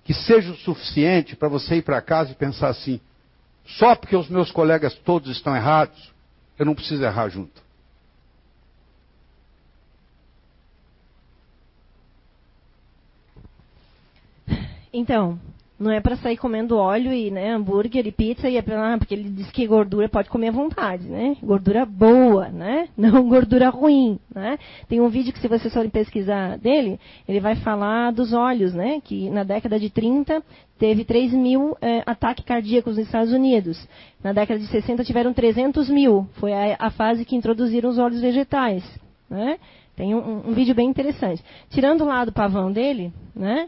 que 0.04 0.14
seja 0.14 0.52
o 0.52 0.58
suficiente 0.58 1.36
para 1.36 1.48
você 1.48 1.76
ir 1.76 1.82
para 1.82 2.02
casa 2.02 2.32
e 2.32 2.36
pensar 2.36 2.70
assim: 2.70 3.00
só 3.66 3.96
porque 3.96 4.16
os 4.16 4.30
meus 4.30 4.52
colegas 4.52 4.94
todos 4.94 5.32
estão 5.32 5.56
errados, 5.56 6.12
eu 6.58 6.66
não 6.66 6.76
preciso 6.76 7.04
errar 7.04 7.30
junto. 7.30 7.69
Então, 15.00 15.40
não 15.80 15.90
é 15.90 16.02
para 16.02 16.18
sair 16.18 16.36
comendo 16.36 16.76
óleo 16.76 17.14
e 17.14 17.32
né, 17.32 17.54
hambúrguer 17.54 18.06
e 18.06 18.12
pizza 18.12 18.50
e 18.50 18.58
é 18.58 18.62
pra, 18.62 18.94
ah, 18.94 18.98
porque 18.98 19.14
ele 19.14 19.30
diz 19.30 19.50
que 19.50 19.66
gordura 19.66 20.10
pode 20.10 20.30
comer 20.30 20.50
à 20.50 20.52
vontade, 20.52 21.08
né? 21.08 21.38
Gordura 21.42 21.86
boa, 21.86 22.50
né? 22.50 22.90
Não 22.98 23.30
gordura 23.30 23.70
ruim, 23.70 24.20
né? 24.36 24.60
Tem 24.90 25.00
um 25.00 25.08
vídeo 25.08 25.32
que 25.32 25.40
se 25.40 25.48
você 25.48 25.70
for 25.70 25.90
pesquisar 25.90 26.58
dele, 26.58 27.00
ele 27.26 27.40
vai 27.40 27.56
falar 27.56 28.12
dos 28.12 28.34
olhos, 28.34 28.74
né? 28.74 29.00
Que 29.02 29.30
na 29.30 29.46
década 29.46 29.80
de 29.80 29.90
30 29.90 30.44
teve 30.78 31.06
3 31.06 31.32
mil 31.32 31.78
é, 31.82 32.04
ataques 32.06 32.44
cardíacos 32.44 32.98
nos 32.98 33.06
Estados 33.06 33.32
Unidos. 33.32 33.88
Na 34.22 34.34
década 34.34 34.60
de 34.60 34.68
60 34.68 35.06
tiveram 35.06 35.34
300 35.34 35.90
mil. 35.90 36.28
Foi 36.34 36.52
a, 36.52 36.76
a 36.78 36.90
fase 36.90 37.24
que 37.24 37.38
introduziram 37.38 37.90
os 37.90 37.98
óleos 37.98 38.20
vegetais, 38.20 38.84
né? 39.30 39.58
Tem 40.00 40.16
um, 40.16 40.48
um, 40.48 40.54
vídeo 40.54 40.74
bem 40.74 40.88
interessante. 40.88 41.44
Tirando 41.70 42.06
o 42.06 42.08
lado 42.08 42.32
pavão 42.32 42.72
dele, 42.72 43.12
né? 43.36 43.68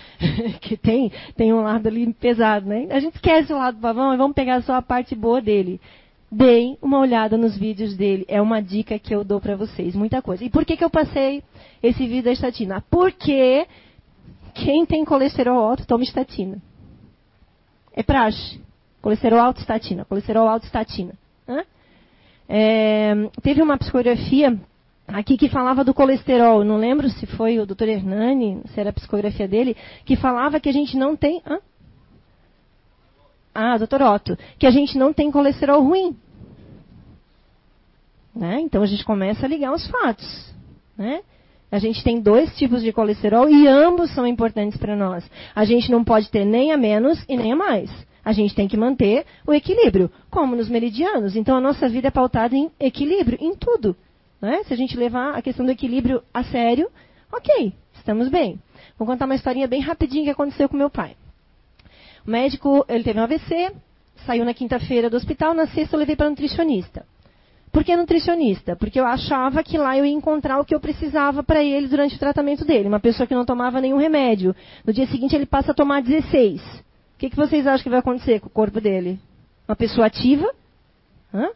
que 0.62 0.74
tem, 0.74 1.12
tem 1.36 1.52
um 1.52 1.60
lado 1.60 1.86
ali 1.86 2.14
pesado, 2.14 2.66
né? 2.66 2.86
A 2.88 2.98
gente 2.98 3.16
esquece 3.16 3.52
o 3.52 3.58
lado 3.58 3.76
pavão 3.78 4.14
e 4.14 4.16
vamos 4.16 4.34
pegar 4.34 4.62
só 4.62 4.72
a 4.72 4.80
parte 4.80 5.14
boa 5.14 5.38
dele. 5.38 5.78
Deem 6.32 6.78
uma 6.80 6.98
olhada 6.98 7.36
nos 7.36 7.58
vídeos 7.58 7.94
dele. 7.94 8.24
É 8.26 8.40
uma 8.40 8.62
dica 8.62 8.98
que 8.98 9.14
eu 9.14 9.22
dou 9.22 9.38
para 9.38 9.54
vocês. 9.54 9.94
Muita 9.94 10.22
coisa. 10.22 10.42
E 10.42 10.48
por 10.48 10.64
que, 10.64 10.78
que 10.78 10.84
eu 10.84 10.88
passei 10.88 11.42
esse 11.82 12.06
vídeo 12.06 12.24
da 12.24 12.32
estatina? 12.32 12.82
Porque 12.90 13.66
quem 14.54 14.86
tem 14.86 15.04
colesterol 15.04 15.58
alto 15.58 15.86
toma 15.86 16.04
estatina. 16.04 16.56
É 17.92 18.02
praxe. 18.02 18.62
Colesterol 19.02 19.40
alto, 19.40 19.60
estatina. 19.60 20.06
Colesterol 20.06 20.48
alto, 20.48 20.64
estatina. 20.64 21.12
É, 22.48 23.12
teve 23.42 23.60
uma 23.60 23.76
psicografia 23.76 24.58
aqui 25.08 25.36
que 25.36 25.48
falava 25.48 25.84
do 25.84 25.94
colesterol. 25.94 26.64
Não 26.64 26.76
lembro 26.76 27.08
se 27.08 27.26
foi 27.26 27.58
o 27.58 27.66
doutor 27.66 27.88
Hernani, 27.88 28.62
se 28.66 28.80
era 28.80 28.90
a 28.90 28.92
psicografia 28.92 29.46
dele, 29.46 29.76
que 30.04 30.16
falava 30.16 30.60
que 30.60 30.68
a 30.68 30.72
gente 30.72 30.96
não 30.96 31.16
tem. 31.16 31.42
Hã? 31.46 31.58
Ah, 33.54 33.78
doutor 33.78 34.02
Otto, 34.02 34.36
que 34.58 34.66
a 34.66 34.70
gente 34.70 34.98
não 34.98 35.12
tem 35.12 35.30
colesterol 35.30 35.82
ruim. 35.82 36.16
Né? 38.34 38.60
Então 38.60 38.82
a 38.82 38.86
gente 38.86 39.04
começa 39.04 39.46
a 39.46 39.48
ligar 39.48 39.72
os 39.72 39.86
fatos. 39.86 40.54
Né? 40.96 41.22
A 41.70 41.78
gente 41.78 42.04
tem 42.04 42.20
dois 42.20 42.54
tipos 42.56 42.82
de 42.82 42.92
colesterol 42.92 43.48
e 43.48 43.66
ambos 43.66 44.14
são 44.14 44.26
importantes 44.26 44.78
para 44.78 44.94
nós. 44.94 45.28
A 45.54 45.64
gente 45.64 45.90
não 45.90 46.04
pode 46.04 46.30
ter 46.30 46.44
nem 46.44 46.70
a 46.70 46.76
menos 46.76 47.24
e 47.28 47.36
nem 47.36 47.52
a 47.52 47.56
mais. 47.56 47.90
A 48.22 48.32
gente 48.32 48.54
tem 48.54 48.68
que 48.68 48.76
manter 48.76 49.24
o 49.46 49.54
equilíbrio, 49.54 50.10
como 50.30 50.54
nos 50.54 50.68
meridianos. 50.68 51.34
Então 51.34 51.56
a 51.56 51.60
nossa 51.60 51.88
vida 51.88 52.08
é 52.08 52.10
pautada 52.10 52.54
em 52.54 52.70
equilíbrio, 52.78 53.38
em 53.40 53.54
tudo. 53.54 53.96
Né? 54.40 54.62
Se 54.64 54.74
a 54.74 54.76
gente 54.76 54.96
levar 54.96 55.34
a 55.34 55.42
questão 55.42 55.64
do 55.64 55.72
equilíbrio 55.72 56.22
a 56.32 56.44
sério, 56.44 56.90
ok, 57.32 57.72
estamos 57.94 58.28
bem. 58.28 58.60
Vou 58.98 59.06
contar 59.06 59.24
uma 59.24 59.34
historinha 59.34 59.66
bem 59.66 59.80
rapidinho 59.80 60.24
que 60.24 60.30
aconteceu 60.30 60.68
com 60.68 60.76
meu 60.76 60.90
pai. 60.90 61.16
O 62.26 62.30
médico, 62.30 62.84
ele 62.88 63.04
teve 63.04 63.18
um 63.18 63.22
AVC, 63.22 63.72
saiu 64.26 64.44
na 64.44 64.52
quinta-feira 64.52 65.08
do 65.08 65.16
hospital, 65.16 65.54
na 65.54 65.66
sexta 65.68 65.96
eu 65.96 66.00
levei 66.00 66.16
para 66.16 66.28
nutricionista. 66.28 67.06
Por 67.72 67.84
que 67.84 67.94
nutricionista? 67.94 68.74
Porque 68.74 68.98
eu 68.98 69.04
achava 69.04 69.62
que 69.62 69.76
lá 69.76 69.98
eu 69.98 70.06
ia 70.06 70.12
encontrar 70.12 70.58
o 70.58 70.64
que 70.64 70.74
eu 70.74 70.80
precisava 70.80 71.42
para 71.42 71.62
ele 71.62 71.88
durante 71.88 72.16
o 72.16 72.18
tratamento 72.18 72.64
dele. 72.64 72.88
Uma 72.88 72.98
pessoa 72.98 73.26
que 73.26 73.34
não 73.34 73.44
tomava 73.44 73.82
nenhum 73.82 73.98
remédio. 73.98 74.56
No 74.84 74.94
dia 74.94 75.06
seguinte 75.06 75.36
ele 75.36 75.44
passa 75.44 75.72
a 75.72 75.74
tomar 75.74 76.00
16. 76.00 76.62
O 76.62 77.18
que, 77.18 77.28
que 77.28 77.36
vocês 77.36 77.66
acham 77.66 77.82
que 77.82 77.90
vai 77.90 77.98
acontecer 77.98 78.40
com 78.40 78.46
o 78.46 78.50
corpo 78.50 78.80
dele? 78.80 79.20
Uma 79.68 79.76
pessoa 79.76 80.06
ativa? 80.06 80.50
Hã? 81.34 81.50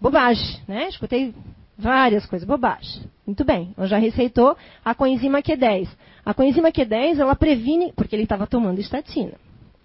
Bobagem, 0.00 0.60
né? 0.68 0.88
Escutei 0.88 1.34
várias 1.76 2.26
coisas, 2.26 2.46
bobagem. 2.46 3.02
Muito 3.26 3.44
bem, 3.44 3.72
ela 3.76 3.86
já 3.86 3.98
receitou 3.98 4.56
a 4.84 4.94
coenzima 4.94 5.40
Q10. 5.40 5.88
A 6.24 6.34
coenzima 6.34 6.70
Q10, 6.70 7.18
ela 7.18 7.36
previne, 7.36 7.92
porque 7.94 8.16
ele 8.16 8.24
estava 8.24 8.46
tomando 8.46 8.80
estatina. 8.80 9.34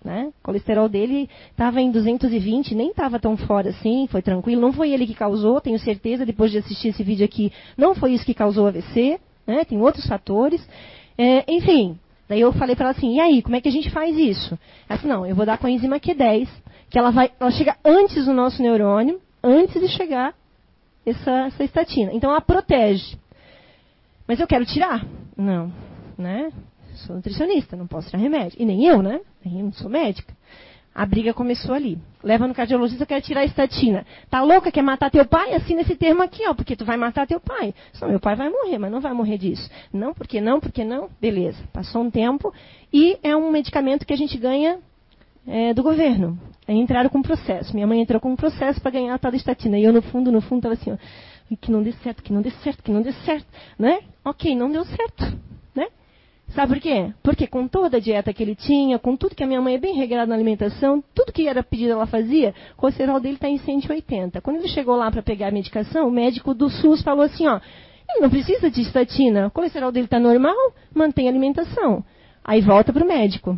Né? 0.03 0.33
O 0.39 0.43
colesterol 0.43 0.89
dele 0.89 1.29
estava 1.51 1.79
em 1.79 1.89
220, 1.89 2.75
nem 2.75 2.89
estava 2.89 3.19
tão 3.19 3.37
fora 3.37 3.69
assim, 3.69 4.05
foi 4.07 4.21
tranquilo. 4.21 4.61
Não 4.61 4.73
foi 4.73 4.91
ele 4.91 5.07
que 5.07 5.13
causou, 5.13 5.61
tenho 5.61 5.79
certeza, 5.79 6.25
depois 6.25 6.51
de 6.51 6.57
assistir 6.57 6.89
esse 6.89 7.03
vídeo 7.03 7.23
aqui, 7.23 7.53
não 7.77 7.95
foi 7.95 8.13
isso 8.13 8.25
que 8.25 8.33
causou 8.33 8.67
AVC, 8.67 9.19
né? 9.47 9.63
tem 9.63 9.79
outros 9.79 10.05
fatores. 10.05 10.61
É, 11.17 11.45
enfim, 11.51 11.97
daí 12.27 12.41
eu 12.41 12.51
falei 12.51 12.75
para 12.75 12.87
ela 12.87 12.95
assim, 12.97 13.15
e 13.15 13.19
aí, 13.19 13.41
como 13.41 13.55
é 13.55 13.61
que 13.61 13.69
a 13.69 13.71
gente 13.71 13.89
faz 13.91 14.17
isso? 14.17 14.59
Ela 14.89 14.97
disse, 14.97 15.07
não, 15.07 15.25
eu 15.25 15.35
vou 15.35 15.45
dar 15.45 15.57
coenzima 15.57 15.99
Q10, 15.99 16.49
que 16.89 16.99
ela, 16.99 17.11
vai, 17.11 17.31
ela 17.39 17.51
chega 17.51 17.77
antes 17.85 18.25
do 18.25 18.33
nosso 18.33 18.61
neurônio, 18.61 19.21
antes 19.43 19.79
de 19.81 19.87
chegar 19.89 20.33
essa, 21.05 21.47
essa 21.47 21.63
estatina. 21.63 22.11
Então 22.13 22.29
ela 22.29 22.41
protege. 22.41 23.17
Mas 24.27 24.39
eu 24.39 24.47
quero 24.47 24.65
tirar. 24.65 25.05
Não, 25.35 25.71
né? 26.17 26.51
Sou 26.95 27.15
nutricionista, 27.15 27.75
não 27.75 27.87
posso 27.87 28.09
tirar 28.09 28.21
remédio. 28.21 28.61
E 28.61 28.65
nem 28.65 28.85
eu, 28.85 29.01
né? 29.01 29.19
Eu 29.45 29.51
não 29.51 29.73
sou 29.73 29.89
médica. 29.89 30.33
A 30.95 31.07
briga 31.07 31.33
começou 31.33 31.73
ali. 31.73 31.97
Leva 32.23 32.47
no 32.47 32.53
cardiologista, 32.53 33.01
eu 33.01 33.07
quero 33.07 33.25
tirar 33.25 33.41
a 33.41 33.45
estatina. 33.45 34.05
Tá 34.29 34.43
louca, 34.43 34.71
quer 34.71 34.83
matar 34.83 35.09
teu 35.09 35.25
pai? 35.25 35.55
Assina 35.55 35.81
esse 35.81 35.95
termo 35.95 36.21
aqui, 36.21 36.47
ó, 36.47 36.53
porque 36.53 36.75
tu 36.75 36.85
vai 36.85 36.97
matar 36.97 37.25
teu 37.25 37.39
pai. 37.39 37.73
Só 37.93 38.07
meu 38.07 38.19
pai 38.19 38.35
vai 38.35 38.47
morrer, 38.47 38.77
mas 38.77 38.91
não 38.91 39.01
vai 39.01 39.11
morrer 39.11 39.39
disso. 39.39 39.67
Não, 39.91 40.13
porque 40.13 40.39
não, 40.39 40.59
porque 40.59 40.83
não? 40.83 41.09
Beleza. 41.19 41.57
Passou 41.73 42.03
um 42.03 42.11
tempo 42.11 42.53
e 42.93 43.17
é 43.23 43.35
um 43.35 43.49
medicamento 43.51 44.05
que 44.05 44.13
a 44.13 44.17
gente 44.17 44.37
ganha 44.37 44.79
é, 45.47 45.73
do 45.73 45.83
governo. 45.83 46.39
Aí 46.67 46.77
entraram 46.77 47.09
com 47.09 47.17
um 47.17 47.23
processo. 47.23 47.73
Minha 47.73 47.87
mãe 47.87 48.01
entrou 48.01 48.19
com 48.19 48.31
um 48.31 48.35
processo 48.35 48.81
para 48.81 48.91
ganhar 48.91 49.13
a 49.13 49.17
tal 49.17 49.33
estatina. 49.33 49.77
E 49.77 49.83
eu, 49.83 49.91
no 49.91 50.01
fundo, 50.01 50.31
no 50.31 50.41
fundo, 50.41 50.59
estava 50.59 50.73
assim, 50.73 50.91
ó, 50.91 50.97
que 51.57 51.71
não 51.71 51.83
dê 51.83 51.91
certo, 52.03 52.23
que 52.23 52.31
não 52.31 52.41
dê 52.41 52.51
certo, 52.63 52.81
que 52.81 52.91
não 52.91 53.01
dê 53.01 53.11
certo. 53.11 53.45
Né? 53.77 53.99
Ok, 54.23 54.55
não 54.55 54.71
deu 54.71 54.85
certo. 54.85 55.37
Né? 55.75 55.87
Sabe 56.49 56.73
por 56.73 56.81
quê? 56.81 57.13
Porque 57.21 57.47
com 57.47 57.67
toda 57.67 57.97
a 57.97 57.99
dieta 57.99 58.33
que 58.33 58.41
ele 58.41 58.55
tinha, 58.55 58.97
com 58.97 59.15
tudo 59.15 59.35
que 59.35 59.43
a 59.43 59.47
minha 59.47 59.61
mãe 59.61 59.75
é 59.75 59.77
bem 59.77 59.95
regrada 59.95 60.27
na 60.27 60.35
alimentação, 60.35 61.03
tudo 61.13 61.33
que 61.33 61.47
era 61.47 61.61
pedido 61.61 61.91
ela 61.91 62.07
fazia, 62.07 62.53
o 62.73 62.77
colesterol 62.77 63.19
dele 63.19 63.35
está 63.35 63.49
em 63.49 63.57
180. 63.57 64.39
Quando 64.41 64.57
ele 64.57 64.67
chegou 64.69 64.95
lá 64.95 65.11
para 65.11 65.21
pegar 65.21 65.49
a 65.49 65.51
medicação, 65.51 66.07
o 66.07 66.11
médico 66.11 66.53
do 66.53 66.69
SUS 66.69 67.01
falou 67.01 67.23
assim, 67.23 67.47
ó, 67.47 67.59
ele 68.09 68.21
não 68.21 68.29
precisa 68.29 68.69
de 68.69 68.81
estatina, 68.81 69.47
o 69.47 69.51
colesterol 69.51 69.91
dele 69.91 70.05
está 70.05 70.19
normal, 70.19 70.55
mantém 70.93 71.27
a 71.27 71.31
alimentação. 71.31 72.03
Aí 72.43 72.61
volta 72.61 72.93
para 72.93 73.03
o 73.03 73.07
médico 73.07 73.57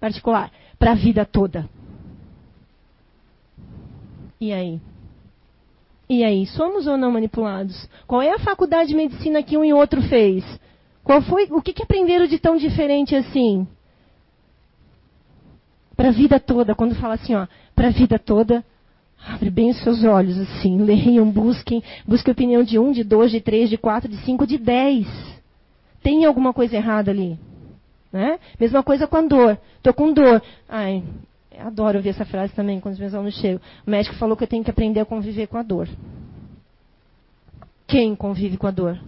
particular 0.00 0.50
para 0.78 0.92
a 0.92 0.94
vida 0.94 1.24
toda. 1.24 1.68
E 4.40 4.52
aí? 4.52 4.80
E 6.08 6.24
aí, 6.24 6.46
somos 6.46 6.86
ou 6.86 6.96
não 6.96 7.10
manipulados? 7.10 7.88
Qual 8.06 8.22
é 8.22 8.32
a 8.32 8.38
faculdade 8.38 8.90
de 8.90 8.96
medicina 8.96 9.42
que 9.42 9.58
um 9.58 9.64
e 9.64 9.74
outro 9.74 10.00
fez? 10.02 10.44
Qual 11.04 11.20
foi, 11.22 11.48
o 11.50 11.60
que, 11.60 11.72
que 11.72 11.82
aprenderam 11.82 12.26
de 12.26 12.38
tão 12.38 12.56
diferente 12.56 13.14
assim? 13.14 13.66
Para 15.96 16.08
a 16.08 16.12
vida 16.12 16.38
toda, 16.38 16.74
quando 16.74 16.94
fala 16.94 17.14
assim, 17.14 17.34
ó, 17.34 17.46
para 17.74 17.88
a 17.88 17.90
vida 17.90 18.18
toda, 18.18 18.64
abre 19.26 19.50
bem 19.50 19.70
os 19.70 19.82
seus 19.82 20.04
olhos, 20.04 20.38
assim, 20.38 20.78
leiam, 20.84 21.28
busquem, 21.30 21.82
busquem 22.06 22.30
a 22.30 22.34
opinião 22.34 22.62
de 22.62 22.78
um, 22.78 22.92
de 22.92 23.02
dois, 23.02 23.30
de 23.30 23.40
três, 23.40 23.68
de 23.68 23.76
quatro, 23.76 24.08
de 24.08 24.16
cinco, 24.18 24.46
de 24.46 24.56
dez. 24.56 25.06
Tem 26.02 26.24
alguma 26.24 26.52
coisa 26.54 26.76
errada 26.76 27.10
ali. 27.10 27.38
Né? 28.12 28.38
Mesma 28.58 28.82
coisa 28.82 29.06
com 29.06 29.16
a 29.16 29.22
dor. 29.22 29.58
Estou 29.76 29.92
com 29.92 30.12
dor. 30.12 30.42
Ai, 30.68 31.02
adoro 31.58 31.98
ouvir 31.98 32.10
essa 32.10 32.24
frase 32.24 32.52
também 32.54 32.80
quando 32.80 32.94
os 32.94 33.00
meus 33.00 33.14
alunos 33.14 33.34
chegam. 33.34 33.60
O 33.86 33.90
médico 33.90 34.16
falou 34.16 34.36
que 34.36 34.44
eu 34.44 34.48
tenho 34.48 34.64
que 34.64 34.70
aprender 34.70 35.00
a 35.00 35.04
conviver 35.04 35.46
com 35.46 35.58
a 35.58 35.62
dor. 35.62 35.88
Quem 37.86 38.14
convive 38.14 38.56
com 38.56 38.66
a 38.66 38.70
dor? 38.70 38.98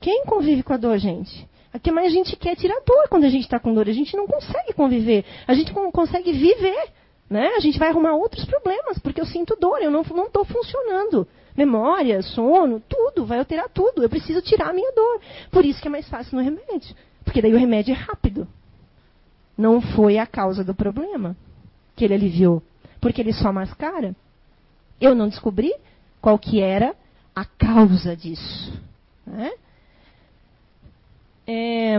Quem 0.00 0.24
convive 0.24 0.62
com 0.62 0.72
a 0.72 0.76
dor, 0.76 0.98
gente? 0.98 1.48
O 1.74 1.80
que 1.80 1.92
mais 1.92 2.08
a 2.08 2.10
gente 2.10 2.36
quer 2.36 2.52
é 2.52 2.56
tirar 2.56 2.80
dor 2.86 3.08
quando 3.08 3.24
a 3.24 3.28
gente 3.28 3.42
está 3.42 3.58
com 3.58 3.74
dor. 3.74 3.88
A 3.88 3.92
gente 3.92 4.16
não 4.16 4.26
consegue 4.26 4.72
conviver. 4.72 5.24
A 5.46 5.54
gente 5.54 5.74
não 5.74 5.90
consegue 5.90 6.32
viver. 6.32 6.90
Né? 7.28 7.48
A 7.56 7.60
gente 7.60 7.78
vai 7.78 7.88
arrumar 7.88 8.14
outros 8.14 8.44
problemas, 8.44 8.98
porque 9.00 9.20
eu 9.20 9.26
sinto 9.26 9.56
dor, 9.56 9.82
eu 9.82 9.90
não 9.90 10.02
estou 10.02 10.44
funcionando. 10.44 11.26
Memória, 11.56 12.22
sono, 12.22 12.80
tudo, 12.80 13.26
vai 13.26 13.38
alterar 13.38 13.68
tudo. 13.68 14.02
Eu 14.02 14.08
preciso 14.08 14.40
tirar 14.42 14.68
a 14.68 14.72
minha 14.72 14.92
dor. 14.92 15.20
Por 15.50 15.64
isso 15.64 15.80
que 15.80 15.88
é 15.88 15.90
mais 15.90 16.08
fácil 16.08 16.36
no 16.36 16.44
remédio. 16.44 16.94
Porque 17.26 17.42
daí 17.42 17.52
o 17.52 17.58
remédio 17.58 17.92
é 17.92 17.98
rápido. 17.98 18.46
Não 19.58 19.80
foi 19.80 20.16
a 20.16 20.26
causa 20.26 20.62
do 20.62 20.74
problema 20.74 21.36
que 21.96 22.04
ele 22.04 22.14
aliviou. 22.14 22.62
Porque 23.00 23.20
ele 23.20 23.32
só 23.32 23.52
mascara. 23.52 24.14
Eu 25.00 25.14
não 25.14 25.28
descobri 25.28 25.74
qual 26.20 26.38
que 26.38 26.60
era 26.60 26.94
a 27.34 27.44
causa 27.44 28.16
disso. 28.16 28.72
Né? 29.26 29.50
É, 31.46 31.98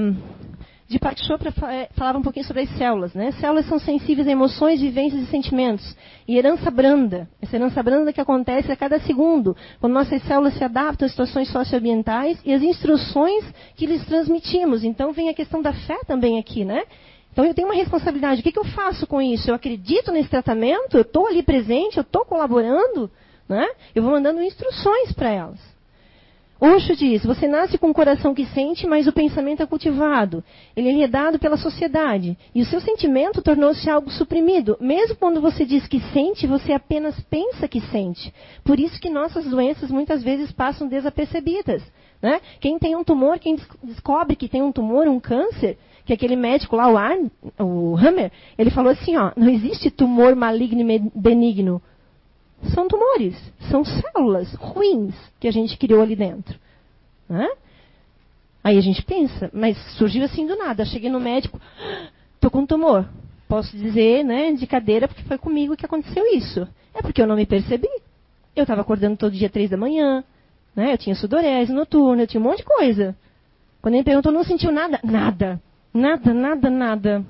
de 0.87 0.97
Park 0.99 1.19
Chopra 1.19 1.53
é, 1.69 1.89
falava 1.93 2.17
um 2.17 2.21
pouquinho 2.21 2.45
sobre 2.45 2.63
as 2.63 2.69
células. 2.77 3.13
Né? 3.13 3.31
Células 3.33 3.65
são 3.65 3.77
sensíveis 3.77 4.27
a 4.27 4.31
emoções, 4.31 4.79
vivências 4.79 5.21
e 5.21 5.25
sentimentos. 5.25 5.95
E 6.27 6.37
herança 6.37 6.71
branda. 6.71 7.27
Essa 7.41 7.57
herança 7.57 7.83
branda 7.83 8.13
que 8.13 8.21
acontece 8.21 8.71
a 8.71 8.75
cada 8.75 8.99
segundo, 9.01 9.55
quando 9.79 9.93
nossas 9.93 10.21
células 10.23 10.53
se 10.53 10.63
adaptam 10.63 11.05
às 11.05 11.11
situações 11.11 11.49
socioambientais 11.49 12.39
e 12.45 12.53
às 12.53 12.61
instruções 12.61 13.43
que 13.75 13.85
lhes 13.85 14.05
transmitimos. 14.05 14.83
Então 14.83 15.11
vem 15.11 15.29
a 15.29 15.33
questão 15.33 15.61
da 15.61 15.73
fé 15.73 15.99
também 16.07 16.39
aqui, 16.39 16.63
né? 16.63 16.83
Então 17.33 17.45
eu 17.45 17.53
tenho 17.53 17.67
uma 17.67 17.75
responsabilidade. 17.75 18.39
O 18.39 18.43
que, 18.43 18.51
que 18.51 18.59
eu 18.59 18.65
faço 18.65 19.05
com 19.05 19.21
isso? 19.21 19.49
Eu 19.49 19.55
acredito 19.55 20.11
nesse 20.11 20.29
tratamento? 20.29 20.95
Eu 20.95 21.01
estou 21.01 21.27
ali 21.27 21.43
presente? 21.43 21.97
Eu 21.97 22.01
estou 22.01 22.25
colaborando? 22.25 23.11
Né? 23.47 23.67
Eu 23.93 24.03
vou 24.03 24.11
mandando 24.11 24.41
instruções 24.41 25.11
para 25.11 25.29
elas. 25.29 25.76
Osho 26.59 26.95
diz: 26.95 27.23
você 27.23 27.47
nasce 27.47 27.77
com 27.77 27.87
um 27.87 27.93
coração 27.93 28.33
que 28.33 28.45
sente, 28.47 28.87
mas 28.87 29.07
o 29.07 29.11
pensamento 29.11 29.61
é 29.61 29.65
cultivado. 29.65 30.43
Ele 30.75 31.01
é 31.01 31.07
dado 31.07 31.37
pela 31.37 31.57
sociedade. 31.57 32.37
E 32.53 32.61
o 32.61 32.65
seu 32.65 32.81
sentimento 32.81 33.41
tornou-se 33.41 33.89
algo 33.89 34.09
suprimido. 34.09 34.77
Mesmo 34.79 35.15
quando 35.15 35.39
você 35.39 35.65
diz 35.65 35.87
que 35.87 35.99
sente, 36.11 36.47
você 36.47 36.73
apenas 36.73 37.19
pensa 37.29 37.67
que 37.67 37.79
sente. 37.81 38.33
Por 38.63 38.79
isso 38.79 38.99
que 38.99 39.09
nossas 39.09 39.45
doenças 39.45 39.91
muitas 39.91 40.23
vezes 40.23 40.51
passam 40.51 40.87
desapercebidas. 40.87 41.83
Né? 42.21 42.41
Quem 42.59 42.79
tem 42.79 42.95
um 42.95 43.03
tumor, 43.03 43.37
quem 43.37 43.57
descobre 43.83 44.35
que 44.35 44.49
tem 44.49 44.63
um 44.63 44.71
tumor, 44.71 45.07
um 45.07 45.19
câncer, 45.19 45.77
que 46.03 46.13
aquele 46.13 46.35
médico 46.35 46.75
lá, 46.75 46.89
o, 47.59 47.63
o 47.63 47.97
Hammer, 47.97 48.31
ele 48.57 48.71
falou 48.71 48.91
assim: 48.91 49.15
ó, 49.15 49.31
não 49.37 49.49
existe 49.49 49.91
tumor 49.91 50.35
maligno 50.35 50.81
e 50.89 50.99
benigno 51.13 51.81
são 52.73 52.87
tumores, 52.87 53.35
são 53.69 53.83
células 53.85 54.53
ruins 54.55 55.15
que 55.39 55.47
a 55.47 55.51
gente 55.51 55.77
criou 55.77 56.01
ali 56.01 56.15
dentro. 56.15 56.57
Né? 57.29 57.47
Aí 58.63 58.77
a 58.77 58.81
gente 58.81 59.03
pensa, 59.03 59.49
mas 59.53 59.77
surgiu 59.97 60.23
assim 60.23 60.45
do 60.45 60.55
nada. 60.55 60.85
Cheguei 60.85 61.09
no 61.09 61.19
médico, 61.19 61.59
estou 62.35 62.49
com 62.51 62.59
um 62.59 62.65
tumor. 62.65 63.07
Posso 63.47 63.77
dizer, 63.77 64.25
né, 64.25 64.51
de 64.51 64.67
cadeira, 64.67 65.07
porque 65.07 65.23
foi 65.23 65.37
comigo 65.37 65.77
que 65.77 65.85
aconteceu 65.85 66.25
isso. 66.35 66.67
É 66.93 67.01
porque 67.01 67.21
eu 67.21 67.27
não 67.27 67.35
me 67.35 67.45
percebi. 67.45 67.87
Eu 68.55 68.63
estava 68.63 68.81
acordando 68.81 69.15
todo 69.15 69.31
dia 69.31 69.49
três 69.49 69.69
da 69.69 69.77
manhã, 69.77 70.23
né? 70.75 70.93
Eu 70.93 70.97
tinha 70.97 71.15
sudorese 71.15 71.71
noturna, 71.71 72.23
eu 72.23 72.27
tinha 72.27 72.41
um 72.41 72.43
monte 72.43 72.57
de 72.57 72.65
coisa. 72.65 73.15
Quando 73.81 73.93
ele 73.93 74.03
perguntou, 74.03 74.31
não 74.31 74.43
sentiu 74.43 74.71
nada? 74.71 74.99
Nada. 75.03 75.61
Nada, 75.93 76.33
nada, 76.33 76.69
nada. 76.69 77.25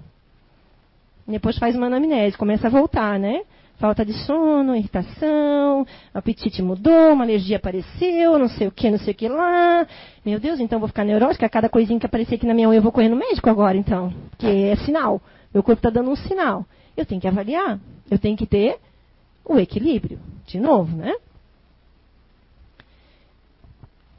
Depois 1.27 1.57
faz 1.57 1.75
uma 1.75 1.87
anamnese, 1.87 2.37
começa 2.37 2.67
a 2.67 2.71
voltar, 2.71 3.19
né? 3.19 3.41
Falta 3.77 4.03
de 4.03 4.13
sono, 4.25 4.75
irritação, 4.75 5.85
apetite 6.13 6.61
mudou, 6.61 7.13
uma 7.13 7.23
alergia 7.23 7.57
apareceu, 7.57 8.37
não 8.37 8.47
sei 8.49 8.67
o 8.67 8.71
que, 8.71 8.89
não 8.89 8.97
sei 8.99 9.13
o 9.13 9.15
que 9.15 9.27
lá. 9.27 9.87
Meu 10.25 10.39
Deus, 10.39 10.59
então 10.59 10.79
vou 10.79 10.87
ficar 10.87 11.03
neurótica, 11.03 11.47
cada 11.47 11.69
coisinha 11.69 11.99
que 11.99 12.05
aparecer 12.05 12.35
aqui 12.35 12.45
na 12.45 12.53
minha 12.53 12.67
unha 12.69 12.77
eu 12.77 12.81
vou 12.81 12.91
correr 12.91 13.09
no 13.09 13.15
médico 13.15 13.49
agora, 13.49 13.77
então. 13.77 14.13
Que 14.37 14.47
é 14.47 14.75
sinal. 14.77 15.21
Meu 15.53 15.63
corpo 15.63 15.79
está 15.79 15.89
dando 15.89 16.09
um 16.09 16.15
sinal. 16.15 16.65
Eu 16.95 17.05
tenho 17.05 17.21
que 17.21 17.27
avaliar. 17.27 17.79
Eu 18.09 18.17
tenho 18.17 18.35
que 18.35 18.45
ter 18.45 18.77
o 19.45 19.57
equilíbrio. 19.59 20.19
De 20.45 20.59
novo, 20.59 20.95
né? 20.95 21.15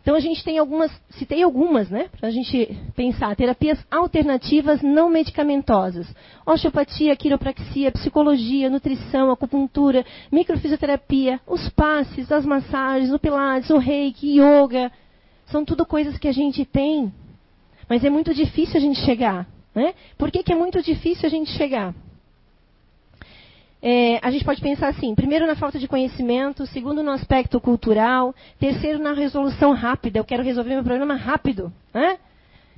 Então 0.09 0.17
a 0.17 0.21
gente 0.21 0.43
tem 0.43 0.57
algumas, 0.57 0.91
citei 1.19 1.43
algumas, 1.43 1.91
né, 1.91 2.09
para 2.19 2.31
a 2.31 2.33
gente 2.33 2.75
pensar, 2.97 3.37
terapias 3.37 3.79
alternativas 3.91 4.81
não 4.81 5.11
medicamentosas. 5.11 6.07
Osteopatia, 6.47 7.15
quiropraxia, 7.15 7.93
psicologia, 7.93 8.71
nutrição, 8.71 9.31
acupuntura, 9.31 10.07
microfisioterapia, 10.33 11.39
os 11.47 11.69
passes, 11.69 12.33
as 12.33 12.47
massagens, 12.47 13.13
o 13.13 13.19
pilates, 13.19 13.69
o 13.69 13.77
reiki, 13.77 14.41
yoga. 14.41 14.91
São 15.49 15.63
tudo 15.63 15.85
coisas 15.85 16.17
que 16.17 16.27
a 16.27 16.33
gente 16.33 16.65
tem, 16.65 17.13
mas 17.87 18.03
é 18.03 18.09
muito 18.09 18.33
difícil 18.33 18.79
a 18.79 18.81
gente 18.81 19.01
chegar. 19.01 19.47
Né? 19.75 19.93
Por 20.17 20.31
que, 20.31 20.43
que 20.43 20.55
é 20.55 20.57
muito 20.57 20.81
difícil 20.81 21.27
a 21.27 21.31
gente 21.31 21.51
chegar? 21.51 21.95
É, 23.81 24.19
a 24.23 24.31
gente 24.31 24.45
pode 24.45 24.61
pensar 24.61 24.89
assim: 24.89 25.15
primeiro, 25.15 25.47
na 25.47 25.55
falta 25.55 25.79
de 25.79 25.87
conhecimento, 25.87 26.67
segundo, 26.67 27.03
no 27.03 27.13
aspecto 27.13 27.61
cultural, 27.61 28.35
terceiro, 28.59 28.99
na 28.99 29.13
resolução 29.13 29.73
rápida. 29.73 30.19
Eu 30.19 30.25
quero 30.25 30.43
resolver 30.43 30.75
meu 30.75 30.85
problema 30.85 31.15
rápido. 31.15 31.73
Né? 31.95 32.19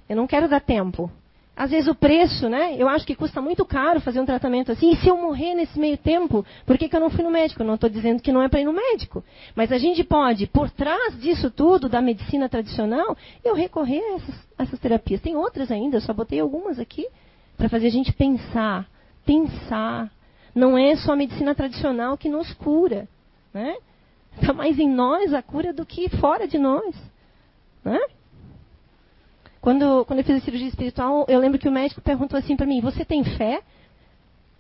Eu 0.08 0.16
não 0.16 0.26
quero 0.26 0.48
dar 0.48 0.60
tempo. 0.60 1.10
Às 1.56 1.72
vezes 1.72 1.88
o 1.88 1.94
preço, 1.94 2.48
né? 2.48 2.74
Eu 2.78 2.88
acho 2.88 3.06
que 3.06 3.14
custa 3.14 3.40
muito 3.40 3.66
caro 3.66 4.00
fazer 4.00 4.18
um 4.18 4.24
tratamento 4.24 4.72
assim. 4.72 4.92
E 4.92 4.96
se 4.96 5.08
eu 5.08 5.16
morrer 5.16 5.54
nesse 5.54 5.78
meio 5.78 5.98
tempo, 5.98 6.44
por 6.64 6.78
que, 6.78 6.88
que 6.88 6.96
eu 6.96 7.00
não 7.00 7.10
fui 7.10 7.22
no 7.22 7.30
médico? 7.30 7.60
Eu 7.60 7.66
não 7.66 7.74
estou 7.74 7.90
dizendo 7.90 8.22
que 8.22 8.32
não 8.32 8.42
é 8.42 8.48
para 8.48 8.60
ir 8.60 8.64
no 8.64 8.72
médico. 8.72 9.22
Mas 9.54 9.70
a 9.70 9.76
gente 9.76 10.02
pode, 10.02 10.46
por 10.46 10.70
trás 10.70 11.20
disso 11.20 11.50
tudo, 11.50 11.86
da 11.86 12.00
medicina 12.00 12.48
tradicional, 12.48 13.14
eu 13.44 13.54
recorrer 13.54 14.00
a 14.00 14.14
essas, 14.14 14.34
essas 14.58 14.80
terapias. 14.80 15.20
Tem 15.20 15.36
outras 15.36 15.70
ainda, 15.70 15.98
eu 15.98 16.00
só 16.00 16.14
botei 16.14 16.40
algumas 16.40 16.78
aqui 16.78 17.06
para 17.58 17.68
fazer 17.68 17.88
a 17.88 17.90
gente 17.90 18.12
pensar. 18.12 18.88
Pensar 19.26 20.10
não 20.60 20.76
é 20.76 20.94
só 20.96 21.12
a 21.12 21.16
medicina 21.16 21.54
tradicional 21.54 22.18
que 22.18 22.28
nos 22.28 22.52
cura. 22.52 23.08
Né? 23.52 23.76
Está 24.36 24.52
mais 24.52 24.78
em 24.78 24.88
nós 24.88 25.32
a 25.32 25.42
cura 25.42 25.72
do 25.72 25.86
que 25.86 26.08
fora 26.18 26.46
de 26.46 26.58
nós. 26.58 26.94
Né? 27.82 27.98
Quando, 29.60 30.04
quando 30.04 30.18
eu 30.18 30.24
fiz 30.24 30.36
a 30.36 30.44
cirurgia 30.44 30.68
espiritual, 30.68 31.24
eu 31.28 31.40
lembro 31.40 31.58
que 31.58 31.68
o 31.68 31.72
médico 31.72 32.02
perguntou 32.02 32.38
assim 32.38 32.56
para 32.56 32.66
mim: 32.66 32.80
Você 32.82 33.04
tem 33.04 33.24
fé? 33.24 33.62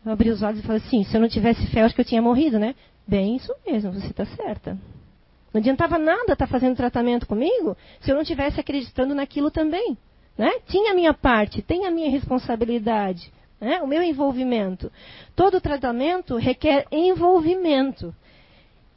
Eu 0.04 0.12
abri 0.12 0.30
os 0.30 0.42
olhos 0.42 0.60
e 0.60 0.62
falei 0.62 0.82
assim: 0.84 1.04
Se 1.04 1.16
eu 1.16 1.20
não 1.20 1.28
tivesse 1.28 1.66
fé, 1.66 1.82
eu 1.82 1.84
acho 1.84 1.94
que 1.94 2.00
eu 2.00 2.04
tinha 2.04 2.22
morrido, 2.22 2.58
né? 2.58 2.74
Bem, 3.06 3.36
isso 3.36 3.54
mesmo, 3.66 3.92
você 3.92 4.06
está 4.06 4.24
certa. 4.24 4.78
Não 5.52 5.60
adiantava 5.60 5.98
nada 5.98 6.32
estar 6.32 6.36
tá 6.36 6.46
fazendo 6.46 6.76
tratamento 6.76 7.26
comigo 7.26 7.76
se 8.00 8.10
eu 8.10 8.16
não 8.16 8.24
tivesse 8.24 8.58
acreditando 8.60 9.14
naquilo 9.14 9.50
também. 9.50 9.98
Né? 10.38 10.50
Tinha 10.66 10.92
a 10.92 10.94
minha 10.94 11.12
parte, 11.12 11.60
tem 11.60 11.86
a 11.86 11.90
minha 11.90 12.10
responsabilidade 12.10 13.30
né? 13.60 13.80
o 13.82 13.86
meu 13.86 14.02
envolvimento. 14.02 14.90
Todo 15.36 15.60
tratamento 15.60 16.36
requer 16.36 16.86
envolvimento. 16.90 18.14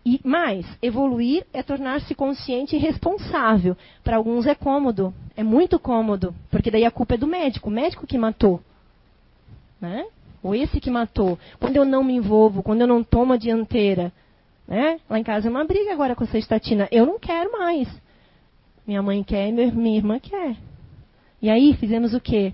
E 0.05 0.20
mais, 0.24 0.66
evoluir 0.82 1.45
é 1.53 1.64
tornar-se 1.64 2.14
consciente 2.14 2.76
e 2.76 2.80
responsável. 2.80 3.76
Para 4.03 4.18
alguns 4.18 4.45
é 4.45 4.53
cômodo, 4.53 5.14
é 5.36 5.43
muito 5.43 5.80
cômodo, 5.80 6.36
porque 6.51 6.70
daí 6.70 6.84
a 6.84 6.91
culpa 6.91 7.14
é 7.14 7.18
do 7.18 7.28
médico, 7.28 7.70
o 7.70 7.72
médico 7.72 8.05
que 8.05 8.18
matou. 8.18 8.61
Né? 9.80 10.05
Ou 10.41 10.53
esse 10.53 10.80
que 10.80 10.91
matou. 10.91 11.39
Quando 11.59 11.78
eu 11.78 11.86
não 11.86 12.03
me 12.03 12.14
envolvo, 12.14 12.61
quando 12.61 12.82
eu 12.82 12.88
não 12.88 13.01
tomo 13.01 13.34
a 13.34 13.38
dianteira. 13.38 14.11
Né? 14.68 14.99
Lá 15.09 15.20
em 15.20 15.24
casa 15.24 15.47
é 15.47 15.51
uma 15.51 15.66
briga 15.66 15.93
agora 15.93 16.16
com 16.16 16.24
essa 16.26 16.38
estatina. 16.38 16.88
Eu 16.91 17.05
não 17.05 17.18
quero 17.18 17.51
mais. 17.53 17.88
Minha 18.86 19.01
mãe 19.01 19.24
quer 19.24 19.47
e 19.47 19.72
minha 19.72 19.97
irmã 19.97 20.20
quer. 20.20 20.57
E 21.41 21.49
aí 21.49 21.74
fizemos 21.76 22.14
o 22.14 22.20
quê? 22.20 22.53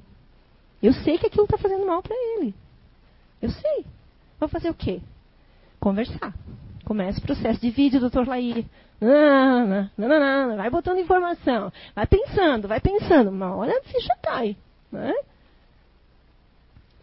Eu 0.81 0.93
sei 0.93 1.17
que 1.17 1.27
aquilo 1.27 1.43
está 1.45 1.57
fazendo 1.57 1.85
mal 1.85 2.01
para 2.01 2.15
ele. 2.15 2.53
Eu 3.41 3.49
sei. 3.49 3.85
Vou 4.39 4.47
fazer 4.49 4.69
o 4.69 4.73
quê? 4.73 5.01
Conversar. 5.79 6.33
Começa 6.85 7.19
o 7.19 7.23
processo 7.23 7.59
de 7.59 7.69
vídeo, 7.69 7.99
doutor 7.99 8.27
Laí. 8.27 8.65
Não, 8.99 9.65
não, 9.67 9.89
não, 9.97 10.57
vai 10.57 10.69
botando 10.69 10.99
informação. 10.99 11.71
Vai 11.95 12.07
pensando, 12.07 12.67
vai 12.67 12.79
pensando. 12.79 13.29
Uma 13.29 13.55
hora 13.55 13.77
a 13.77 13.83
ficha 13.83 14.13
cai. 14.21 14.57
Né? 14.91 15.13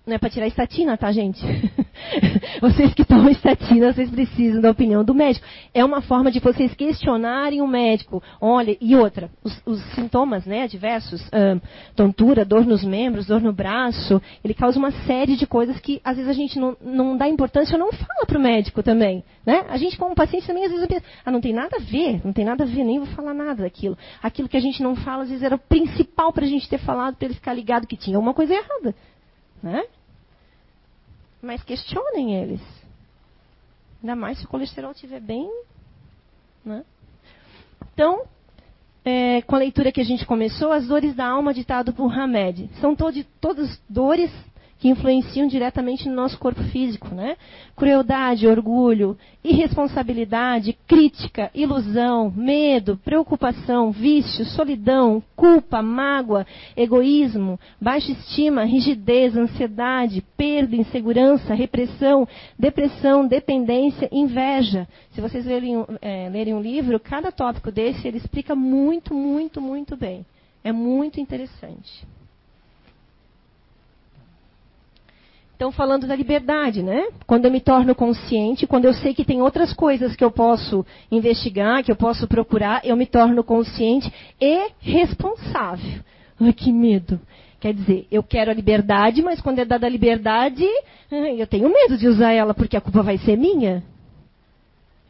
não 0.06 0.14
é 0.14 0.18
para 0.18 0.30
tirar 0.30 0.46
estatina, 0.46 0.96
tá, 0.96 1.10
gente? 1.10 1.40
vocês 2.60 2.94
que 2.94 3.04
tomam 3.04 3.28
estatina, 3.28 3.92
vocês 3.92 4.10
precisam 4.10 4.60
da 4.60 4.70
opinião 4.70 5.04
do 5.04 5.14
médico. 5.14 5.46
É 5.72 5.84
uma 5.84 6.00
forma 6.00 6.30
de 6.30 6.40
vocês 6.40 6.74
questionarem 6.74 7.60
o 7.60 7.66
médico. 7.66 8.22
Olha, 8.40 8.76
e 8.80 8.96
outra, 8.96 9.30
os, 9.42 9.60
os 9.66 9.82
sintomas, 9.94 10.44
né, 10.46 10.66
diversos, 10.66 11.28
tontura, 11.94 12.44
dor 12.44 12.64
nos 12.64 12.84
membros, 12.84 13.26
dor 13.26 13.40
no 13.40 13.52
braço, 13.52 14.20
ele 14.44 14.54
causa 14.54 14.78
uma 14.78 14.90
série 14.90 15.36
de 15.36 15.46
coisas 15.46 15.78
que 15.80 16.00
às 16.04 16.16
vezes 16.16 16.30
a 16.30 16.34
gente 16.34 16.58
não, 16.58 16.76
não 16.80 17.16
dá 17.16 17.28
importância 17.28 17.74
ou 17.74 17.78
não 17.78 17.92
fala 17.92 18.26
para 18.26 18.38
o 18.38 18.40
médico 18.40 18.82
também, 18.82 19.24
né? 19.44 19.64
A 19.68 19.76
gente 19.76 19.96
como 19.96 20.14
paciente 20.14 20.46
também 20.46 20.64
às 20.64 20.70
vezes 20.70 20.86
pensa, 20.86 21.04
ah, 21.24 21.30
não 21.30 21.40
tem 21.40 21.52
nada 21.52 21.76
a 21.76 21.80
ver, 21.80 22.20
não 22.24 22.32
tem 22.32 22.44
nada 22.44 22.64
a 22.64 22.66
ver, 22.66 22.84
nem 22.84 22.98
vou 22.98 23.08
falar 23.08 23.34
nada 23.34 23.62
daquilo. 23.62 23.96
Aquilo 24.22 24.48
que 24.48 24.56
a 24.56 24.60
gente 24.60 24.82
não 24.82 24.96
fala 24.96 25.22
às 25.24 25.28
vezes 25.28 25.42
era 25.42 25.54
o 25.54 25.58
principal 25.58 26.32
para 26.32 26.44
a 26.44 26.48
gente 26.48 26.68
ter 26.68 26.78
falado 26.78 27.16
para 27.16 27.26
ele 27.26 27.34
ficar 27.34 27.52
ligado 27.52 27.86
que 27.86 27.96
tinha 27.96 28.16
alguma 28.16 28.34
coisa 28.34 28.54
errada, 28.54 28.94
né? 29.62 29.84
Mas 31.46 31.62
questionem 31.62 32.34
eles. 32.34 32.60
Ainda 34.02 34.16
mais 34.16 34.38
se 34.38 34.44
o 34.44 34.48
colesterol 34.48 34.90
estiver 34.90 35.20
bem. 35.20 35.48
Né? 36.64 36.84
Então, 37.94 38.24
é, 39.04 39.40
com 39.42 39.54
a 39.54 39.60
leitura 39.60 39.92
que 39.92 40.00
a 40.00 40.04
gente 40.04 40.26
começou, 40.26 40.72
as 40.72 40.88
dores 40.88 41.14
da 41.14 41.28
alma 41.28 41.54
ditado 41.54 41.92
por 41.92 42.12
Hamed. 42.12 42.68
São 42.80 42.96
todas 42.96 43.80
dores 43.88 44.30
que 44.78 44.88
influenciam 44.88 45.46
diretamente 45.46 46.08
no 46.08 46.14
nosso 46.14 46.38
corpo 46.38 46.62
físico, 46.64 47.14
né? 47.14 47.36
Crueldade, 47.74 48.46
orgulho, 48.46 49.16
irresponsabilidade, 49.42 50.76
crítica, 50.86 51.50
ilusão, 51.54 52.30
medo, 52.34 52.98
preocupação, 52.98 53.90
vício, 53.90 54.44
solidão, 54.44 55.22
culpa, 55.34 55.80
mágoa, 55.82 56.46
egoísmo, 56.76 57.58
baixa 57.80 58.12
estima, 58.12 58.64
rigidez, 58.64 59.36
ansiedade, 59.36 60.22
perda, 60.36 60.76
insegurança, 60.76 61.54
repressão, 61.54 62.28
depressão, 62.58 63.26
dependência, 63.26 64.08
inveja. 64.12 64.86
Se 65.12 65.20
vocês 65.20 65.46
lerem, 65.46 65.84
é, 66.02 66.28
lerem 66.28 66.54
um 66.54 66.60
livro, 66.60 67.00
cada 67.00 67.32
tópico 67.32 67.72
desse 67.72 68.06
ele 68.06 68.18
explica 68.18 68.54
muito, 68.54 69.14
muito, 69.14 69.60
muito 69.60 69.96
bem. 69.96 70.26
É 70.62 70.72
muito 70.72 71.20
interessante. 71.20 72.06
Então, 75.56 75.72
falando 75.72 76.06
da 76.06 76.14
liberdade, 76.14 76.82
né? 76.82 77.08
Quando 77.26 77.46
eu 77.46 77.50
me 77.50 77.60
torno 77.60 77.94
consciente, 77.94 78.66
quando 78.66 78.84
eu 78.84 78.92
sei 78.92 79.14
que 79.14 79.24
tem 79.24 79.40
outras 79.40 79.72
coisas 79.72 80.14
que 80.14 80.22
eu 80.22 80.30
posso 80.30 80.84
investigar, 81.10 81.82
que 81.82 81.90
eu 81.90 81.96
posso 81.96 82.28
procurar, 82.28 82.84
eu 82.84 82.94
me 82.94 83.06
torno 83.06 83.42
consciente 83.42 84.12
e 84.38 84.68
responsável. 84.78 86.00
Ai, 86.38 86.52
que 86.52 86.70
medo. 86.70 87.18
Quer 87.58 87.72
dizer, 87.72 88.06
eu 88.12 88.22
quero 88.22 88.50
a 88.50 88.54
liberdade, 88.54 89.22
mas 89.22 89.40
quando 89.40 89.60
é 89.60 89.64
dada 89.64 89.86
a 89.86 89.90
liberdade, 89.90 90.62
eu 91.38 91.46
tenho 91.46 91.72
medo 91.72 91.96
de 91.96 92.06
usar 92.06 92.32
ela 92.32 92.52
porque 92.52 92.76
a 92.76 92.80
culpa 92.80 93.02
vai 93.02 93.16
ser 93.16 93.38
minha. 93.38 93.82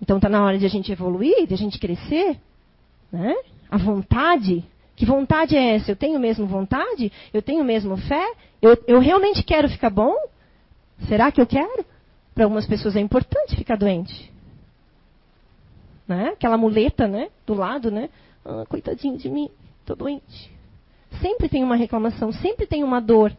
Então 0.01 0.18
está 0.18 0.28
na 0.28 0.44
hora 0.44 0.57
de 0.57 0.64
a 0.64 0.70
gente 0.70 0.92
evoluir, 0.92 1.49
de 1.49 1.55
a 1.55 1.59
gente 1.59 1.76
crescer. 1.80 2.38
Né? 3.11 3.34
A 3.68 3.76
vontade. 3.76 4.64
Que 4.94 5.05
vontade 5.05 5.57
é 5.57 5.74
essa? 5.74 5.90
Eu 5.90 5.97
tenho 5.97 6.20
mesmo 6.20 6.47
vontade? 6.47 7.11
Eu 7.34 7.42
tenho 7.42 7.64
mesmo 7.64 7.97
fé? 7.97 8.24
Eu, 8.62 8.78
eu 8.86 9.01
realmente 9.01 9.42
quero 9.42 9.68
ficar 9.68 9.90
bom? 9.90 10.14
Será 11.09 11.30
que 11.30 11.40
eu 11.40 11.47
quero? 11.47 11.84
Para 12.34 12.44
algumas 12.44 12.66
pessoas 12.66 12.97
é 12.97 13.01
importante 13.01 13.57
ficar 13.57 13.76
doente. 13.76 14.32
Né? 16.07 16.30
Aquela 16.30 16.57
muleta, 16.57 17.07
né? 17.07 17.28
Do 17.47 17.55
lado, 17.55 17.90
né? 17.90 18.09
Ah, 18.44 18.64
coitadinho 18.68 19.16
de 19.16 19.28
mim, 19.28 19.51
estou 19.80 19.97
doente. 19.97 20.53
Sempre 21.20 21.49
tem 21.49 21.64
uma 21.64 21.76
reclamação, 21.76 22.32
sempre 22.32 22.66
tem 22.66 22.84
uma 22.84 23.01
dor. 23.01 23.36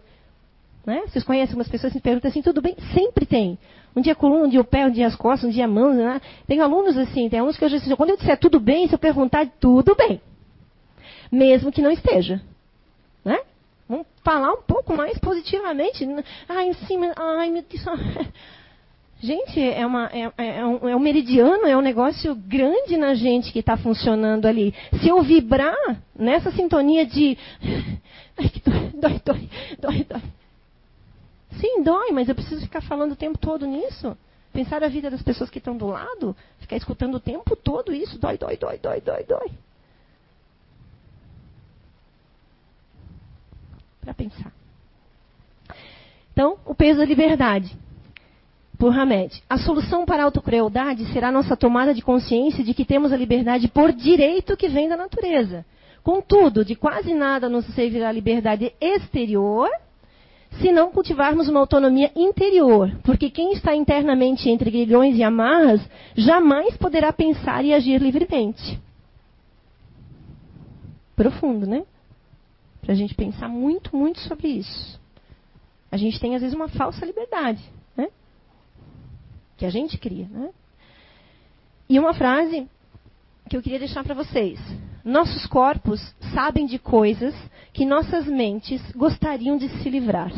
Né? 0.86 1.04
Vocês 1.08 1.24
conhecem 1.24 1.54
algumas 1.54 1.68
pessoas 1.68 1.94
que 1.94 2.00
perguntam 2.00 2.30
assim, 2.30 2.42
tudo 2.42 2.62
bem? 2.62 2.76
Sempre 2.94 3.26
tem. 3.26 3.58
Um 3.96 4.02
dia 4.02 4.14
a 4.14 4.16
coluna, 4.16 4.46
um 4.46 4.50
dia 4.50 4.62
o 4.62 4.66
pé, 4.66 4.86
um 4.86 4.92
dia 4.92 5.08
as 5.08 5.16
costas, 5.16 5.50
um 5.50 5.52
dia 5.52 5.66
a 5.66 5.68
mão. 5.68 5.94
Né? 5.94 6.22
Tem 6.46 6.62
alunos 6.62 6.98
assim, 6.98 7.30
tem 7.30 7.40
alunos 7.40 7.58
que 7.58 7.66
eu 7.66 7.70
já 7.70 7.78
disse, 7.78 7.96
quando 7.96 8.12
eu 8.12 8.18
disser 8.18 8.40
tudo 8.40 8.60
bem, 8.60 8.88
se 8.88 8.96
eu 8.96 9.00
perguntar, 9.00 9.48
tudo 9.60 9.96
bem. 9.96 10.22
Mesmo 11.32 11.72
que 11.72 11.82
não 11.82 11.92
esteja. 11.92 12.42
Vamos 13.88 14.06
falar 14.24 14.54
um 14.54 14.62
pouco 14.62 14.96
mais 14.96 15.18
positivamente. 15.18 16.06
Ai, 16.50 16.74
sim, 16.88 17.00
ai, 17.16 17.50
meu 17.50 17.64
Deus. 17.64 17.84
Gente, 19.20 19.60
é, 19.60 19.84
uma, 19.86 20.06
é, 20.14 20.32
é, 20.38 20.66
um, 20.66 20.90
é 20.90 20.96
um 20.96 21.00
meridiano, 21.00 21.66
é 21.66 21.76
um 21.76 21.82
negócio 21.82 22.36
grande 22.36 22.98
na 22.98 23.16
gente 23.16 23.52
que 23.52 23.60
está 23.60 23.76
funcionando 23.76 24.46
ali. 24.46 24.76
Se 25.02 25.08
eu 25.08 25.24
vibrar 25.24 25.76
nessa 26.16 26.52
sintonia 26.52 27.06
de. 27.06 27.36
Ai, 28.38 28.50
que 28.50 28.60
dói, 28.60 28.92
dói, 28.94 29.22
dói, 29.26 29.50
dói, 29.80 30.04
dói. 30.04 30.22
Sim, 31.60 31.82
dói, 31.82 32.12
mas 32.12 32.30
eu 32.30 32.36
preciso 32.36 32.62
ficar 32.62 32.82
falando 32.82 33.14
o 33.14 33.16
tempo 33.16 33.40
todo 33.40 33.66
nisso. 33.66 34.16
Pensar 34.54 34.84
a 34.84 34.88
vida 34.88 35.10
das 35.10 35.24
pessoas 35.24 35.50
que 35.50 35.58
estão 35.58 35.76
do 35.76 35.88
lado, 35.88 36.36
ficar 36.60 36.78
escutando 36.78 37.16
o 37.16 37.20
tempo 37.20 37.56
todo 37.56 37.92
isso. 37.94 38.20
Dói, 38.20 38.38
dói, 38.38 38.58
dói, 38.58 38.78
dói, 38.78 39.02
dói, 39.02 39.24
dói. 39.24 39.52
Para 44.08 44.14
pensar. 44.14 44.54
Então, 46.32 46.58
o 46.66 46.74
peso 46.74 47.00
da 47.00 47.06
liberdade. 47.06 47.78
Por 48.78 48.98
Hamed. 48.98 49.44
A 49.50 49.58
solução 49.58 50.06
para 50.06 50.22
a 50.22 50.26
autocrueldade 50.26 51.12
será 51.12 51.32
nossa 51.32 51.58
tomada 51.58 51.94
de 51.94 52.02
consciência 52.02 52.64
de 52.64 52.74
que 52.74 52.86
temos 52.86 53.12
a 53.12 53.18
liberdade 53.18 53.68
por 53.68 53.92
direito 53.92 54.56
que 54.56 54.70
vem 54.70 54.88
da 54.88 54.96
natureza. 54.96 55.66
Contudo, 56.04 56.64
de 56.64 56.76
quase 56.76 57.14
nada 57.14 57.50
nos 57.50 57.66
servirá 57.74 58.10
a 58.10 58.12
liberdade 58.14 58.72
exterior 58.80 59.70
se 60.62 60.72
não 60.72 60.92
cultivarmos 60.92 61.50
uma 61.50 61.60
autonomia 61.60 62.10
interior, 62.16 62.90
porque 63.04 63.30
quem 63.30 63.52
está 63.52 63.76
internamente 63.76 64.50
entre 64.50 64.72
grilhões 64.72 65.18
e 65.18 65.24
amarras 65.24 65.82
jamais 66.16 66.78
poderá 66.78 67.12
pensar 67.12 67.66
e 67.66 67.74
agir 67.74 68.02
livremente. 68.02 68.80
Profundo, 71.16 71.68
né? 71.68 71.84
Para 72.88 72.94
a 72.94 72.98
gente 72.98 73.16
pensar 73.16 73.50
muito, 73.50 73.94
muito 73.94 74.18
sobre 74.22 74.48
isso. 74.48 74.98
A 75.92 75.98
gente 75.98 76.18
tem, 76.22 76.36
às 76.36 76.42
vezes, 76.42 76.56
uma 76.56 76.70
falsa 76.70 77.06
liberdade, 77.06 77.62
né? 77.98 78.08
Que 79.58 79.66
a 79.66 79.70
gente 79.70 79.98
cria, 79.98 80.26
né? 80.30 80.52
E 81.90 82.00
uma 82.00 82.14
frase 82.14 82.66
que 83.50 83.58
eu 83.58 83.62
queria 83.62 83.80
deixar 83.80 84.06
para 84.06 84.16
vocês. 84.16 84.58
Nossos 85.04 85.46
corpos 85.48 86.00
sabem 86.34 86.66
de 86.66 86.80
coisas 86.80 87.36
que 87.74 87.86
nossas 87.86 88.26
mentes 88.26 88.82
gostariam 88.94 89.58
de 89.58 89.68
se 89.68 89.90
livrar. 89.90 90.32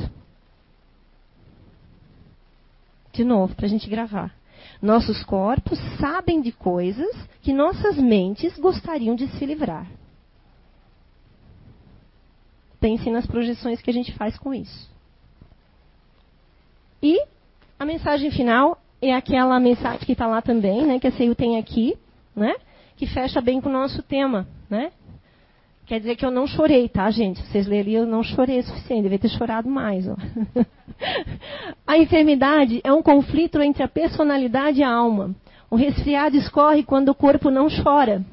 De 3.13 3.23
novo, 3.23 3.53
para 3.53 3.67
a 3.67 3.69
gente 3.69 3.87
gravar. 3.87 4.33
Nossos 4.81 5.23
corpos 5.23 5.77
sabem 5.99 6.41
de 6.41 6.51
coisas 6.51 7.15
que 7.43 7.53
nossas 7.53 7.95
mentes 7.97 8.57
gostariam 8.57 9.13
de 9.13 9.27
se 9.37 9.45
livrar. 9.45 9.98
Pense 12.79 13.09
nas 13.09 13.25
projeções 13.25 13.81
que 13.81 13.89
a 13.89 13.93
gente 13.93 14.13
faz 14.13 14.37
com 14.37 14.53
isso. 14.53 14.89
E 17.01 17.21
a 17.77 17.85
mensagem 17.85 18.31
final 18.31 18.77
é 19.01 19.13
aquela 19.13 19.59
mensagem 19.59 19.99
que 19.99 20.11
está 20.11 20.27
lá 20.27 20.41
também, 20.41 20.85
né, 20.85 20.99
que 20.99 21.07
a 21.07 21.11
CEU 21.11 21.33
tem 21.33 21.57
aqui, 21.57 21.97
né, 22.35 22.55
que 22.97 23.07
fecha 23.07 23.39
bem 23.39 23.61
com 23.61 23.69
o 23.69 23.71
nosso 23.71 24.03
tema. 24.03 24.47
Né? 24.69 24.91
Quer 25.85 25.99
dizer 25.99 26.15
que 26.15 26.25
eu 26.25 26.29
não 26.29 26.45
chorei, 26.45 26.87
tá, 26.87 27.09
gente? 27.09 27.41
Vocês 27.41 27.65
lerem, 27.65 27.95
eu 27.95 28.05
não 28.05 28.21
chorei 28.21 28.59
o 28.59 28.63
suficiente, 28.63 29.03
devia 29.03 29.17
ter 29.17 29.29
chorado 29.29 29.67
mais. 29.67 30.07
Ó. 30.07 30.15
a 31.87 31.97
enfermidade 31.97 32.79
é 32.83 32.93
um 32.93 33.01
conflito 33.01 33.59
entre 33.61 33.81
a 33.81 33.87
personalidade 33.87 34.81
e 34.81 34.83
a 34.83 34.91
alma. 34.91 35.33
O 35.67 35.75
resfriado 35.75 36.37
escorre 36.37 36.83
quando 36.83 37.09
o 37.09 37.15
corpo 37.15 37.49
não 37.49 37.67
chora. 37.69 38.23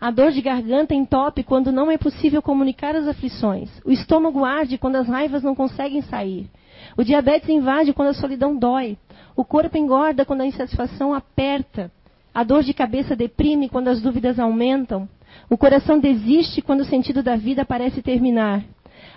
A 0.00 0.10
dor 0.10 0.30
de 0.30 0.42
garganta 0.42 0.94
entope 0.94 1.42
quando 1.42 1.72
não 1.72 1.90
é 1.90 1.96
possível 1.96 2.42
comunicar 2.42 2.94
as 2.94 3.08
aflições. 3.08 3.70
O 3.84 3.90
estômago 3.90 4.44
arde 4.44 4.76
quando 4.76 4.96
as 4.96 5.08
raivas 5.08 5.42
não 5.42 5.54
conseguem 5.54 6.02
sair. 6.02 6.50
O 6.96 7.02
diabetes 7.02 7.48
invade 7.48 7.94
quando 7.94 8.08
a 8.08 8.14
solidão 8.14 8.54
dói. 8.54 8.98
O 9.34 9.44
corpo 9.44 9.76
engorda 9.78 10.24
quando 10.24 10.42
a 10.42 10.46
insatisfação 10.46 11.14
aperta. 11.14 11.90
A 12.34 12.44
dor 12.44 12.62
de 12.62 12.74
cabeça 12.74 13.16
deprime 13.16 13.68
quando 13.68 13.88
as 13.88 14.00
dúvidas 14.00 14.38
aumentam. 14.38 15.08
O 15.48 15.56
coração 15.56 15.98
desiste 15.98 16.60
quando 16.60 16.80
o 16.80 16.84
sentido 16.84 17.22
da 17.22 17.36
vida 17.36 17.64
parece 17.64 18.02
terminar. 18.02 18.62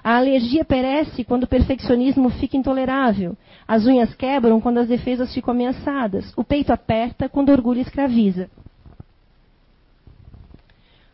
A 0.02 0.16
alergia 0.16 0.64
perece 0.64 1.26
quando 1.26 1.44
o 1.44 1.48
perfeccionismo 1.48 2.30
fica 2.30 2.56
intolerável. 2.56 3.36
As 3.68 3.86
unhas 3.86 4.14
quebram 4.16 4.62
quando 4.62 4.78
as 4.78 4.88
defesas 4.88 5.34
ficam 5.34 5.54
ameaçadas. 5.54 6.32
O 6.38 6.44
peito 6.44 6.72
aperta 6.72 7.28
quando 7.28 7.50
o 7.50 7.52
orgulho 7.52 7.82
escraviza. 7.82 8.50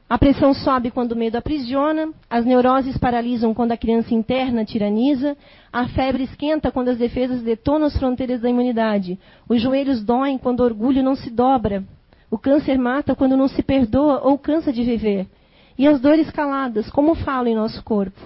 A 0.08 0.20
pressão 0.20 0.54
sobe 0.54 0.92
quando 0.92 1.14
o 1.14 1.16
medo 1.16 1.36
aprisiona, 1.36 2.10
as 2.30 2.46
neuroses 2.46 2.96
paralisam 2.96 3.56
quando 3.56 3.72
a 3.72 3.78
criança 3.78 4.14
interna 4.14 4.64
tiraniza, 4.64 5.36
a 5.74 5.88
febre 5.88 6.26
esquenta 6.26 6.72
quando 6.72 6.90
as 6.90 6.98
defesas 6.98 7.42
detonam 7.42 7.88
as 7.88 7.98
fronteiras 7.98 8.40
da 8.40 8.48
imunidade, 8.48 9.20
os 9.50 9.60
joelhos 9.60 10.04
doem 10.04 10.38
quando 10.38 10.60
o 10.60 10.64
orgulho 10.64 11.02
não 11.02 11.16
se 11.16 11.32
dobra, 11.32 11.84
o 12.30 12.38
câncer 12.38 12.78
mata 12.78 13.16
quando 13.16 13.36
não 13.36 13.48
se 13.48 13.64
perdoa 13.64 14.22
ou 14.22 14.38
cansa 14.38 14.72
de 14.72 14.84
viver, 14.84 15.26
e 15.76 15.88
as 15.88 16.00
dores 16.00 16.30
caladas, 16.30 16.88
como 16.92 17.16
falam 17.16 17.48
em 17.48 17.56
nosso 17.56 17.84
corpo. 17.84 18.20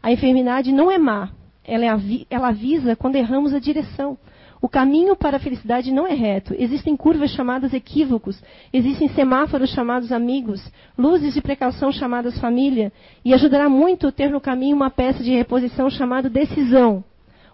A 0.00 0.12
enfermidade 0.12 0.70
não 0.70 0.88
é 0.88 0.98
má, 0.98 1.30
ela, 1.64 1.84
é, 1.84 2.36
avisa 2.36 2.94
quando 2.94 3.16
erramos 3.16 3.52
a 3.52 3.58
direção. 3.58 4.16
O 4.60 4.68
caminho 4.68 5.14
para 5.14 5.36
a 5.36 5.40
felicidade 5.40 5.92
não 5.92 6.06
é 6.06 6.14
reto. 6.14 6.54
Existem 6.58 6.96
curvas 6.96 7.30
chamadas 7.30 7.72
equívocos, 7.72 8.42
existem 8.72 9.08
semáforos 9.08 9.70
chamados 9.70 10.10
amigos, 10.10 10.60
luzes 10.96 11.34
de 11.34 11.40
precaução 11.40 11.92
chamadas 11.92 12.38
família, 12.38 12.92
e 13.24 13.32
ajudará 13.32 13.68
muito 13.68 14.10
ter 14.10 14.30
no 14.30 14.40
caminho 14.40 14.74
uma 14.74 14.90
peça 14.90 15.22
de 15.22 15.30
reposição 15.30 15.88
chamada 15.88 16.28
decisão, 16.28 17.04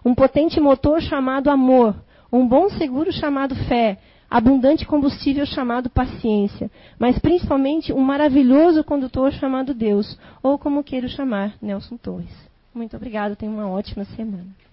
um 0.03 0.15
potente 0.15 0.59
motor 0.59 0.99
chamado 1.01 1.49
amor, 1.49 1.95
um 2.31 2.47
bom 2.47 2.69
seguro 2.69 3.11
chamado 3.11 3.55
fé, 3.55 3.99
abundante 4.29 4.85
combustível 4.85 5.45
chamado 5.45 5.89
paciência, 5.89 6.71
mas 6.97 7.19
principalmente 7.19 7.93
um 7.93 8.01
maravilhoso 8.01 8.83
condutor 8.83 9.31
chamado 9.31 9.73
Deus, 9.73 10.19
ou 10.41 10.57
como 10.57 10.83
queiro 10.83 11.07
chamar, 11.07 11.53
Nelson 11.61 11.97
Torres. 11.97 12.33
Muito 12.73 12.97
obrigada, 12.97 13.35
tenha 13.35 13.51
uma 13.51 13.69
ótima 13.69 14.03
semana. 14.05 14.64